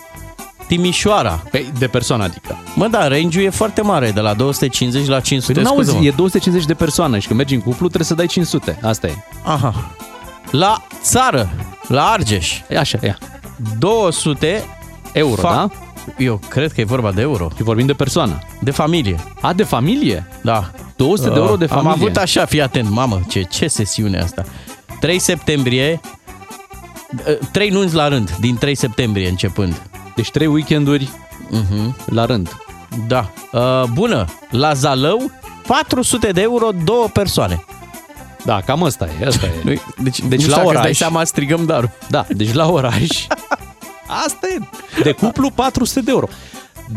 [0.66, 1.42] Timișoara.
[1.50, 2.58] Păi, de persoană, adică.
[2.74, 5.52] Mă, da, range-ul e foarte mare, de la 250 la 500.
[5.52, 6.04] Păi, n-auzi, scuză-mă.
[6.06, 8.78] e 250 de persoane și când mergi în cuplu trebuie să dai 500.
[8.82, 9.14] Asta e.
[9.44, 9.90] Aha.
[10.50, 11.50] La țară,
[11.88, 13.18] la Argeș, E așa, ia.
[13.78, 14.64] 200
[15.12, 15.70] Euro, da?
[16.18, 17.48] Eu cred că e vorba de euro.
[17.56, 18.38] Și vorbim de persoană.
[18.60, 19.18] De familie.
[19.40, 20.26] A, de familie?
[20.42, 20.70] Da.
[20.96, 21.90] 200 de euro de Uh, familie.
[21.90, 24.44] Am avut așa, fii atent, mamă, ce, ce sesiune asta.
[25.00, 26.00] 3 septembrie,
[27.28, 29.82] uh, 3 nunți la rând, din 3 septembrie începând.
[30.16, 31.10] Deci 3 weekenduri
[31.50, 32.04] uh-huh.
[32.04, 32.56] la rând.
[33.06, 33.30] Da.
[33.52, 35.30] Uh, bună, la Zalău,
[35.66, 37.64] 400 de euro, două persoane.
[38.44, 39.50] Da, cam asta e, asta e.
[39.64, 40.68] Deci, Deci deci la la oraș.
[40.70, 40.82] oraș.
[40.82, 41.90] dai seama, strigăm darul.
[42.08, 43.08] Da, deci la oraș.
[44.26, 44.58] Asta e.
[45.02, 46.28] De cuplu 400 de euro.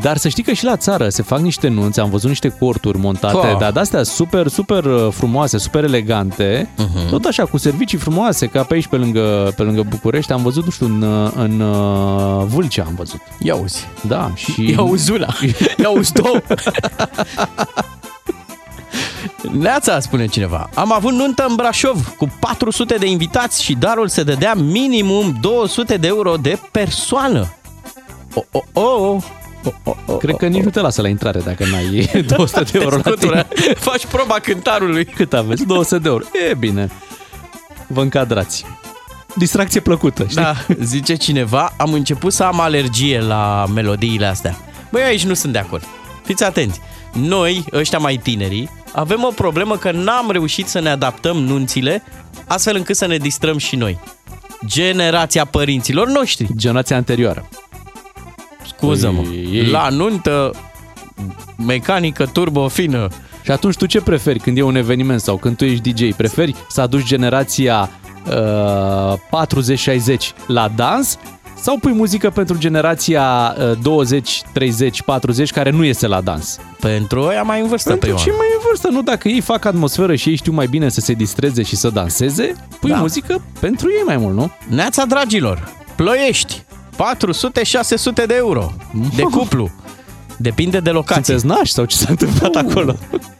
[0.01, 2.97] Dar să știi că și la țară se fac niște nunți, am văzut niște corturi
[2.97, 3.57] montate, Ha.
[3.59, 7.09] dar de-astea super, super uh, frumoase, super elegante, Mhm.
[7.09, 10.63] tot așa, cu servicii frumoase, ca pe aici, pe lângă, pe lângă București, am văzut,
[10.63, 13.19] nu știu, în, uh, în uh, Vâlcea am văzut.
[13.39, 13.87] Ia uzi.
[14.07, 14.69] Da, și...
[14.71, 15.27] Ia uzi una.
[15.83, 16.37] Ia uzi două.
[19.51, 20.69] Neața, spune cineva.
[20.73, 25.97] Am avut nuntă în Brașov cu 400 de invitați și darul se dădea minimum 200
[25.97, 27.53] de euro de persoană.
[28.33, 29.17] O, o, o, o.
[29.83, 32.95] O, o, Cred că nici nu te lasă la intrare dacă n-ai 200 de euro
[32.95, 33.45] la Scutură.
[33.53, 33.73] tine.
[33.73, 35.05] Faci proba cântarului.
[35.05, 35.65] Cât aveți?
[35.65, 36.23] 200 de euro.
[36.49, 36.89] E bine.
[37.87, 38.65] Vă încadrați.
[39.35, 40.41] Distracție plăcută, știi?
[40.41, 44.57] Da, zice cineva, am început să am alergie la melodiile astea.
[44.91, 45.83] Băi, aici nu sunt de acord.
[46.23, 46.81] Fiți atenți.
[47.13, 52.03] Noi, ăștia mai tinerii, avem o problemă că n-am reușit să ne adaptăm nunțile
[52.47, 53.99] astfel încât să ne distrăm și noi.
[54.65, 56.47] Generația părinților noștri.
[56.55, 57.49] Generația anterioară.
[58.67, 59.21] Scuză-mă.
[59.21, 60.51] Păi, ei- La nuntă,
[61.57, 63.07] mecanică turbo fină.
[63.43, 66.13] Și atunci tu ce preferi când e un eveniment sau când tu ești DJ?
[66.15, 67.89] Preferi să aduci generația
[68.27, 69.17] uh, 40-60
[70.47, 71.17] la dans
[71.61, 76.59] sau pui muzică pentru generația uh, 20, 30, 40 care nu este la dans?
[76.79, 79.01] Pentru ăia mai în vârstă, Pentru pe cei mai în vârstă, nu?
[79.01, 82.55] Dacă ei fac atmosferă și ei știu mai bine să se distreze și să danseze,
[82.79, 82.95] pui Da.
[82.97, 84.51] muzică pentru ei mai mult, nu?
[84.69, 86.63] Neața, dragilor, ploiești,
[86.95, 88.71] 400-600 de euro
[89.15, 89.69] de cuplu.
[90.37, 91.23] Depinde de locație.
[91.23, 92.95] Sunteți nași sau ce s-a întâmplat acolo?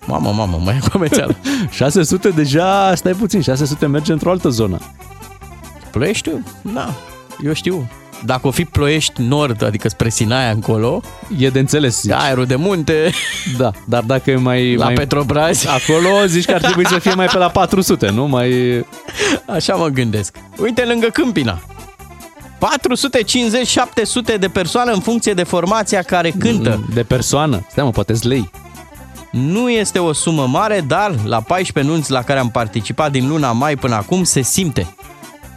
[0.05, 1.35] Mamă, mamă, mai e comercială.
[1.69, 4.77] 600 deja, stai puțin, 600 merge într-o altă zonă.
[5.91, 6.29] Ploiești?
[6.61, 6.93] Da,
[7.43, 7.87] eu știu.
[8.25, 11.01] Dacă o fi ploiești nord, adică spre Sinaia încolo,
[11.37, 12.11] E de înțeles, zici.
[12.11, 13.11] aerul de munte,
[13.57, 14.75] Da, dar dacă e mai...
[14.75, 14.93] la mai...
[14.93, 18.25] Petrobrazi, Acolo zici că ar trebui să fie mai pe la 400, nu?
[18.25, 18.51] Mai...
[19.47, 20.35] așa mă gândesc.
[20.57, 21.59] Uite, lângă Câmpina.
[24.35, 26.85] 450-700 de persoane în funcție de formația care cântă.
[26.93, 27.65] De persoană.
[27.69, 28.49] Stai mă, poate lei.
[29.31, 33.51] Nu este o sumă mare, dar la 14 nunți la care am participat din luna
[33.51, 34.95] mai până acum se simte.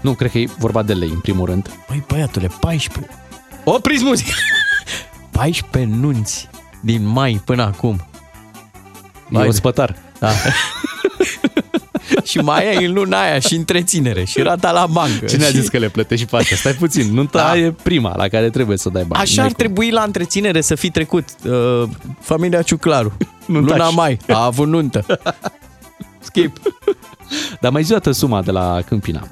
[0.01, 1.69] Nu, cred că e vorba de lei, în primul rând.
[1.87, 3.15] Păi, băiatule, 14.
[3.65, 4.31] Opriți muzica!
[5.31, 6.49] 14 nunți
[6.81, 7.95] din mai până acum.
[8.05, 9.97] E Vai un de- spătar.
[10.19, 10.31] Da.
[12.25, 15.25] și mai ai în luna aia și întreținere și rata la bancă.
[15.25, 15.53] Cine a și...
[15.61, 16.57] zis că le plătești și pe astea?
[16.57, 17.57] Stai puțin, nu Da.
[17.57, 19.23] e prima la care trebuie să dai bani.
[19.23, 21.83] Așa ar trebui la întreținere să fi trecut uh,
[22.21, 23.13] familia Ciuclaru.
[23.47, 23.77] Nuntaș.
[23.77, 25.07] Luna mai a avut nuntă.
[26.21, 26.57] Skip.
[27.61, 29.29] Dar mai zi o dată suma de la Câmpina.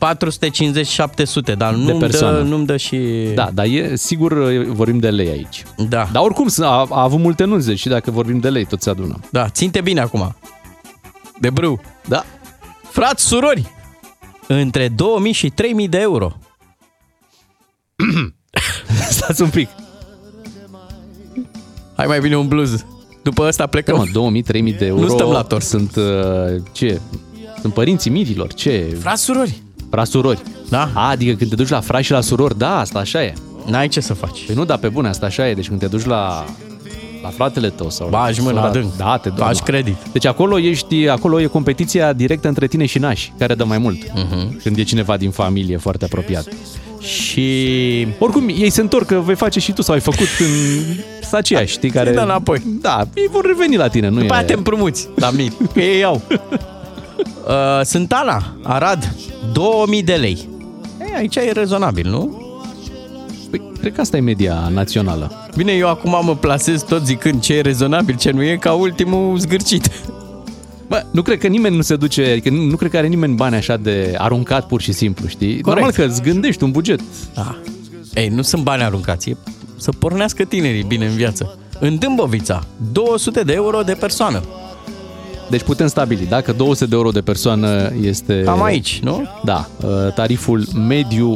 [0.00, 2.36] 450-700, dar nu-mi persoană.
[2.36, 2.98] dă, nu-mi dă și...
[3.34, 5.62] Da, dar e, sigur e- vorbim de lei aici.
[5.88, 6.08] Da.
[6.12, 9.18] Dar oricum a, a avut multe nunți și dacă vorbim de lei, tot se adună.
[9.30, 10.36] Da, ținte bine acum.
[11.40, 11.80] De brâu.
[12.08, 12.24] Da.
[12.90, 13.70] Frați, surori,
[14.46, 16.32] între 2000 și 3000 de euro.
[19.10, 19.68] Stați un pic.
[21.96, 22.84] Hai mai bine un blues.
[23.22, 23.96] După ăsta plecăm.
[23.96, 24.30] Mă,
[24.72, 25.64] 2000-3000 de euro Nu stăm la tort.
[25.64, 27.00] Sunt, uh, ce?
[27.60, 28.96] Sunt părinții mirilor, ce?
[29.00, 29.62] Frați surori.
[29.90, 30.42] Frați surori.
[30.68, 30.90] Da.
[30.94, 33.32] A, adică când te duci la frați și la surori, da, asta așa e.
[33.66, 34.44] N-ai ce să faci.
[34.46, 35.54] Păi nu, dar pe bune, asta așa e.
[35.54, 36.44] Deci când te duci la,
[37.22, 38.08] la fratele tău sau...
[38.08, 38.96] Bagi mâna sau la- adânc.
[38.96, 39.38] Da, te duci.
[39.38, 39.96] Bagi credit.
[40.12, 43.98] Deci acolo ești, acolo e competiția directă între tine și nași, care dă mai mult.
[44.04, 44.62] Uh-huh.
[44.62, 46.48] Când e cineva din familie foarte apropiat.
[47.00, 48.06] Și...
[48.18, 50.48] Oricum, ei se întorc că vei face și tu sau ai făcut în
[51.22, 52.12] sacia, știi, care...
[52.12, 52.62] dă înapoi.
[52.80, 54.36] Da, ei vor reveni la tine, nu După e...
[54.36, 56.22] aia te împrumuți la mii, că ei iau.
[57.46, 59.14] Uh, sunt Ana, Arad,
[59.52, 60.48] 2000 de lei.
[61.00, 62.48] E, aici e rezonabil, nu?
[63.50, 65.48] Păi, cred că asta e media națională.
[65.56, 69.38] Bine, eu acum mă plasez tot zicând ce e rezonabil, ce nu e, ca ultimul
[69.38, 69.90] zgârcit.
[70.88, 73.34] Bă, nu cred că nimeni nu se duce, adică nu, nu cred că are nimeni
[73.34, 75.60] bani așa de aruncat pur și simplu, știi?
[75.60, 75.66] Corect.
[75.66, 77.00] Normal că îți gândești un buget.
[77.34, 77.60] Da.
[78.14, 79.36] Ei, nu sunt bani aruncați, e
[79.76, 81.58] să pornească tinerii bine în viață.
[81.78, 84.42] În Dâmbovița, 200 de euro de persoană.
[85.50, 88.42] Deci putem stabili, dacă 200 de euro de persoană este...
[88.44, 89.28] Cam aici, nu?
[89.44, 91.34] Da, uh, tariful mediu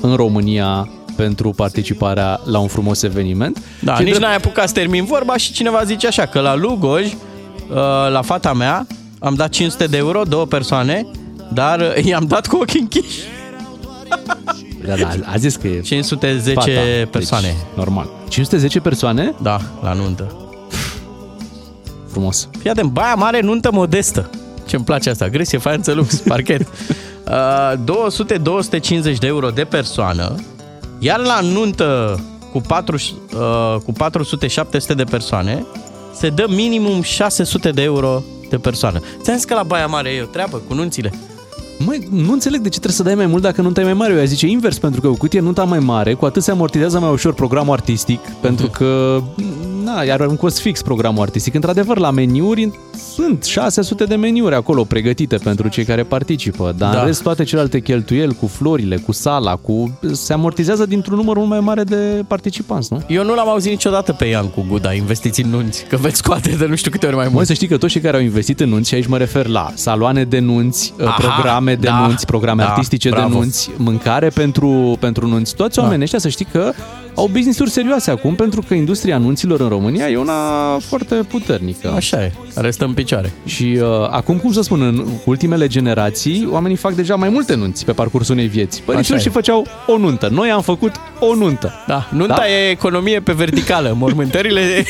[0.00, 3.62] în România pentru participarea la un frumos eveniment.
[3.80, 6.54] Da, Și nici drept- n-ai apucat să termin vorba și cineva zice așa, că la
[6.54, 7.14] Lugoj, uh,
[8.12, 8.86] la fata mea,
[9.18, 11.06] am dat 500 de euro, două persoane,
[11.52, 13.20] dar uh, i-am dat cu ochii închiși.
[14.86, 16.70] Da, da, a zis că e 510 fata,
[17.10, 17.46] persoane.
[17.46, 18.10] Deci, normal.
[18.28, 19.34] 510 persoane?
[19.42, 20.41] Da, la nuntă.
[22.12, 22.48] Frumos.
[22.58, 24.30] Fii atent, Baia Mare, nuntă modestă.
[24.66, 26.60] Ce-mi place asta, gresie, faianță lux, parchet.
[26.60, 27.72] Uh,
[29.14, 30.34] 200-250 de euro de persoană,
[30.98, 32.20] iar la nuntă
[32.52, 35.66] cu, 4, uh, cu 400-700 de persoane,
[36.14, 39.00] se dă minimum 600 de euro de persoană.
[39.22, 41.12] Ți-am zis că la Baia Mare e o treabă cu nunțile.
[41.78, 44.12] Măi, nu înțeleg de ce trebuie să dai mai mult dacă nunta e mai mare.
[44.12, 46.50] Eu aș zice invers, pentru că cu cât e nunta mai mare, cu atât se
[46.50, 49.22] amortizează mai ușor programul artistic, pentru că
[49.84, 51.54] na, iar un cost fix programul artistic.
[51.54, 52.70] Într-adevăr, la meniuri
[53.14, 57.00] sunt 600 de meniuri acolo pregătite pentru cei care participă, dar Da.
[57.00, 61.48] în rest toate celelalte cheltuieli cu florile, cu sala, cu se amortizează dintr-un număr mult
[61.48, 63.02] mai mare de participanți, nu?
[63.08, 66.50] Eu nu l-am auzit niciodată pe Ian cu Guda, investiți în nunți, că veți scoate
[66.58, 67.46] de nu știu câte ori mai Măi, mult.
[67.46, 69.70] să știi că toți cei care au investit în nunți, și aici mă refer la
[69.74, 73.28] saloane de nunți, Aha, programe de da, nunți, programe da, artistice bravo.
[73.28, 76.72] de nunți, mâncare pentru, pentru nunți, toți oamenii ăștia să știi că
[77.14, 80.32] au business-uri serioase acum, pentru că industria nunților în România e una
[80.78, 81.92] foarte puternică.
[81.96, 83.32] Așa e, restă în picioare.
[83.44, 87.84] Și uh, acum, cum să spun, în ultimele generații, oamenii fac deja mai multe nunți
[87.84, 88.82] pe parcursul unei vieți.
[88.82, 89.30] Părinții Așa și e.
[89.30, 90.28] făceau o nuntă.
[90.32, 91.72] Noi am făcut o nuntă.
[91.86, 92.48] Da, nunta Da?
[92.48, 94.60] e economie pe verticală, mormântările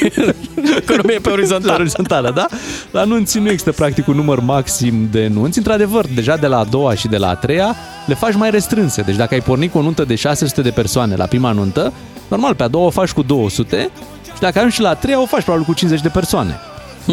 [0.83, 1.77] economie pe La orizontală.
[1.81, 2.47] orizontală, da?
[2.91, 5.59] La nunți nu există practic un număr maxim de nunți.
[5.59, 7.75] Într-adevăr, deja de la a doua și de la a treia
[8.07, 9.03] le faci mai restrânse.
[9.03, 11.93] Deci dacă ai pornit cu o nuntă de 600 de persoane la prima nuntă,
[12.33, 13.91] normal, pe a doua o faci cu 200
[14.35, 16.57] și dacă ajungi și la a treia o faci probabil cu 50 de persoane.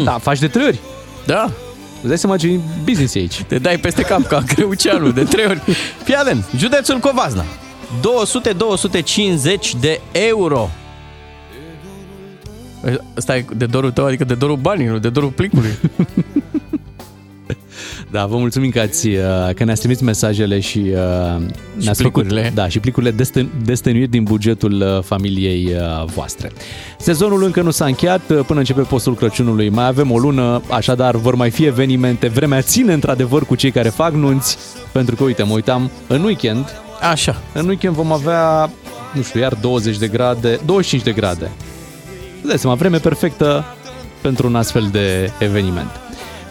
[0.04, 0.78] Da, faci de trei ori.
[1.26, 1.50] Da,
[1.98, 3.42] Îți dai seama ce business e aici.
[3.42, 5.60] te dai peste cap ca Creuceanu de trei ori.
[6.02, 7.44] Fii atent, județul Covazna.
[8.00, 10.70] 200-250 de euro.
[13.16, 15.70] Ăsta e de dorul tău, adică de dorul banilor, de dorul plicului.
[18.12, 21.42] Da, vă mulțumim că, ați, uh, că ne-ați trimis mesajele și, uh,
[21.74, 22.40] ne-ați plicurile.
[22.40, 26.50] Făcut, da, și plicurile desten, destănuiri din bugetul uh, familiei uh, voastre.
[26.98, 29.68] Sezonul încă nu s-a încheiat, uh, până începe postul Crăciunului.
[29.68, 32.28] Mai avem o lună, așadar vor mai fi evenimente.
[32.28, 34.58] Vremea ține într-adevăr cu cei care fac nunți,
[34.92, 37.42] pentru că, uite, mă uitam, în weekend, Așa.
[37.52, 38.70] în weekend vom avea,
[39.14, 41.50] nu știu, iar 20 de grade, 25 de grade.
[42.38, 43.64] Îți dai seama, vreme perfectă
[44.20, 45.90] pentru un astfel de eveniment.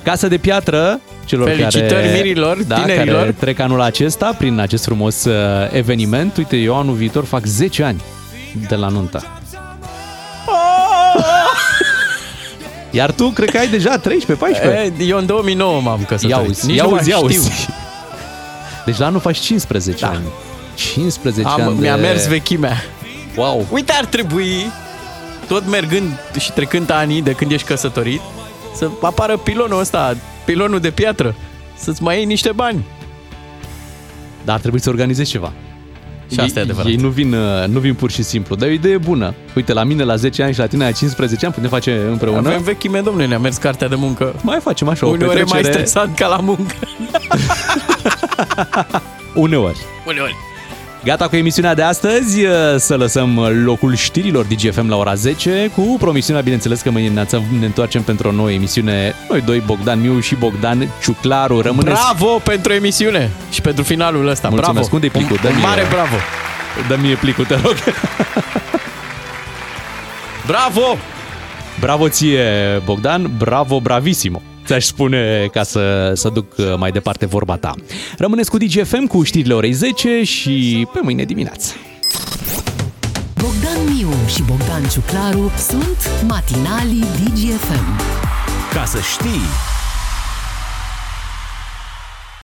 [0.04, 1.00] Casa de piatră,
[1.30, 3.20] celor Felicitări care, mirilor, da, tinerilor.
[3.20, 5.34] care trec anul acesta prin acest frumos uh,
[5.72, 6.38] eveniment.
[6.38, 8.02] Uite, eu anul viitor fac 10 ani
[8.68, 9.24] de la nuntă.
[12.92, 14.02] Iar tu, cred că ai deja 13-14.
[14.64, 16.46] E, eu în 2009 m-am căsătorit.
[16.46, 17.28] Ia uzi, Nici ia nu mai uzi, ia știu.
[17.28, 17.68] uzi.
[18.86, 20.20] Deci la anul faci 15 ani.
[20.76, 22.02] 15 Am, ani mi-a de...
[22.02, 22.84] mers vechimea.
[23.36, 23.66] Wow.
[23.72, 24.66] Uite, ar trebui,
[25.48, 28.22] tot mergând și trecând anii de când ești căsătorit,
[28.76, 30.18] să apară pilonul ăsta,
[30.52, 31.36] pilonul de piatră,
[31.76, 32.86] să-ți mai iei niște bani.
[34.46, 35.52] Dar ar trebui să organizezi ceva.
[36.32, 36.92] Și asta e ei, adevărat.
[36.92, 39.34] Ei nu vin, uh, nu vin pur și simplu, dar e o idee bună.
[39.56, 42.48] Uite, la mine la 10 ani și la tine la 15 ani putem face împreună.
[42.48, 44.36] Avem vechime, domnule, ne-a mers cartea de muncă.
[44.42, 45.86] Mai facem așa o Uneori e mai petrecere.
[45.86, 46.76] stresant ca la muncă.
[49.46, 49.78] Uneori.
[50.08, 50.36] Uneori.
[51.04, 52.40] Gata cu emisiunea de astăzi,
[52.78, 57.66] să lăsăm locul știrilor DGFM la ora 10 cu promisiunea, bineînțeles, că mâine dimineață ne
[57.66, 59.14] întoarcem pentru o nouă emisiune.
[59.30, 61.62] Noi doi, Bogdan Miu și Bogdan Ciuclaru.
[61.62, 62.00] Rămâneți...
[62.02, 64.48] Bravo pentru emisiune și pentru finalul ăsta.
[64.50, 64.90] Mulțumesc.
[64.90, 64.96] Bravo.
[64.96, 65.38] Unde-i plicul?
[65.44, 66.16] Un, un Dă-mi- mare bravo.
[66.88, 67.76] Dă mie plicul, te rog.
[70.46, 70.98] Bravo!
[71.80, 72.42] Bravo ție,
[72.86, 74.42] Bogdan, bravo, bravissimo.
[74.70, 77.74] Ți-aș spune ca să, să duc mai departe vorba ta.
[78.18, 81.74] Rămâneți cu DGFM cu știrile orei 10 și pe mâine dimineață.
[83.34, 88.02] Bogdan Miu și Bogdan Ciuclaru sunt matinalii DGFM.
[88.74, 89.69] Ca să știi...